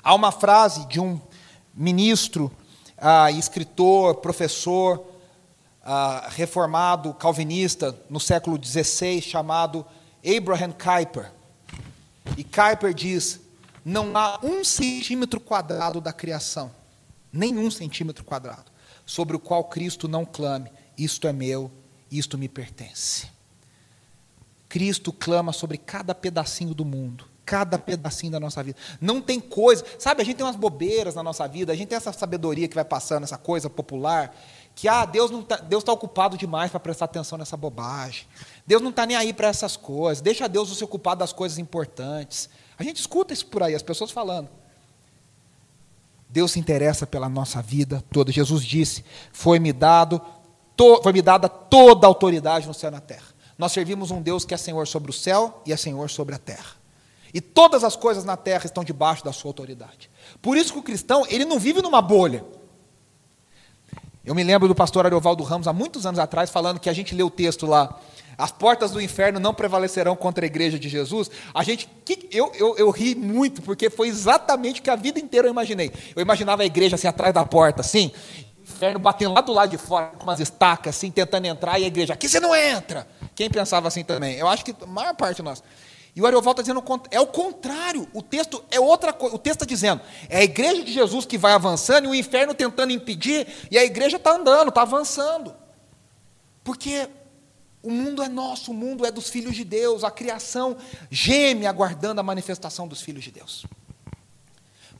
Há 0.01 0.13
uma 0.13 0.31
frase 0.31 0.85
de 0.87 0.99
um 0.99 1.19
ministro, 1.73 2.51
ah, 2.97 3.31
escritor, 3.31 4.15
professor, 4.15 5.05
ah, 5.85 6.27
reformado, 6.31 7.13
calvinista, 7.13 7.95
no 8.09 8.19
século 8.19 8.59
XVI, 8.61 9.21
chamado 9.21 9.85
Abraham 10.25 10.71
Kuyper. 10.71 11.31
E 12.35 12.43
Kuyper 12.43 12.91
diz: 12.91 13.39
não 13.85 14.17
há 14.17 14.39
um 14.43 14.63
centímetro 14.63 15.39
quadrado 15.39 16.01
da 16.01 16.11
criação, 16.11 16.71
nenhum 17.31 17.69
centímetro 17.69 18.23
quadrado, 18.23 18.71
sobre 19.05 19.35
o 19.35 19.39
qual 19.39 19.63
Cristo 19.65 20.07
não 20.07 20.25
clame: 20.25 20.71
isto 20.97 21.27
é 21.27 21.31
meu, 21.31 21.71
isto 22.11 22.35
me 22.35 22.49
pertence. 22.49 23.29
Cristo 24.67 25.13
clama 25.13 25.53
sobre 25.53 25.77
cada 25.77 26.15
pedacinho 26.15 26.73
do 26.73 26.83
mundo 26.83 27.35
cada 27.45 27.77
pedacinho 27.77 28.31
da 28.31 28.39
nossa 28.39 28.63
vida. 28.63 28.77
Não 28.99 29.21
tem 29.21 29.39
coisa, 29.39 29.85
sabe, 29.99 30.21
a 30.21 30.25
gente 30.25 30.37
tem 30.37 30.45
umas 30.45 30.55
bobeiras 30.55 31.13
na 31.13 31.21
nossa 31.21 31.47
vida, 31.47 31.71
a 31.71 31.75
gente 31.75 31.89
tem 31.89 31.95
essa 31.95 32.11
sabedoria 32.11 32.67
que 32.67 32.73
vai 32.73 32.83
passando, 32.83 33.23
essa 33.23 33.37
coisa 33.37 33.69
popular, 33.69 34.35
que 34.75 34.89
ah, 34.89 35.05
Deus 35.05 35.31
não 35.31 35.41
tá, 35.41 35.55
Deus 35.55 35.81
está 35.81 35.93
ocupado 35.93 36.37
demais 36.37 36.69
para 36.69 36.81
prestar 36.81 37.05
atenção 37.05 37.37
nessa 37.37 37.55
bobagem. 37.55 38.27
Deus 38.67 38.81
não 38.81 38.89
está 38.89 39.05
nem 39.05 39.15
aí 39.15 39.31
para 39.31 39.47
essas 39.47 39.77
coisas. 39.77 40.21
Deixa 40.21 40.49
Deus 40.49 40.77
se 40.77 40.83
ocupar 40.83 41.15
das 41.15 41.31
coisas 41.31 41.57
importantes. 41.57 42.49
A 42.77 42.83
gente 42.83 42.99
escuta 42.99 43.33
isso 43.33 43.47
por 43.47 43.63
aí, 43.63 43.73
as 43.73 43.81
pessoas 43.81 44.11
falando. 44.11 44.49
Deus 46.27 46.51
se 46.51 46.59
interessa 46.59 47.07
pela 47.07 47.29
nossa 47.29 47.61
vida 47.61 48.03
toda. 48.11 48.33
Jesus 48.33 48.65
disse: 48.65 49.05
"Foi-me 49.31 49.71
dado, 49.71 50.21
to, 50.75 51.01
foi-me 51.01 51.21
dada 51.21 51.47
toda 51.47 52.05
a 52.05 52.09
autoridade 52.09 52.67
no 52.67 52.73
céu 52.73 52.89
e 52.89 52.91
na 52.91 52.99
terra". 52.99 53.33
Nós 53.57 53.71
servimos 53.71 54.11
um 54.11 54.21
Deus 54.21 54.43
que 54.43 54.53
é 54.53 54.57
Senhor 54.57 54.85
sobre 54.85 55.09
o 55.09 55.13
céu 55.13 55.61
e 55.65 55.71
é 55.71 55.77
Senhor 55.77 56.09
sobre 56.09 56.35
a 56.35 56.37
terra. 56.37 56.75
E 57.33 57.39
todas 57.39 57.85
as 57.85 57.95
coisas 57.95 58.25
na 58.25 58.35
terra 58.35 58.65
estão 58.65 58.83
debaixo 58.83 59.23
da 59.23 59.31
sua 59.31 59.49
autoridade. 59.49 60.09
Por 60.41 60.57
isso 60.57 60.73
que 60.73 60.79
o 60.79 60.83
cristão, 60.83 61.25
ele 61.29 61.45
não 61.45 61.59
vive 61.59 61.81
numa 61.81 62.01
bolha. 62.01 62.45
Eu 64.25 64.33
me 64.33 64.43
lembro 64.43 64.67
do 64.67 64.75
pastor 64.75 65.05
Ariovaldo 65.05 65.43
Ramos, 65.43 65.67
há 65.67 65.73
muitos 65.73 66.05
anos 66.05 66.19
atrás, 66.19 66.49
falando 66.49 66.79
que 66.79 66.89
a 66.89 66.93
gente 66.93 67.13
lê 67.13 67.23
o 67.23 67.29
texto 67.29 67.65
lá 67.65 67.99
as 68.37 68.51
portas 68.51 68.91
do 68.91 69.01
inferno 69.01 69.39
não 69.39 69.53
prevalecerão 69.53 70.15
contra 70.15 70.45
a 70.45 70.47
igreja 70.47 70.77
de 70.77 70.89
Jesus. 70.89 71.31
A 71.53 71.63
gente, 71.63 71.89
que, 72.03 72.27
eu, 72.31 72.51
eu, 72.55 72.75
eu 72.77 72.89
ri 72.89 73.15
muito, 73.15 73.61
porque 73.61 73.89
foi 73.89 74.09
exatamente 74.09 74.81
o 74.81 74.83
que 74.83 74.89
a 74.89 74.95
vida 74.95 75.19
inteira 75.19 75.47
eu 75.47 75.51
imaginei. 75.51 75.91
Eu 76.15 76.21
imaginava 76.21 76.63
a 76.63 76.65
igreja 76.65 76.95
assim 76.95 77.07
atrás 77.07 77.33
da 77.33 77.45
porta, 77.45 77.81
assim, 77.81 78.11
inferno 78.61 78.99
batendo 78.99 79.33
lá 79.33 79.41
do 79.41 79.53
lado 79.53 79.69
de 79.69 79.77
fora, 79.77 80.07
com 80.17 80.23
umas 80.23 80.39
estacas, 80.39 80.97
assim, 80.97 81.09
tentando 81.11 81.45
entrar, 81.45 81.79
e 81.79 81.85
a 81.85 81.87
igreja, 81.87 82.13
aqui 82.13 82.27
você 82.27 82.39
não 82.39 82.53
entra. 82.55 83.07
Quem 83.33 83.49
pensava 83.49 83.87
assim 83.87 84.03
também? 84.03 84.35
Eu 84.35 84.47
acho 84.47 84.65
que 84.65 84.75
a 84.81 84.85
maior 84.85 85.15
parte 85.15 85.37
de 85.37 85.43
nós. 85.43 85.63
E 86.15 86.21
o 86.21 86.25
Arioval 86.25 86.51
está 86.51 86.61
dizendo, 86.61 86.83
é 87.11 87.19
o 87.19 87.27
contrário. 87.27 88.07
O 88.13 88.21
texto 88.21 88.63
é 88.71 88.79
outra 88.79 89.11
coisa. 89.11 89.35
O 89.35 89.39
texto 89.39 89.57
está 89.57 89.65
dizendo, 89.65 90.01
é 90.29 90.37
a 90.37 90.43
igreja 90.43 90.81
de 90.81 90.93
Jesus 90.93 91.25
que 91.25 91.37
vai 91.37 91.51
avançando 91.51 92.05
e 92.05 92.07
o 92.07 92.15
inferno 92.15 92.53
tentando 92.53 92.93
impedir, 92.93 93.45
e 93.69 93.77
a 93.77 93.83
igreja 93.83 94.15
está 94.15 94.33
andando, 94.33 94.69
está 94.69 94.83
avançando. 94.83 95.53
Porque 96.63 97.09
o 97.83 97.91
mundo 97.91 98.23
é 98.23 98.29
nosso, 98.29 98.71
o 98.71 98.73
mundo 98.73 99.05
é 99.05 99.11
dos 99.11 99.29
filhos 99.29 99.55
de 99.55 99.65
Deus, 99.65 100.05
a 100.05 100.09
criação 100.09 100.77
geme 101.11 101.67
aguardando 101.67 102.21
a 102.21 102.23
manifestação 102.23 102.87
dos 102.87 103.01
filhos 103.01 103.25
de 103.25 103.31
Deus. 103.31 103.65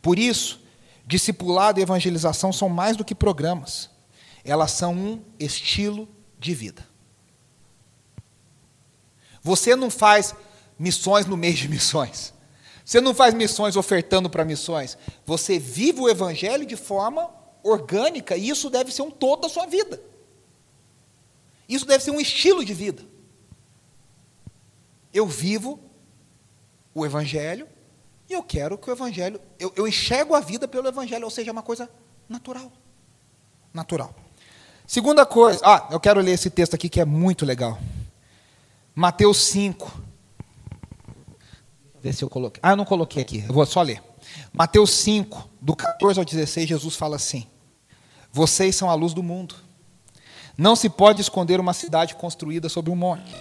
Por 0.01 0.19
isso, 0.19 0.62
discipulado 1.08 1.80
e 1.80 1.84
evangelização 1.84 2.51
são 2.51 2.67
mais 2.67 2.97
do 2.97 3.06
que 3.06 3.15
programas, 3.15 3.89
elas 4.43 4.71
são 4.71 4.93
um 4.93 5.21
estilo 5.39 6.08
de 6.38 6.54
vida. 6.54 6.86
Você 9.41 9.75
não 9.75 9.89
faz 9.89 10.36
missões 10.77 11.25
no 11.25 11.38
mês 11.38 11.57
de 11.57 11.67
missões. 11.67 12.33
Você 12.83 13.01
não 13.01 13.15
faz 13.15 13.33
missões 13.33 13.75
ofertando 13.75 14.29
para 14.29 14.45
missões. 14.45 14.97
Você 15.25 15.57
vive 15.57 16.01
o 16.01 16.09
evangelho 16.09 16.65
de 16.65 16.75
forma 16.75 17.29
orgânica 17.63 18.38
e 18.38 18.49
isso 18.49 18.69
deve 18.69 18.91
ser 18.91 19.01
um 19.01 19.09
todo 19.09 19.41
da 19.41 19.49
sua 19.49 19.65
vida. 19.65 19.99
Isso 21.67 21.85
deve 21.85 22.03
ser 22.03 22.11
um 22.11 22.21
estilo 22.21 22.63
de 22.63 22.73
vida. 22.73 23.03
Eu 25.13 25.25
vivo 25.25 25.79
o 26.93 27.05
Evangelho 27.05 27.67
e 28.29 28.33
eu 28.33 28.43
quero 28.43 28.77
que 28.77 28.89
o 28.89 28.93
Evangelho. 28.93 29.39
Eu, 29.59 29.73
eu 29.75 29.88
enxergo 29.88 30.35
a 30.35 30.39
vida 30.39 30.67
pelo 30.67 30.88
Evangelho, 30.88 31.25
ou 31.25 31.31
seja, 31.31 31.49
é 31.49 31.53
uma 31.53 31.63
coisa 31.63 31.89
natural. 32.29 32.71
Natural. 33.73 34.13
Segunda 34.85 35.25
coisa. 35.25 35.59
Ah, 35.63 35.88
eu 35.91 35.99
quero 35.99 36.21
ler 36.21 36.31
esse 36.31 36.49
texto 36.49 36.75
aqui 36.75 36.88
que 36.88 37.01
é 37.01 37.05
muito 37.05 37.45
legal. 37.45 37.79
Mateus 38.93 39.38
5. 39.47 40.04
Ver 42.05 42.13
se 42.13 42.23
eu 42.23 42.29
coloquei. 42.29 42.59
Ah, 42.61 42.73
eu 42.73 42.75
não 42.75 42.85
coloquei 42.85 43.23
aqui, 43.23 43.43
eu 43.47 43.51
vou 43.51 43.65
só 43.65 43.81
ler. 43.81 43.99
Mateus 44.53 44.91
5, 44.91 45.49
do 45.59 45.75
14 45.75 46.19
ao 46.19 46.23
16, 46.23 46.69
Jesus 46.69 46.95
fala 46.95 47.15
assim: 47.15 47.47
Vocês 48.31 48.75
são 48.75 48.91
a 48.91 48.93
luz 48.93 49.11
do 49.11 49.23
mundo. 49.23 49.55
Não 50.55 50.75
se 50.75 50.87
pode 50.87 51.19
esconder 51.19 51.59
uma 51.59 51.73
cidade 51.73 52.13
construída 52.13 52.69
sobre 52.69 52.91
um 52.91 52.95
monte. 52.95 53.35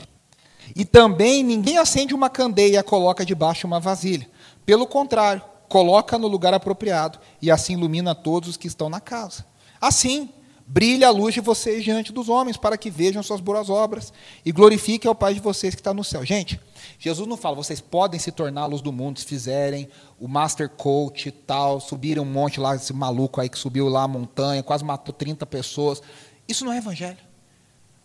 E 0.74 0.82
também 0.82 1.44
ninguém 1.44 1.76
acende 1.76 2.14
uma 2.14 2.30
candeia 2.30 2.72
e 2.72 2.76
a 2.78 2.82
coloca 2.82 3.22
debaixo 3.22 3.60
de 3.60 3.66
uma 3.66 3.78
vasilha. 3.78 4.26
Pelo 4.64 4.86
contrário, 4.86 5.42
coloca 5.68 6.16
no 6.16 6.26
lugar 6.26 6.54
apropriado 6.54 7.18
e 7.42 7.50
assim 7.50 7.74
ilumina 7.74 8.14
todos 8.14 8.48
os 8.48 8.56
que 8.56 8.66
estão 8.66 8.88
na 8.88 8.98
casa. 8.98 9.44
Assim, 9.78 10.30
brilha 10.66 11.08
a 11.08 11.10
luz 11.10 11.34
de 11.34 11.40
vocês 11.42 11.84
diante 11.84 12.14
dos 12.14 12.30
homens, 12.30 12.56
para 12.56 12.78
que 12.78 12.88
vejam 12.88 13.22
suas 13.22 13.42
boas 13.42 13.68
obras 13.68 14.10
e 14.42 14.50
glorifiquem 14.50 15.06
ao 15.06 15.14
Pai 15.14 15.34
de 15.34 15.40
vocês 15.40 15.74
que 15.74 15.82
está 15.82 15.92
no 15.92 16.02
céu. 16.02 16.24
Gente, 16.24 16.58
Jesus 16.98 17.28
não 17.28 17.36
fala, 17.36 17.56
vocês 17.56 17.80
podem 17.80 18.18
se 18.18 18.32
tornar 18.32 18.62
a 18.62 18.66
luz 18.66 18.80
do 18.80 18.92
mundo 18.92 19.18
se 19.18 19.26
fizerem 19.26 19.88
o 20.18 20.28
Master 20.28 20.68
Coach 20.68 21.28
e 21.28 21.32
tal, 21.32 21.80
subiram 21.80 22.22
um 22.22 22.26
monte 22.26 22.60
lá, 22.60 22.74
esse 22.76 22.92
maluco 22.92 23.40
aí 23.40 23.48
que 23.48 23.58
subiu 23.58 23.88
lá 23.88 24.04
a 24.04 24.08
montanha, 24.08 24.62
quase 24.62 24.84
matou 24.84 25.12
30 25.12 25.44
pessoas. 25.46 26.00
Isso 26.48 26.64
não 26.64 26.72
é 26.72 26.78
evangelho. 26.78 27.18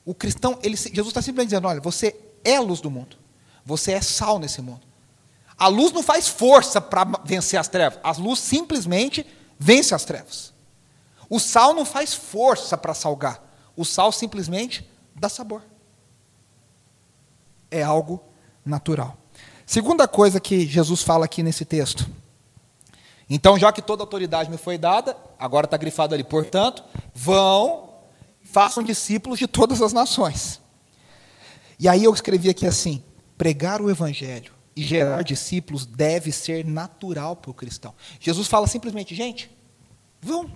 O 0.06 0.14
cristão, 0.14 0.58
ele, 0.64 0.76
Jesus 0.76 1.08
está 1.08 1.22
simplesmente 1.22 1.50
dizendo: 1.50 1.68
olha, 1.68 1.80
você 1.80 2.16
é 2.44 2.56
a 2.56 2.62
luz 2.62 2.82
do 2.82 2.90
mundo. 2.90 3.18
Você 3.66 3.92
é 3.92 4.02
sal 4.02 4.40
nesse 4.40 4.62
mundo. 4.62 4.82
A 5.58 5.68
luz 5.68 5.92
não 5.92 6.02
faz 6.02 6.28
força 6.28 6.80
para 6.80 7.06
vencer 7.24 7.60
as 7.60 7.68
trevas. 7.68 8.00
A 8.02 8.12
luz 8.14 8.40
simplesmente 8.40 9.26
vence 9.60 9.94
as 9.94 10.06
trevas. 10.06 10.54
O 11.30 11.40
sal 11.40 11.74
não 11.74 11.86
faz 11.86 12.14
força 12.14 12.78
para 12.78 12.94
salgar. 12.94 13.44
O 13.76 13.86
sal 13.86 14.12
simplesmente 14.12 14.90
dá 15.14 15.30
sabor. 15.30 15.62
É 17.70 17.84
algo 17.84 18.24
natural. 18.66 19.18
Segunda 19.66 20.08
coisa 20.08 20.40
que 20.40 20.66
Jesus 20.66 21.04
fala 21.04 21.26
aqui 21.26 21.44
nesse 21.44 21.66
texto. 21.66 22.10
Então, 23.30 23.58
já 23.60 23.72
que 23.72 23.82
toda 23.82 24.04
autoridade 24.04 24.50
me 24.50 24.58
foi 24.58 24.78
dada, 24.78 25.16
agora 25.38 25.66
está 25.66 25.78
grifado 25.78 26.16
ali, 26.16 26.24
portanto, 26.24 26.84
vão 27.14 27.90
façam 28.50 28.82
discípulos 28.84 29.38
de 29.38 29.48
todas 29.48 29.82
as 29.82 29.94
nações. 29.94 30.60
E 31.78 31.88
aí 31.88 32.04
eu 32.04 32.14
escrevi 32.14 32.50
aqui 32.50 32.66
assim: 32.66 33.04
pregar 33.38 33.82
o 33.82 33.90
evangelho 33.90 34.52
e 34.76 34.82
gerar 34.82 35.22
discípulos 35.24 35.86
deve 35.86 36.32
ser 36.32 36.66
natural 36.66 37.36
para 37.36 37.52
o 37.52 37.54
cristão. 37.54 37.94
Jesus 38.20 38.48
fala 38.48 38.68
simplesmente, 38.68 39.16
gente, 39.16 39.52
vão. 40.22 40.52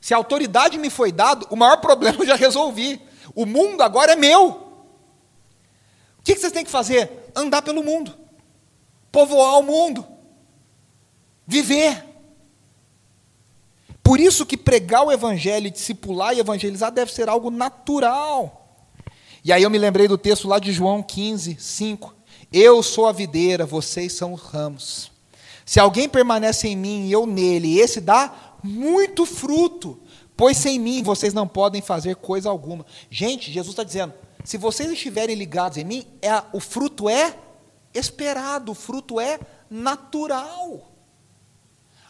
Se 0.00 0.14
a 0.14 0.16
autoridade 0.16 0.78
me 0.78 0.88
foi 0.88 1.12
dada, 1.12 1.46
o 1.50 1.56
maior 1.56 1.76
problema 1.76 2.18
eu 2.18 2.26
já 2.26 2.36
resolvi. 2.36 3.00
O 3.34 3.44
mundo 3.44 3.82
agora 3.82 4.12
é 4.12 4.16
meu. 4.16 4.69
O 6.20 6.22
que 6.22 6.36
vocês 6.36 6.52
têm 6.52 6.64
que 6.64 6.70
fazer? 6.70 7.10
Andar 7.34 7.62
pelo 7.62 7.82
mundo, 7.82 8.14
povoar 9.10 9.58
o 9.58 9.62
mundo, 9.62 10.06
viver. 11.46 12.04
Por 14.02 14.20
isso 14.20 14.46
que 14.46 14.56
pregar 14.56 15.04
o 15.04 15.10
evangelho, 15.10 15.70
discipular 15.70 16.34
e 16.34 16.40
evangelizar 16.40 16.92
deve 16.92 17.12
ser 17.12 17.28
algo 17.28 17.50
natural. 17.50 18.86
E 19.42 19.52
aí 19.52 19.62
eu 19.62 19.70
me 19.70 19.78
lembrei 19.78 20.06
do 20.06 20.18
texto 20.18 20.46
lá 20.46 20.58
de 20.58 20.72
João 20.72 21.02
15, 21.02 21.56
5. 21.58 22.14
Eu 22.52 22.82
sou 22.82 23.06
a 23.06 23.12
videira, 23.12 23.64
vocês 23.64 24.12
são 24.12 24.34
os 24.34 24.42
ramos. 24.42 25.10
Se 25.64 25.80
alguém 25.80 26.08
permanece 26.08 26.68
em 26.68 26.76
mim 26.76 27.06
e 27.06 27.12
eu 27.12 27.26
nele, 27.26 27.78
esse 27.78 28.00
dá 28.00 28.56
muito 28.62 29.24
fruto, 29.24 29.98
pois 30.36 30.56
sem 30.56 30.78
mim 30.78 31.02
vocês 31.02 31.32
não 31.32 31.48
podem 31.48 31.80
fazer 31.80 32.16
coisa 32.16 32.50
alguma. 32.50 32.84
Gente, 33.08 33.50
Jesus 33.50 33.72
está 33.72 33.84
dizendo: 33.84 34.12
se 34.44 34.56
vocês 34.56 34.90
estiverem 34.90 35.36
ligados 35.36 35.78
em 35.78 35.84
mim, 35.84 36.06
é, 36.22 36.42
o 36.52 36.60
fruto 36.60 37.08
é 37.08 37.36
esperado, 37.92 38.72
o 38.72 38.74
fruto 38.74 39.20
é 39.20 39.38
natural. 39.68 40.92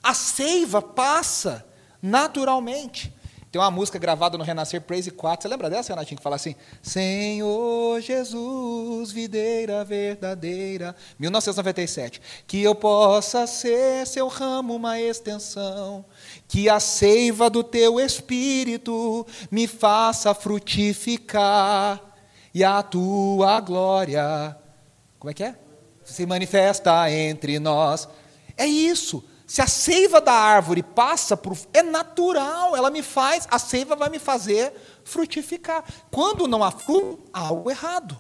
A 0.03 0.15
seiva 0.15 0.81
passa 0.81 1.67
naturalmente. 2.01 3.13
Tem 3.51 3.61
uma 3.61 3.71
música 3.71 3.99
gravada 3.99 4.39
no 4.39 4.45
Renascer 4.45 4.81
Praise 4.81 5.11
4. 5.11 5.43
Você 5.43 5.49
lembra 5.49 5.69
dessa, 5.69 5.93
Renatinho? 5.93 6.19
Que 6.19 6.23
fala 6.23 6.37
assim: 6.37 6.55
Senhor 6.81 8.01
Jesus, 8.01 9.11
videira 9.11 9.85
verdadeira. 9.85 10.95
1997. 11.19 12.23
Que 12.47 12.63
eu 12.63 12.77
possa 12.77 13.49
ser 13.49 14.07
seu 14.07 14.29
ramo, 14.29 14.77
uma 14.77 15.01
extensão. 15.01 16.05
Que 16.47 16.69
a 16.69 16.79
seiva 16.79 17.51
do 17.51 17.65
teu 17.65 17.99
espírito 17.99 19.27
me 19.51 19.67
faça 19.67 20.33
frutificar. 20.33 22.10
E 22.53 22.65
a 22.65 22.83
tua 22.83 23.61
glória. 23.61 24.57
Como 25.19 25.31
é 25.31 25.35
que 25.35 25.45
é? 25.45 25.59
Se 26.05 26.27
manifesta 26.27 27.11
entre 27.11 27.59
nós. 27.59 28.09
É 28.57 28.67
isso. 28.67 29.25
Se 29.47 29.61
a 29.61 29.67
seiva 29.67 30.21
da 30.21 30.33
árvore 30.33 30.83
passa 30.83 31.37
por. 31.37 31.59
É 31.73 31.83
natural, 31.83 32.77
ela 32.77 32.89
me 32.89 33.03
faz, 33.03 33.49
a 33.51 33.59
seiva 33.59 33.97
vai 33.97 34.09
me 34.09 34.21
fazer 34.21 34.73
frutificar. 35.03 35.85
Quando 36.11 36.47
não 36.47 36.63
há 36.63 36.71
fruto, 36.71 37.19
há 37.33 37.49
algo 37.49 37.69
errado. 37.69 38.17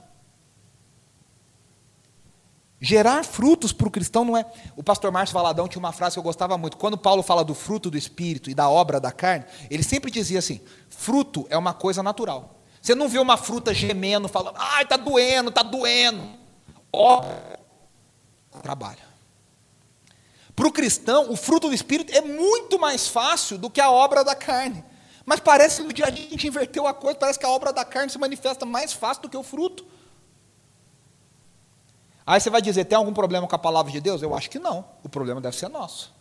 Gerar 2.80 3.24
frutos 3.24 3.72
para 3.72 3.86
o 3.86 3.90
cristão 3.90 4.24
não 4.24 4.36
é. 4.36 4.44
O 4.74 4.82
pastor 4.82 5.12
Márcio 5.12 5.34
Valadão 5.34 5.68
tinha 5.68 5.78
uma 5.78 5.92
frase 5.92 6.14
que 6.14 6.18
eu 6.18 6.22
gostava 6.24 6.56
muito. 6.56 6.78
Quando 6.78 6.96
Paulo 6.96 7.22
fala 7.22 7.44
do 7.44 7.54
fruto 7.54 7.90
do 7.90 7.98
espírito 7.98 8.50
e 8.50 8.54
da 8.54 8.68
obra 8.68 8.98
da 8.98 9.12
carne, 9.12 9.44
ele 9.70 9.82
sempre 9.82 10.10
dizia 10.10 10.38
assim: 10.38 10.60
fruto 10.88 11.46
é 11.50 11.58
uma 11.58 11.74
coisa 11.74 12.02
natural. 12.02 12.59
Você 12.80 12.94
não 12.94 13.08
vê 13.08 13.18
uma 13.18 13.36
fruta 13.36 13.74
gemendo, 13.74 14.28
falando, 14.28 14.56
ai, 14.58 14.82
está 14.82 14.96
doendo, 14.96 15.50
está 15.50 15.62
doendo. 15.62 16.38
Ó, 16.92 17.24
trabalha. 18.62 19.10
Para 20.56 20.66
o 20.66 20.72
cristão, 20.72 21.30
o 21.30 21.36
fruto 21.36 21.68
do 21.68 21.74
Espírito 21.74 22.14
é 22.14 22.20
muito 22.20 22.78
mais 22.78 23.06
fácil 23.08 23.58
do 23.58 23.70
que 23.70 23.80
a 23.80 23.90
obra 23.90 24.24
da 24.24 24.34
carne. 24.34 24.84
Mas 25.24 25.40
parece 25.40 25.76
que 25.76 25.82
no 25.86 25.92
dia 25.92 26.06
a 26.06 26.10
dia 26.10 26.26
a 26.26 26.30
gente 26.30 26.46
inverteu 26.46 26.86
a 26.86 26.94
coisa, 26.94 27.18
parece 27.18 27.38
que 27.38 27.46
a 27.46 27.50
obra 27.50 27.72
da 27.72 27.84
carne 27.84 28.10
se 28.10 28.18
manifesta 28.18 28.66
mais 28.66 28.92
fácil 28.92 29.22
do 29.22 29.28
que 29.28 29.36
o 29.36 29.42
fruto. 29.42 29.84
Aí 32.26 32.40
você 32.40 32.50
vai 32.50 32.62
dizer, 32.62 32.84
tem 32.84 32.96
algum 32.96 33.12
problema 33.12 33.46
com 33.46 33.54
a 33.54 33.58
palavra 33.58 33.90
de 33.92 34.00
Deus? 34.00 34.22
Eu 34.22 34.34
acho 34.34 34.50
que 34.50 34.58
não. 34.58 34.84
O 35.02 35.08
problema 35.08 35.40
deve 35.40 35.56
ser 35.56 35.68
nosso. 35.68 36.12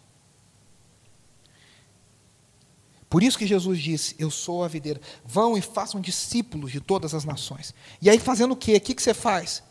Por 3.09 3.23
isso 3.23 3.37
que 3.37 3.47
Jesus 3.47 3.79
disse: 3.79 4.15
Eu 4.19 4.29
sou 4.29 4.63
a 4.63 4.67
videira. 4.67 5.01
Vão 5.25 5.57
e 5.57 5.61
façam 5.61 5.99
discípulos 5.99 6.71
de 6.71 6.79
todas 6.79 7.13
as 7.13 7.25
nações. 7.25 7.73
E 8.01 8.09
aí, 8.09 8.19
fazendo 8.19 8.51
o 8.51 8.57
quê? 8.57 8.75
O 8.75 8.81
que 8.81 9.01
você 9.01 9.13
faz? 9.13 9.63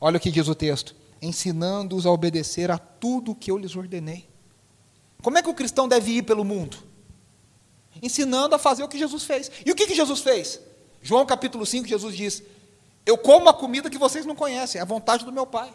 Olha 0.00 0.16
o 0.16 0.20
que 0.20 0.30
diz 0.30 0.48
o 0.48 0.54
texto 0.54 0.94
ensinando-os 1.20 2.06
a 2.06 2.10
obedecer 2.10 2.70
a 2.70 2.78
tudo 2.78 3.32
o 3.32 3.34
que 3.34 3.50
eu 3.50 3.58
lhes 3.58 3.76
ordenei. 3.76 4.28
Como 5.22 5.36
é 5.36 5.42
que 5.42 5.48
o 5.48 5.54
cristão 5.54 5.88
deve 5.88 6.12
ir 6.12 6.22
pelo 6.22 6.44
mundo? 6.44 6.76
Ensinando 8.00 8.54
a 8.54 8.58
fazer 8.58 8.82
o 8.84 8.88
que 8.88 8.98
Jesus 8.98 9.24
fez. 9.24 9.50
E 9.66 9.72
o 9.72 9.74
que, 9.74 9.86
que 9.86 9.94
Jesus 9.94 10.20
fez? 10.20 10.60
João 11.02 11.26
capítulo 11.26 11.66
5, 11.66 11.88
Jesus 11.88 12.16
diz: 12.16 12.42
Eu 13.04 13.18
como 13.18 13.48
a 13.48 13.54
comida 13.54 13.90
que 13.90 13.98
vocês 13.98 14.24
não 14.24 14.36
conhecem, 14.36 14.80
a 14.80 14.84
vontade 14.84 15.24
do 15.24 15.32
meu 15.32 15.46
Pai. 15.46 15.72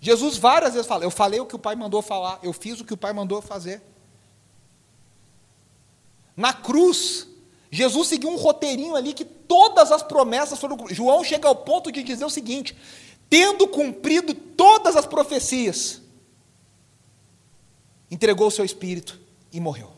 Jesus 0.00 0.36
várias 0.36 0.74
vezes 0.74 0.86
fala: 0.86 1.04
Eu 1.04 1.10
falei 1.10 1.40
o 1.40 1.46
que 1.46 1.56
o 1.56 1.58
Pai 1.58 1.74
mandou 1.74 2.00
falar, 2.02 2.38
eu 2.42 2.52
fiz 2.52 2.80
o 2.80 2.84
que 2.84 2.94
o 2.94 2.96
Pai 2.96 3.12
mandou 3.12 3.42
fazer. 3.42 3.82
Na 6.36 6.52
cruz, 6.52 7.26
Jesus 7.70 8.08
seguiu 8.08 8.30
um 8.30 8.36
roteirinho 8.36 8.94
ali 8.94 9.12
que 9.12 9.24
todas 9.24 9.92
as 9.92 10.02
promessas 10.02 10.58
foram. 10.58 10.76
João 10.90 11.22
chega 11.24 11.48
ao 11.48 11.56
ponto 11.56 11.90
de 11.90 12.02
dizer 12.02 12.24
o 12.24 12.30
seguinte: 12.30 12.76
tendo 13.28 13.66
cumprido 13.68 14.34
todas 14.34 14.96
as 14.96 15.06
profecias, 15.06 16.02
entregou 18.10 18.48
o 18.48 18.50
seu 18.50 18.64
espírito 18.64 19.20
e 19.52 19.60
morreu. 19.60 19.92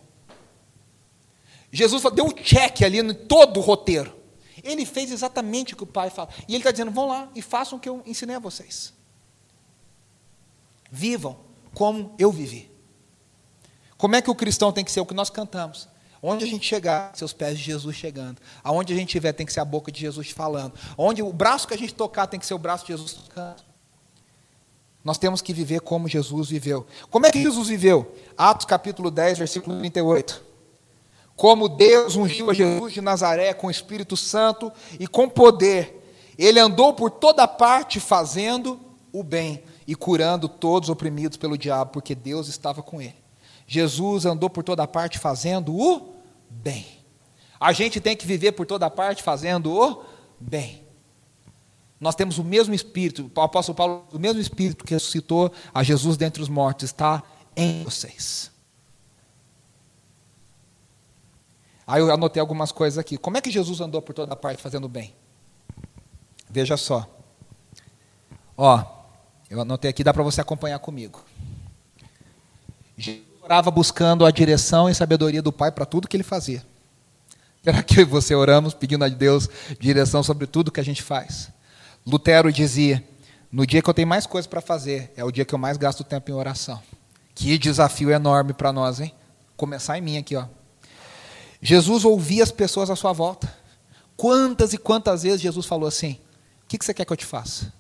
Jesus 1.73 2.03
deu 2.15 2.27
um 2.27 2.33
check 2.33 2.83
ali 2.83 3.01
em 3.01 3.13
todo 3.13 3.59
o 3.59 3.61
roteiro. 3.61 4.15
Ele 4.63 4.87
fez 4.87 5.11
exatamente 5.11 5.75
o 5.75 5.77
que 5.77 5.83
o 5.83 5.87
Pai 5.87 6.11
fala. 6.11 6.29
E 6.47 6.53
ele 6.53 6.59
está 6.59 6.71
dizendo: 6.71 6.93
vão 6.93 7.09
lá 7.09 7.29
e 7.35 7.43
façam 7.43 7.77
o 7.77 7.81
que 7.81 7.89
eu 7.89 8.03
ensinei 8.07 8.37
a 8.37 8.39
vocês. 8.39 8.95
Vivam 10.91 11.37
como 11.75 12.15
eu 12.19 12.31
vivi. 12.31 12.71
Como 13.97 14.15
é 14.15 14.23
que 14.23 14.31
o 14.31 14.35
cristão 14.35 14.71
tem 14.71 14.85
que 14.85 14.93
ser? 14.93 15.01
O 15.01 15.07
que 15.07 15.15
nós 15.15 15.29
cantamos. 15.29 15.89
Onde 16.27 16.43
a 16.43 16.49
gente 16.49 16.65
chegar, 16.65 17.15
seus 17.15 17.35
pés 17.35 17.59
de 17.59 17.65
Jesus 17.65 17.95
chegando. 17.95 18.41
Aonde 18.63 18.95
a 18.95 18.97
gente 18.97 19.09
estiver, 19.09 19.35
tem 19.35 19.45
que 19.45 19.53
ser 19.53 19.61
a 19.61 19.65
boca 19.65 19.93
de 19.93 20.01
Jesus 20.01 20.31
falando. 20.31 20.73
Onde 20.97 21.23
o 21.23 21.31
braço 21.31 21.69
que 21.69 21.75
a 21.75 21.77
gente 21.77 21.93
tocar, 21.93 22.27
tem 22.27 22.41
que 22.41 22.47
ser 22.47 22.55
o 22.55 22.59
braço 22.59 22.87
de 22.87 22.93
Jesus 22.95 23.13
tocando. 23.13 23.63
Nós 25.05 25.19
temos 25.19 25.43
que 25.43 25.53
viver 25.53 25.83
como 25.83 26.09
Jesus 26.09 26.49
viveu. 26.49 26.87
Como 27.11 27.27
é 27.27 27.31
que 27.31 27.43
Jesus 27.43 27.69
viveu? 27.69 28.17
Atos 28.39 28.65
capítulo 28.65 29.11
10, 29.11 29.37
versículo 29.37 29.79
38. 29.79 30.43
Como 31.37 31.69
Deus 31.69 32.17
ungiu 32.17 32.49
a 32.49 32.55
Jesus 32.55 32.95
de 32.95 33.03
Nazaré 33.03 33.53
com 33.53 33.67
o 33.67 33.71
Espírito 33.71 34.17
Santo 34.17 34.73
e 34.99 35.07
com 35.07 35.29
poder, 35.29 36.11
ele 36.39 36.59
andou 36.59 36.95
por 36.95 37.11
toda 37.11 37.47
parte 37.47 38.01
fazendo 38.01 38.81
o 39.13 39.23
bem 39.23 39.63
e 39.87 39.95
curando 39.95 40.49
todos 40.49 40.89
oprimidos 40.89 41.37
pelo 41.37 41.59
diabo, 41.59 41.91
porque 41.91 42.15
Deus 42.15 42.49
estava 42.49 42.83
com 42.83 43.03
ele. 43.03 43.23
Jesus 43.67 44.25
andou 44.25 44.49
por 44.49 44.65
toda 44.65 44.87
parte 44.87 45.19
fazendo 45.19 45.75
o 45.77 46.14
bem. 46.63 47.05
A 47.59 47.73
gente 47.73 48.01
tem 48.01 48.17
que 48.17 48.27
viver 48.27 48.53
por 48.53 48.67
toda 48.67 48.91
parte 48.91 49.23
fazendo 49.23 49.73
o 49.73 50.05
bem. 50.39 50.85
Nós 52.01 52.15
temos 52.15 52.39
o 52.39 52.45
mesmo 52.45 52.75
Espírito, 52.75 53.31
o 53.35 53.41
apóstolo 53.41 53.77
Paulo, 53.77 54.07
o 54.13 54.19
mesmo 54.19 54.41
Espírito 54.41 54.85
que 54.85 54.93
ressuscitou 54.93 55.53
a 55.73 55.83
Jesus 55.83 56.17
dentre 56.17 56.43
os 56.43 56.49
mortos 56.49 56.85
está 56.85 57.23
em 57.57 57.83
vocês. 57.83 58.51
Aí 61.87 62.01
eu 62.01 62.13
anotei 62.13 62.41
algumas 62.41 62.73
coisas 62.73 62.99
aqui. 62.99 63.17
Como 63.17 63.37
é 63.37 63.41
que 63.41 63.51
Jesus 63.51 63.81
andou 63.81 64.01
por 64.01 64.15
toda 64.15 64.35
parte 64.35 64.63
fazendo 64.63 64.89
bem? 64.89 65.15
Veja 66.51 66.77
só. 66.77 67.09
Ó, 68.57 68.85
eu 69.51 69.61
anotei 69.61 69.91
aqui, 69.91 70.05
dá 70.05 70.13
para 70.13 70.23
você 70.23 70.41
acompanhar 70.41 70.79
comigo. 70.79 71.25
Jesus 72.97 73.34
orava 73.45 73.71
buscando 73.71 74.25
a 74.25 74.31
direção 74.31 74.89
e 74.89 74.95
sabedoria 74.95 75.43
do 75.43 75.53
Pai 75.53 75.71
para 75.71 75.85
tudo 75.85 76.09
que 76.09 76.17
ele 76.17 76.25
fazia. 76.25 76.65
Será 77.63 77.83
que 77.83 77.99
eu 77.99 78.03
e 78.03 78.05
você 78.05 78.35
oramos 78.35 78.73
pedindo 78.73 79.05
a 79.05 79.09
Deus 79.09 79.49
direção 79.79 80.23
sobre 80.23 80.47
tudo 80.47 80.73
que 80.73 80.81
a 80.81 80.85
gente 80.85 81.03
faz? 81.03 81.51
Lutero 82.07 82.51
dizia: 82.51 83.05
no 83.53 83.67
dia 83.67 83.83
que 83.83 83.89
eu 83.89 83.93
tenho 83.95 84.09
mais 84.09 84.27
coisas 84.27 84.47
para 84.47 84.63
fazer, 84.63 85.13
é 85.15 85.23
o 85.23 85.31
dia 85.31 85.45
que 85.45 85.55
eu 85.55 85.59
mais 85.59 85.77
gasto 85.77 86.03
tempo 86.03 86.31
em 86.31 86.35
oração. 86.35 86.81
Que 87.35 87.59
desafio 87.59 88.11
enorme 88.11 88.55
para 88.55 88.73
nós, 88.73 89.01
hein? 89.01 89.13
Começar 89.57 89.99
em 89.99 90.01
mim 90.01 90.17
aqui, 90.17 90.37
ó. 90.37 90.47
Jesus 91.61 92.05
ouvia 92.05 92.43
as 92.43 92.51
pessoas 92.51 92.89
à 92.89 92.97
sua 92.97 93.13
volta. 93.13 93.53
Quantas 94.17 94.73
e 94.73 94.79
quantas 94.79 95.23
vezes 95.23 95.43
Jesus 95.43 95.67
falou 95.67 95.87
assim: 95.87 96.19
O 96.65 96.69
que 96.69 96.83
você 96.83 96.95
quer 96.95 97.05
que 97.05 97.13
eu 97.13 97.17
te 97.17 97.27
faça? 97.27 97.71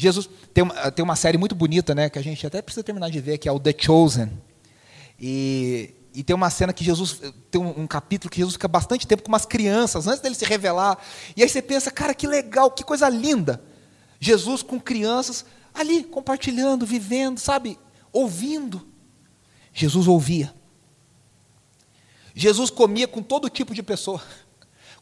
Jesus 0.00 0.30
tem 0.54 0.62
uma, 0.62 0.92
tem 0.92 1.04
uma 1.04 1.16
série 1.16 1.36
muito 1.36 1.56
bonita, 1.56 1.92
né, 1.92 2.08
que 2.08 2.20
a 2.20 2.22
gente 2.22 2.46
até 2.46 2.62
precisa 2.62 2.84
terminar 2.84 3.10
de 3.10 3.20
ver, 3.20 3.36
que 3.36 3.48
é 3.48 3.52
o 3.52 3.58
The 3.58 3.74
Chosen. 3.76 4.30
E, 5.18 5.92
e 6.14 6.22
tem 6.22 6.36
uma 6.36 6.48
cena 6.50 6.72
que 6.72 6.84
Jesus 6.84 7.20
tem 7.50 7.60
um, 7.60 7.80
um, 7.80 7.86
capítulo 7.86 8.30
que 8.30 8.38
Jesus 8.38 8.54
fica 8.54 8.68
bastante 8.68 9.08
tempo 9.08 9.24
com 9.24 9.28
umas 9.28 9.44
crianças 9.44 10.06
antes 10.06 10.20
dele 10.20 10.36
se 10.36 10.44
revelar. 10.44 10.96
E 11.36 11.42
aí 11.42 11.48
você 11.48 11.60
pensa, 11.60 11.90
cara, 11.90 12.14
que 12.14 12.28
legal, 12.28 12.70
que 12.70 12.84
coisa 12.84 13.08
linda. 13.08 13.60
Jesus 14.20 14.62
com 14.62 14.78
crianças 14.78 15.44
ali 15.74 16.04
compartilhando, 16.04 16.86
vivendo, 16.86 17.40
sabe, 17.40 17.76
ouvindo. 18.12 18.86
Jesus 19.72 20.06
ouvia. 20.06 20.54
Jesus 22.36 22.70
comia 22.70 23.08
com 23.08 23.20
todo 23.20 23.50
tipo 23.50 23.74
de 23.74 23.82
pessoa. 23.82 24.22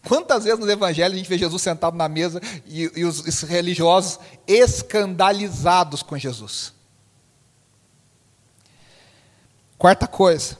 Quantas 0.05 0.44
vezes 0.44 0.59
no 0.59 0.70
Evangelho 0.70 1.14
a 1.14 1.16
gente 1.16 1.28
vê 1.28 1.36
Jesus 1.36 1.62
sentado 1.62 1.97
na 1.97 2.09
mesa 2.09 2.40
e, 2.66 2.90
e 2.94 3.05
os 3.05 3.42
religiosos 3.42 4.18
escandalizados 4.47 6.03
com 6.03 6.16
Jesus? 6.16 6.72
Quarta 9.78 10.07
coisa, 10.07 10.59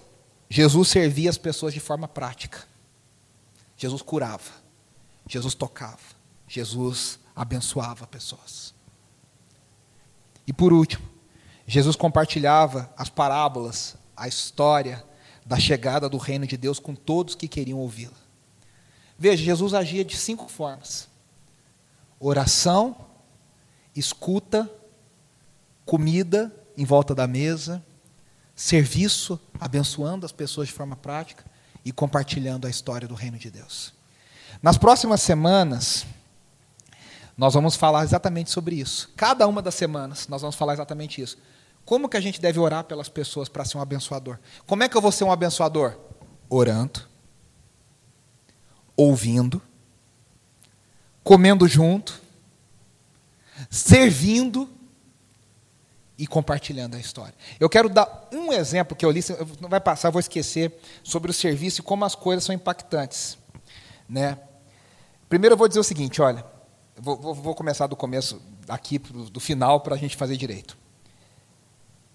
Jesus 0.49 0.89
servia 0.89 1.31
as 1.31 1.39
pessoas 1.39 1.73
de 1.73 1.81
forma 1.81 2.07
prática. 2.07 2.65
Jesus 3.77 4.03
curava, 4.03 4.51
Jesus 5.29 5.55
tocava, 5.55 5.99
Jesus 6.49 7.19
abençoava 7.35 8.07
pessoas. 8.07 8.75
E 10.47 10.53
por 10.53 10.73
último, 10.73 11.07
Jesus 11.67 11.97
compartilhava 11.97 12.93
as 12.97 13.09
parábolas, 13.09 13.97
a 14.17 14.29
história, 14.29 15.05
da 15.45 15.59
chegada 15.59 16.09
do 16.09 16.19
reino 16.19 16.47
de 16.47 16.57
Deus 16.57 16.81
com 16.81 16.95
todos 16.95 17.35
que 17.35 17.47
queriam 17.47 17.79
ouvi-la. 17.79 18.26
Veja, 19.19 19.43
Jesus 19.43 19.75
agia 19.75 20.05
de 20.05 20.17
cinco 20.17 20.49
formas: 20.49 21.09
oração, 22.21 22.97
escuta, 23.95 24.71
comida 25.85 26.55
em 26.77 26.85
volta 26.85 27.15
da 27.15 27.27
mesa, 27.27 27.83
serviço, 28.55 29.41
abençoando 29.59 30.27
as 30.27 30.33
pessoas 30.33 30.69
de 30.69 30.75
forma 30.75 30.97
prática 30.97 31.45
e 31.85 31.93
compartilhando 31.93 32.67
a 32.67 32.71
história 32.71 33.07
do 33.07 33.15
reino 33.15 33.39
de 33.39 33.51
Deus. 33.51 33.95
Nas 34.63 34.77
próximas 34.77 35.21
semanas, 35.23 36.07
nós 37.37 37.55
vamos 37.55 37.77
falar 37.77 38.03
exatamente 38.03 38.51
sobre 38.51 38.77
isso. 38.77 39.13
Cada 39.17 39.47
uma 39.47 39.61
das 39.61 39.75
semanas, 39.75 40.27
nós 40.27 40.41
vamos 40.41 40.57
falar 40.57 40.73
exatamente 40.73 41.21
isso. 41.21 41.39
Como 41.85 42.09
que 42.09 42.17
a 42.17 42.21
gente 42.21 42.41
deve 42.41 42.59
orar 42.59 42.85
pelas 42.85 43.09
pessoas 43.09 43.49
para 43.49 43.65
ser 43.65 43.79
um 43.79 43.81
abençoador? 43.81 44.39
Como 44.67 44.83
é 44.83 44.89
que 44.89 44.97
eu 44.97 45.01
vou 45.01 45.13
ser 45.13 45.25
um 45.25 45.31
abençoador? 45.31 45.97
Orando, 46.49 47.07
ouvindo, 48.97 49.61
comendo 51.23 51.69
junto, 51.69 52.21
servindo 53.71 54.69
e 56.19 56.27
compartilhando 56.27 56.97
a 56.97 56.99
história. 56.99 57.35
Eu 57.61 57.69
quero 57.69 57.89
dar 57.89 58.29
um 58.33 58.53
exemplo 58.53 58.97
que 58.97 59.05
eu 59.05 59.11
li, 59.11 59.21
não 59.61 59.69
vai 59.69 59.81
passar, 59.81 60.11
vou 60.11 60.21
esquecer, 60.21 60.73
sobre 61.03 61.31
o 61.31 61.35
serviço 61.35 61.81
e 61.81 61.85
como 61.85 62.05
as 62.05 62.15
coisas 62.15 62.45
são 62.45 62.55
impactantes. 62.55 63.37
Né? 64.09 64.39
Primeiro 65.29 65.55
eu 65.55 65.59
vou 65.59 65.69
dizer 65.69 65.81
o 65.81 65.85
seguinte, 65.85 66.23
olha, 66.23 66.45
vou, 66.97 67.17
vou, 67.17 67.35
vou 67.35 67.55
começar 67.55 67.87
do 67.87 67.97
começo, 67.97 68.41
aqui 68.69 68.99
do 68.99 69.41
final, 69.41 69.81
para 69.81 69.95
a 69.95 69.99
gente 69.99 70.17
fazer 70.17 70.37
direito. 70.37 70.79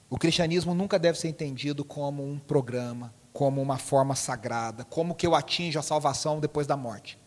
O 0.09 0.17
cristianismo 0.17 0.73
nunca 0.73 0.97
deve 0.97 1.17
ser 1.17 1.29
entendido 1.29 1.85
como 1.85 2.27
um 2.27 2.39
programa, 2.39 3.13
como 3.33 3.61
uma 3.61 3.77
forma 3.77 4.15
sagrada, 4.15 4.83
como 4.85 5.15
que 5.15 5.25
eu 5.25 5.35
atinjo 5.35 5.79
a 5.79 5.81
salvação 5.81 6.39
depois 6.39 6.67
da 6.67 6.75
morte. 6.75 7.17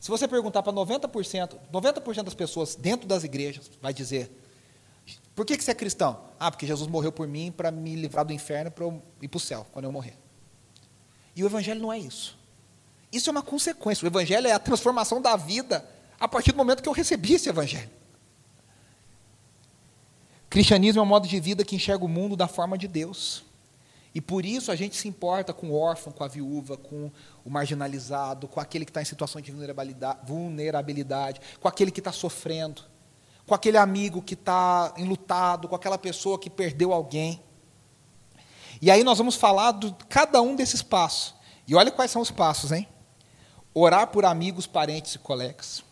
Se 0.00 0.10
você 0.10 0.28
perguntar 0.28 0.62
para 0.62 0.72
90%, 0.72 1.56
90% 1.72 2.22
das 2.22 2.34
pessoas 2.34 2.74
dentro 2.74 3.06
das 3.06 3.24
igrejas 3.24 3.70
vai 3.80 3.94
dizer: 3.94 4.30
por 5.34 5.44
que, 5.44 5.56
que 5.56 5.64
você 5.64 5.70
é 5.70 5.74
cristão? 5.74 6.20
Ah, 6.38 6.50
porque 6.50 6.66
Jesus 6.66 6.88
morreu 6.88 7.12
por 7.12 7.26
mim 7.26 7.52
para 7.52 7.70
me 7.70 7.94
livrar 7.94 8.24
do 8.24 8.32
inferno 8.32 8.70
para 8.70 8.84
eu 8.84 9.02
ir 9.22 9.28
para 9.28 9.36
o 9.38 9.40
céu 9.40 9.66
quando 9.72 9.84
eu 9.84 9.92
morrer. 9.92 10.16
E 11.34 11.42
o 11.42 11.46
evangelho 11.46 11.80
não 11.80 11.92
é 11.92 11.98
isso. 11.98 12.38
Isso 13.12 13.30
é 13.30 13.32
uma 13.32 13.42
consequência. 13.42 14.04
O 14.04 14.08
evangelho 14.08 14.46
é 14.46 14.52
a 14.52 14.58
transformação 14.58 15.20
da 15.20 15.36
vida 15.36 15.86
a 16.18 16.26
partir 16.26 16.52
do 16.52 16.56
momento 16.56 16.82
que 16.82 16.88
eu 16.88 16.92
recebi 16.92 17.34
esse 17.34 17.48
evangelho. 17.48 17.90
Cristianismo 20.48 21.00
é 21.00 21.02
um 21.02 21.06
modo 21.06 21.28
de 21.28 21.38
vida 21.38 21.64
que 21.64 21.76
enxerga 21.76 22.04
o 22.04 22.08
mundo 22.08 22.36
da 22.36 22.48
forma 22.48 22.78
de 22.78 22.88
Deus. 22.88 23.44
E 24.16 24.20
por 24.22 24.46
isso 24.46 24.72
a 24.72 24.76
gente 24.76 24.96
se 24.96 25.06
importa 25.06 25.52
com 25.52 25.68
o 25.68 25.78
órfão, 25.78 26.10
com 26.10 26.24
a 26.24 26.26
viúva, 26.26 26.74
com 26.78 27.12
o 27.44 27.50
marginalizado, 27.50 28.48
com 28.48 28.58
aquele 28.58 28.86
que 28.86 28.90
está 28.90 29.02
em 29.02 29.04
situação 29.04 29.42
de 29.42 29.52
vulnerabilidade, 29.52 31.38
com 31.60 31.68
aquele 31.68 31.90
que 31.90 32.00
está 32.00 32.10
sofrendo, 32.10 32.80
com 33.46 33.54
aquele 33.54 33.76
amigo 33.76 34.22
que 34.22 34.32
está 34.32 34.94
enlutado, 34.96 35.68
com 35.68 35.76
aquela 35.76 35.98
pessoa 35.98 36.38
que 36.38 36.48
perdeu 36.48 36.94
alguém. 36.94 37.42
E 38.80 38.90
aí 38.90 39.04
nós 39.04 39.18
vamos 39.18 39.36
falar 39.36 39.72
de 39.72 39.94
cada 40.08 40.40
um 40.40 40.56
desses 40.56 40.82
passos. 40.82 41.34
E 41.68 41.74
olha 41.74 41.90
quais 41.90 42.10
são 42.10 42.22
os 42.22 42.30
passos, 42.30 42.72
hein? 42.72 42.88
Orar 43.74 44.06
por 44.06 44.24
amigos, 44.24 44.66
parentes 44.66 45.16
e 45.16 45.18
colegas. 45.18 45.84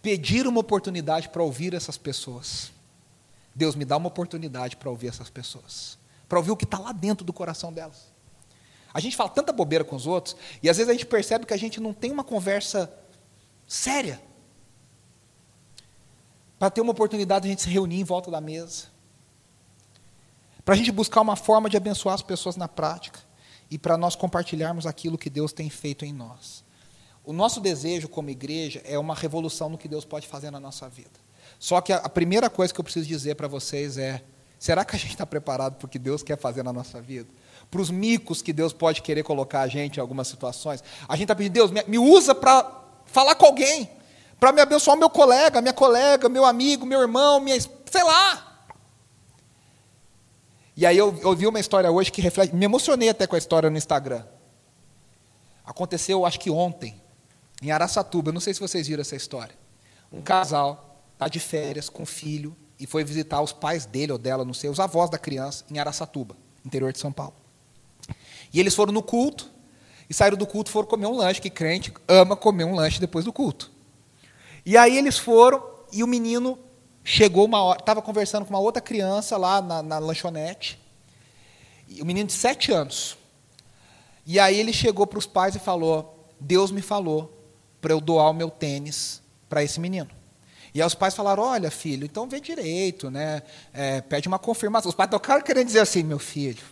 Pedir 0.00 0.46
uma 0.46 0.60
oportunidade 0.60 1.28
para 1.28 1.42
ouvir 1.42 1.74
essas 1.74 1.98
pessoas 1.98 2.70
Deus 3.54 3.74
me 3.74 3.84
dá 3.84 3.96
uma 3.96 4.08
oportunidade 4.08 4.76
para 4.76 4.88
ouvir 4.88 5.08
essas 5.08 5.28
pessoas, 5.28 5.98
para 6.32 6.38
ouvir 6.38 6.50
o 6.50 6.56
que 6.56 6.64
está 6.64 6.78
lá 6.78 6.92
dentro 6.92 7.26
do 7.26 7.32
coração 7.32 7.70
delas. 7.70 8.10
A 8.94 9.00
gente 9.00 9.14
fala 9.14 9.28
tanta 9.28 9.52
bobeira 9.52 9.84
com 9.84 9.94
os 9.94 10.06
outros, 10.06 10.34
e 10.62 10.70
às 10.70 10.78
vezes 10.78 10.88
a 10.88 10.94
gente 10.94 11.04
percebe 11.04 11.44
que 11.44 11.52
a 11.52 11.58
gente 11.58 11.78
não 11.78 11.92
tem 11.92 12.10
uma 12.10 12.24
conversa 12.24 12.90
séria. 13.68 14.18
Para 16.58 16.70
ter 16.70 16.80
uma 16.80 16.92
oportunidade 16.92 17.42
de 17.42 17.48
a 17.48 17.50
gente 17.50 17.60
se 17.60 17.68
reunir 17.68 18.00
em 18.00 18.04
volta 18.04 18.30
da 18.30 18.40
mesa. 18.40 18.86
Para 20.64 20.72
a 20.72 20.76
gente 20.78 20.90
buscar 20.90 21.20
uma 21.20 21.36
forma 21.36 21.68
de 21.68 21.76
abençoar 21.76 22.14
as 22.14 22.22
pessoas 22.22 22.56
na 22.56 22.66
prática. 22.66 23.20
E 23.70 23.76
para 23.76 23.98
nós 23.98 24.16
compartilharmos 24.16 24.86
aquilo 24.86 25.18
que 25.18 25.28
Deus 25.28 25.52
tem 25.52 25.68
feito 25.68 26.02
em 26.06 26.14
nós. 26.14 26.64
O 27.22 27.34
nosso 27.34 27.60
desejo 27.60 28.08
como 28.08 28.30
igreja 28.30 28.80
é 28.86 28.98
uma 28.98 29.14
revolução 29.14 29.68
no 29.68 29.76
que 29.76 29.86
Deus 29.86 30.06
pode 30.06 30.26
fazer 30.26 30.50
na 30.50 30.58
nossa 30.58 30.88
vida. 30.88 31.20
Só 31.58 31.78
que 31.82 31.92
a 31.92 32.08
primeira 32.08 32.48
coisa 32.48 32.72
que 32.72 32.80
eu 32.80 32.84
preciso 32.84 33.06
dizer 33.06 33.34
para 33.34 33.48
vocês 33.48 33.98
é: 33.98 34.24
será 34.62 34.84
que 34.84 34.94
a 34.94 34.98
gente 34.98 35.10
está 35.10 35.26
preparado 35.26 35.74
para 35.74 35.86
o 35.86 35.88
que 35.88 35.98
Deus 35.98 36.22
quer 36.22 36.38
fazer 36.38 36.62
na 36.62 36.72
nossa 36.72 37.00
vida? 37.00 37.28
Para 37.68 37.80
os 37.80 37.90
micos 37.90 38.40
que 38.40 38.52
Deus 38.52 38.72
pode 38.72 39.02
querer 39.02 39.24
colocar 39.24 39.62
a 39.62 39.66
gente 39.66 39.96
em 39.96 40.00
algumas 40.00 40.28
situações? 40.28 40.84
A 41.08 41.16
gente 41.16 41.24
está 41.24 41.34
pedindo, 41.34 41.54
Deus, 41.54 41.72
me, 41.72 41.82
me 41.88 41.98
usa 41.98 42.32
para 42.32 42.70
falar 43.04 43.34
com 43.34 43.44
alguém, 43.44 43.90
para 44.38 44.52
me 44.52 44.60
abençoar 44.60 44.96
meu 44.96 45.10
colega, 45.10 45.60
minha 45.60 45.72
colega, 45.72 46.28
meu 46.28 46.44
amigo, 46.44 46.86
meu 46.86 47.00
irmão, 47.00 47.40
minha, 47.40 47.60
sei 47.60 48.04
lá. 48.04 48.68
E 50.76 50.86
aí 50.86 50.96
eu, 50.96 51.18
eu 51.20 51.34
vi 51.34 51.48
uma 51.48 51.58
história 51.58 51.90
hoje 51.90 52.12
que 52.12 52.20
reflete, 52.20 52.54
me 52.54 52.64
emocionei 52.64 53.08
até 53.08 53.26
com 53.26 53.34
a 53.34 53.38
história 53.38 53.68
no 53.68 53.76
Instagram. 53.76 54.24
Aconteceu, 55.66 56.24
acho 56.24 56.38
que 56.38 56.52
ontem, 56.52 57.02
em 57.60 57.72
Araçatuba, 57.72 58.30
não 58.30 58.40
sei 58.40 58.54
se 58.54 58.60
vocês 58.60 58.86
viram 58.86 59.00
essa 59.00 59.16
história. 59.16 59.56
Um 60.12 60.22
casal 60.22 61.02
está 61.14 61.26
de 61.26 61.40
férias 61.40 61.88
com 61.88 62.04
o 62.04 62.06
filho 62.06 62.56
e 62.82 62.86
foi 62.86 63.04
visitar 63.04 63.40
os 63.40 63.52
pais 63.52 63.86
dele 63.86 64.10
ou 64.10 64.18
dela, 64.18 64.44
não 64.44 64.52
sei, 64.52 64.68
os 64.68 64.80
avós 64.80 65.08
da 65.08 65.16
criança, 65.16 65.64
em 65.70 65.78
Araçatuba, 65.78 66.36
interior 66.66 66.92
de 66.92 66.98
São 66.98 67.12
Paulo. 67.12 67.34
E 68.52 68.58
eles 68.58 68.74
foram 68.74 68.92
no 68.92 69.04
culto, 69.04 69.48
e 70.10 70.12
saíram 70.12 70.36
do 70.36 70.44
culto 70.44 70.68
foram 70.68 70.88
comer 70.88 71.06
um 71.06 71.14
lanche, 71.14 71.40
que 71.40 71.48
crente 71.48 71.94
ama 72.08 72.34
comer 72.34 72.64
um 72.64 72.74
lanche 72.74 72.98
depois 72.98 73.24
do 73.24 73.32
culto. 73.32 73.70
E 74.66 74.76
aí 74.76 74.98
eles 74.98 75.16
foram, 75.16 75.62
e 75.92 76.02
o 76.02 76.08
menino 76.08 76.58
chegou 77.04 77.44
uma 77.44 77.62
hora, 77.62 77.78
estava 77.78 78.02
conversando 78.02 78.44
com 78.44 78.50
uma 78.52 78.58
outra 78.58 78.82
criança 78.82 79.36
lá 79.36 79.62
na, 79.62 79.80
na 79.80 79.98
lanchonete, 80.00 80.76
e 81.86 82.02
o 82.02 82.04
menino 82.04 82.26
de 82.26 82.32
sete 82.32 82.72
anos. 82.72 83.16
E 84.26 84.40
aí 84.40 84.58
ele 84.58 84.72
chegou 84.72 85.06
para 85.06 85.20
os 85.20 85.26
pais 85.26 85.54
e 85.54 85.60
falou: 85.60 86.28
Deus 86.40 86.72
me 86.72 86.82
falou 86.82 87.32
para 87.80 87.92
eu 87.92 88.00
doar 88.00 88.28
o 88.28 88.34
meu 88.34 88.50
tênis 88.50 89.22
para 89.48 89.62
esse 89.62 89.78
menino. 89.78 90.10
E 90.74 90.80
aí 90.80 90.86
os 90.86 90.94
pais 90.94 91.14
falaram: 91.14 91.42
Olha, 91.42 91.70
filho, 91.70 92.04
então 92.04 92.28
vê 92.28 92.40
direito, 92.40 93.10
né? 93.10 93.42
É, 93.72 94.00
pede 94.00 94.28
uma 94.28 94.38
confirmação. 94.38 94.88
Os 94.88 94.94
pais 94.94 95.10
tocaram 95.10 95.42
querendo 95.42 95.66
dizer 95.66 95.80
assim: 95.80 96.02
Meu 96.02 96.18
filho, 96.18 96.62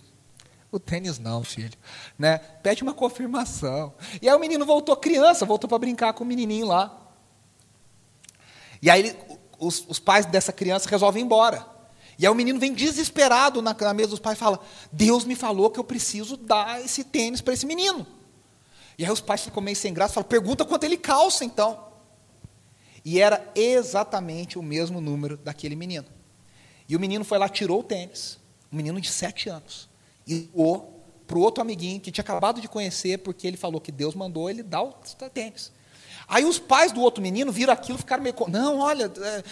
o 0.73 0.79
tênis 0.79 1.19
não, 1.19 1.43
filho. 1.43 1.77
Né? 2.19 2.39
Pede 2.39 2.83
uma 2.83 2.95
confirmação. 2.95 3.93
E 4.23 4.29
aí 4.29 4.35
o 4.35 4.39
menino 4.39 4.65
voltou 4.65 4.97
criança, 4.97 5.45
voltou 5.45 5.69
para 5.69 5.79
brincar 5.79 6.13
com 6.13 6.25
o 6.25 6.27
menininho 6.27 6.67
lá. 6.67 6.97
E 8.81 8.89
aí 8.89 9.01
ele, 9.01 9.17
os, 9.59 9.85
os, 9.89 9.99
pais 9.99 10.25
dessa 10.25 10.53
criança 10.53 10.89
resolvem 10.89 11.23
ir 11.23 11.27
embora. 11.27 11.67
E 12.19 12.27
aí 12.27 12.33
o 12.33 12.35
menino 12.35 12.59
vem 12.59 12.73
desesperado 12.73 13.61
na, 13.61 13.75
na 13.79 13.95
mesa 13.95 14.11
dos 14.11 14.21
pais 14.21 14.39
e 14.39 14.41
fala: 14.41 14.61
Deus 14.93 15.25
me 15.25 15.35
falou 15.35 15.71
que 15.71 15.81
eu 15.81 15.85
preciso 15.85 16.37
dar 16.37 16.83
esse 16.83 17.05
tênis 17.05 17.41
para 17.41 17.53
esse 17.53 17.67
menino. 17.67 18.07
E 18.97 19.05
aí 19.05 19.11
os 19.11 19.21
pais 19.21 19.43
ficam 19.43 19.63
meio 19.63 19.77
sem 19.77 19.93
graça, 19.93 20.15
falam, 20.15 20.29
pergunta 20.29 20.65
quanto 20.65 20.85
ele 20.85 20.97
calça 20.97 21.45
então. 21.45 21.90
E 23.05 23.21
era 23.21 23.51
exatamente 23.55 24.59
o 24.59 24.63
mesmo 24.63 25.01
número 25.01 25.37
daquele 25.37 25.75
menino. 25.75 26.07
E 26.89 26.97
o 26.97 27.01
menino 27.01 27.25
foi 27.25 27.39
lá, 27.39 27.49
tirou 27.49 27.81
o 27.81 27.85
tênis, 27.85 28.39
um 28.73 28.77
menino 28.77 29.01
de 29.01 29.09
sete 29.09 29.49
anos, 29.49 29.89
e 30.27 30.41
doou 30.41 31.01
para 31.27 31.39
o 31.39 31.41
outro 31.41 31.63
amiguinho 31.63 32.01
que 32.01 32.11
tinha 32.11 32.23
acabado 32.23 32.61
de 32.61 32.69
conhecer, 32.69 33.19
porque 33.19 33.47
ele 33.47 33.57
falou 33.57 33.81
que 33.81 33.93
Deus 33.93 34.15
mandou 34.15 34.51
ele 34.51 34.63
dar 34.63 34.83
o 34.83 34.93
tênis. 35.33 35.71
Aí 36.27 36.45
os 36.45 36.59
pais 36.59 36.93
do 36.93 37.01
outro 37.01 37.23
menino 37.23 37.51
viram 37.51 37.73
aquilo 37.73 37.97
e 37.97 37.99
ficaram 37.99 38.23
meio. 38.23 38.35
Não, 38.49 38.79
olha. 38.79 39.11
É... 39.17 39.45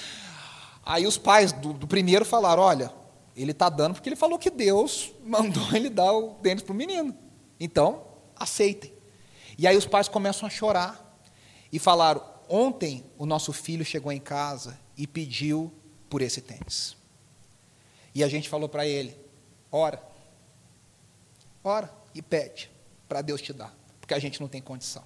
Aí 0.85 1.07
os 1.07 1.19
pais 1.19 1.53
do, 1.53 1.73
do 1.73 1.87
primeiro 1.87 2.25
falaram: 2.25 2.63
olha, 2.63 2.93
ele 3.37 3.51
está 3.51 3.69
dando 3.69 3.95
porque 3.95 4.09
ele 4.09 4.17
falou 4.17 4.39
que 4.39 4.51
Deus 4.51 5.13
mandou 5.25 5.63
ele 5.75 5.89
dar 5.89 6.13
o 6.13 6.35
tênis 6.35 6.63
para 6.63 6.73
o 6.73 6.77
menino. 6.77 7.17
Então, 7.59 8.03
aceitem. 8.37 8.93
E 9.57 9.67
aí 9.67 9.77
os 9.77 9.87
pais 9.87 10.09
começam 10.09 10.47
a 10.47 10.51
chorar 10.51 11.21
e 11.73 11.79
falaram: 11.79 12.23
ontem 12.49 13.05
o 13.17 13.27
nosso 13.27 13.53
filho 13.53 13.85
chegou 13.85 14.11
em 14.11 14.21
casa 14.21 14.79
e 14.97 15.07
pediu 15.07 15.73
por 16.09 16.23
esse 16.23 16.41
tênis. 16.41 16.97
E 18.15 18.25
a 18.25 18.29
gente 18.29 18.49
falou 18.49 18.69
para 18.69 18.87
ele: 18.87 19.17
ora, 19.71 20.03
ora 21.63 21.93
e 22.15 22.23
pede 22.23 22.71
para 23.09 23.23
Deus 23.23 23.41
te 23.41 23.53
dar, 23.53 23.75
porque 24.01 24.15
a 24.15 24.19
gente 24.19 24.41
não 24.41 24.49
tem 24.49 24.61
condição. 24.61 25.05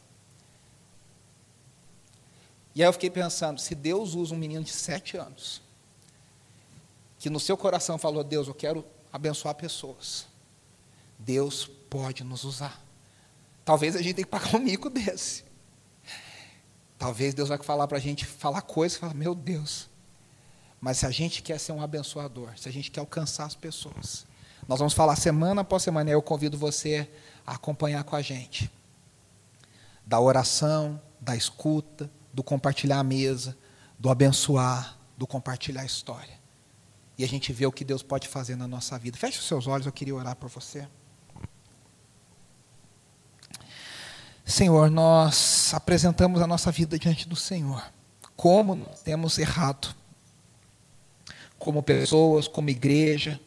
E 2.75 2.83
aí 2.83 2.89
eu 2.89 2.93
fiquei 2.93 3.11
pensando: 3.11 3.61
se 3.61 3.75
Deus 3.75 4.15
usa 4.15 4.35
um 4.35 4.39
menino 4.39 4.65
de 4.65 4.73
sete 4.73 5.17
anos, 5.17 5.61
que 7.19 7.29
no 7.29 7.39
seu 7.39 7.57
coração 7.57 7.99
falou, 7.99 8.25
Deus, 8.25 8.49
eu 8.49 8.55
quero 8.55 8.85
abençoar 9.13 9.55
pessoas, 9.55 10.27
Deus 11.19 11.67
pode 11.89 12.25
nos 12.25 12.45
usar. 12.45 12.83
Talvez 13.65 13.95
a 13.95 14.03
gente 14.03 14.15
tenha 14.15 14.25
que 14.25 14.31
pagar 14.31 14.57
um 14.57 14.59
mico 14.59 14.89
desse. 14.91 15.45
Talvez 17.03 17.35
Deus 17.35 17.49
vai 17.49 17.59
falar 17.59 17.89
para 17.89 17.99
a 17.99 18.01
gente 18.01 18.25
falar 18.25 18.63
coisas 18.63 18.97
falar, 18.97 19.13
meu 19.13 19.35
Deus. 19.35 19.91
Mas 20.81 20.99
se 20.99 21.07
a 21.07 21.11
gente 21.11 21.43
quer 21.43 21.59
ser 21.59 21.73
um 21.73 21.83
abençoador, 21.83 22.57
se 22.57 22.69
a 22.69 22.73
gente 22.73 22.93
quer 22.93 23.01
alcançar 23.01 23.45
as 23.45 23.57
pessoas, 23.57 24.25
nós 24.69 24.79
vamos 24.79 24.95
falar 24.95 25.17
semana 25.17 25.63
após 25.63 25.83
semana, 25.83 26.11
e 26.11 26.13
eu 26.13 26.23
convido 26.23 26.57
você 26.57 27.11
a 27.45 27.55
acompanhar 27.55 28.05
com 28.05 28.15
a 28.15 28.23
gente. 28.23 28.71
Da 30.07 30.21
oração, 30.21 31.03
da 31.21 31.35
escuta, 31.35 32.09
do 32.33 32.41
compartilhar 32.41 33.01
a 33.01 33.03
mesa, 33.03 33.59
do 33.99 34.09
abençoar, 34.09 34.97
do 35.19 35.27
compartilhar 35.27 35.83
a 35.83 35.85
história. 35.85 36.39
E 37.19 37.25
a 37.25 37.29
gente 37.29 37.53
vê 37.53 37.67
o 37.67 37.73
que 37.73 37.85
Deus 37.85 38.05
pode 38.05 38.29
fazer 38.29 38.55
na 38.55 38.69
nossa 38.69 38.97
vida. 38.97 39.19
Feche 39.19 39.41
os 39.41 39.49
seus 39.49 39.67
olhos, 39.67 39.87
eu 39.87 39.93
queria 39.93 40.15
orar 40.15 40.37
por 40.37 40.49
você. 40.49 40.87
Senhor, 44.53 44.91
nós 44.91 45.73
apresentamos 45.73 46.43
a 46.43 46.47
nossa 46.47 46.71
vida 46.71 46.99
diante 46.99 47.27
do 47.27 47.35
Senhor. 47.35 47.83
Como 48.37 48.77
temos 49.03 49.39
errado, 49.39 49.95
como 51.59 51.83
pessoas, 51.83 52.47
como 52.47 52.69
igreja. 52.69 53.41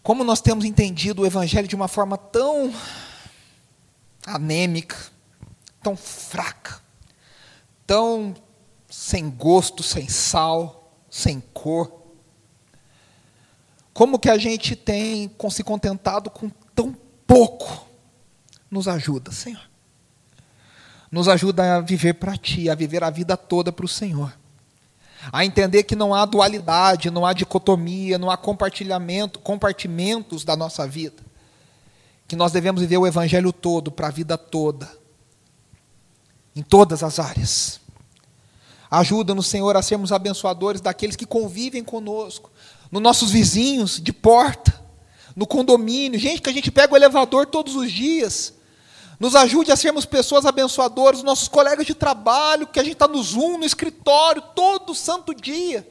Como 0.00 0.22
nós 0.22 0.40
temos 0.40 0.64
entendido 0.64 1.22
o 1.22 1.26
Evangelho 1.26 1.66
de 1.66 1.74
uma 1.74 1.88
forma 1.88 2.16
tão 2.16 2.72
anêmica, 4.24 4.96
tão 5.82 5.96
fraca, 5.96 6.80
tão 7.84 8.32
sem 8.88 9.28
gosto, 9.28 9.82
sem 9.82 10.08
sal, 10.08 10.94
sem 11.10 11.40
cor. 11.52 12.00
Como 13.92 14.20
que 14.20 14.30
a 14.30 14.38
gente 14.38 14.76
tem 14.76 15.34
se 15.50 15.64
contentado 15.64 16.30
com 16.30 16.48
tão 16.76 16.96
pouco? 17.26 17.90
Nos 18.72 18.88
ajuda, 18.88 19.30
Senhor. 19.30 19.60
Nos 21.10 21.28
ajuda 21.28 21.76
a 21.76 21.80
viver 21.82 22.14
para 22.14 22.38
Ti, 22.38 22.70
a 22.70 22.74
viver 22.74 23.04
a 23.04 23.10
vida 23.10 23.36
toda 23.36 23.70
para 23.70 23.84
o 23.84 23.88
Senhor. 23.88 24.32
A 25.30 25.44
entender 25.44 25.82
que 25.82 25.94
não 25.94 26.14
há 26.14 26.24
dualidade, 26.24 27.10
não 27.10 27.26
há 27.26 27.34
dicotomia, 27.34 28.16
não 28.16 28.30
há 28.30 28.36
compartilhamento, 28.38 29.38
compartimentos 29.40 30.42
da 30.42 30.56
nossa 30.56 30.88
vida. 30.88 31.22
Que 32.26 32.34
nós 32.34 32.50
devemos 32.50 32.80
viver 32.80 32.96
o 32.96 33.06
Evangelho 33.06 33.52
todo, 33.52 33.92
para 33.92 34.06
a 34.06 34.10
vida 34.10 34.38
toda. 34.38 34.90
Em 36.56 36.62
todas 36.62 37.02
as 37.02 37.18
áreas. 37.18 37.78
Ajuda-nos, 38.90 39.48
Senhor, 39.48 39.76
a 39.76 39.82
sermos 39.82 40.12
abençoadores 40.12 40.80
daqueles 40.80 41.14
que 41.14 41.26
convivem 41.26 41.84
conosco, 41.84 42.50
nos 42.90 43.02
nossos 43.02 43.30
vizinhos 43.30 44.00
de 44.00 44.14
porta, 44.14 44.82
no 45.36 45.46
condomínio, 45.46 46.18
gente 46.18 46.40
que 46.40 46.48
a 46.48 46.52
gente 46.52 46.70
pega 46.70 46.94
o 46.94 46.96
elevador 46.96 47.46
todos 47.46 47.76
os 47.76 47.92
dias, 47.92 48.54
nos 49.22 49.36
ajude 49.36 49.70
a 49.70 49.76
sermos 49.76 50.04
pessoas 50.04 50.44
abençoadoras, 50.44 51.22
nossos 51.22 51.46
colegas 51.46 51.86
de 51.86 51.94
trabalho, 51.94 52.66
que 52.66 52.80
a 52.80 52.82
gente 52.82 52.94
está 52.94 53.06
no 53.06 53.22
Zoom, 53.22 53.58
no 53.58 53.64
escritório, 53.64 54.42
todo 54.52 54.96
santo 54.96 55.32
dia. 55.32 55.88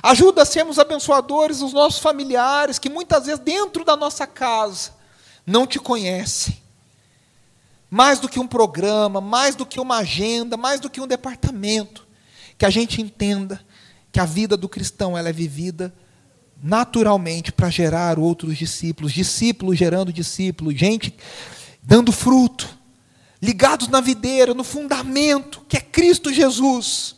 Ajuda 0.00 0.42
a 0.42 0.46
sermos 0.46 0.78
abençoadores 0.78 1.62
os 1.62 1.72
nossos 1.72 1.98
familiares, 1.98 2.78
que 2.78 2.88
muitas 2.88 3.26
vezes 3.26 3.40
dentro 3.40 3.84
da 3.84 3.96
nossa 3.96 4.24
casa 4.24 4.92
não 5.44 5.66
te 5.66 5.80
conhecem. 5.80 6.62
Mais 7.90 8.20
do 8.20 8.28
que 8.28 8.38
um 8.38 8.46
programa, 8.46 9.20
mais 9.20 9.56
do 9.56 9.66
que 9.66 9.80
uma 9.80 9.96
agenda, 9.96 10.56
mais 10.56 10.78
do 10.78 10.88
que 10.88 11.00
um 11.00 11.08
departamento. 11.08 12.06
Que 12.56 12.64
a 12.64 12.70
gente 12.70 13.02
entenda 13.02 13.60
que 14.12 14.20
a 14.20 14.24
vida 14.24 14.56
do 14.56 14.68
cristão 14.68 15.18
ela 15.18 15.28
é 15.28 15.32
vivida 15.32 15.92
naturalmente 16.62 17.50
para 17.50 17.68
gerar 17.68 18.16
outros 18.16 18.56
discípulos, 18.56 19.12
discípulos 19.12 19.76
gerando 19.76 20.12
discípulos, 20.12 20.78
gente 20.78 21.12
dando 21.88 22.12
fruto, 22.12 22.68
ligados 23.40 23.88
na 23.88 23.98
videira, 23.98 24.52
no 24.52 24.62
fundamento, 24.62 25.62
que 25.66 25.78
é 25.78 25.80
Cristo 25.80 26.30
Jesus. 26.30 27.16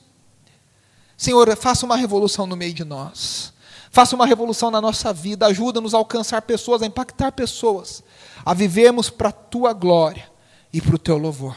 Senhor, 1.17 1.57
faça 1.57 1.85
uma 1.85 1.97
revolução 1.97 2.47
no 2.47 2.55
meio 2.55 2.73
de 2.73 2.85
nós. 2.85 3.53
Faça 3.91 4.15
uma 4.15 4.25
revolução 4.25 4.71
na 4.71 4.81
nossa 4.81 5.13
vida, 5.13 5.45
ajuda-nos 5.47 5.93
a 5.93 5.99
alcançar 5.99 6.43
pessoas, 6.43 6.83
a 6.83 6.87
impactar 6.87 7.33
pessoas, 7.33 8.05
a 8.47 8.55
vivermos 8.55 9.11
para 9.11 9.31
a 9.31 9.33
tua 9.33 9.73
glória 9.73 10.31
e 10.73 10.81
para 10.81 10.95
o 10.95 10.99
teu 10.99 11.19
louvor. 11.19 11.57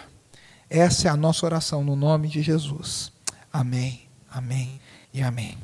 Essa 0.67 1.07
é 1.07 1.11
a 1.11 1.15
nossa 1.15 1.45
oração 1.45 1.83
no 1.83 1.95
nome 1.95 2.27
de 2.27 2.41
Jesus. 2.41 3.11
Amém, 3.51 4.07
amém 4.31 4.81
e 5.13 5.21
amém. 5.21 5.55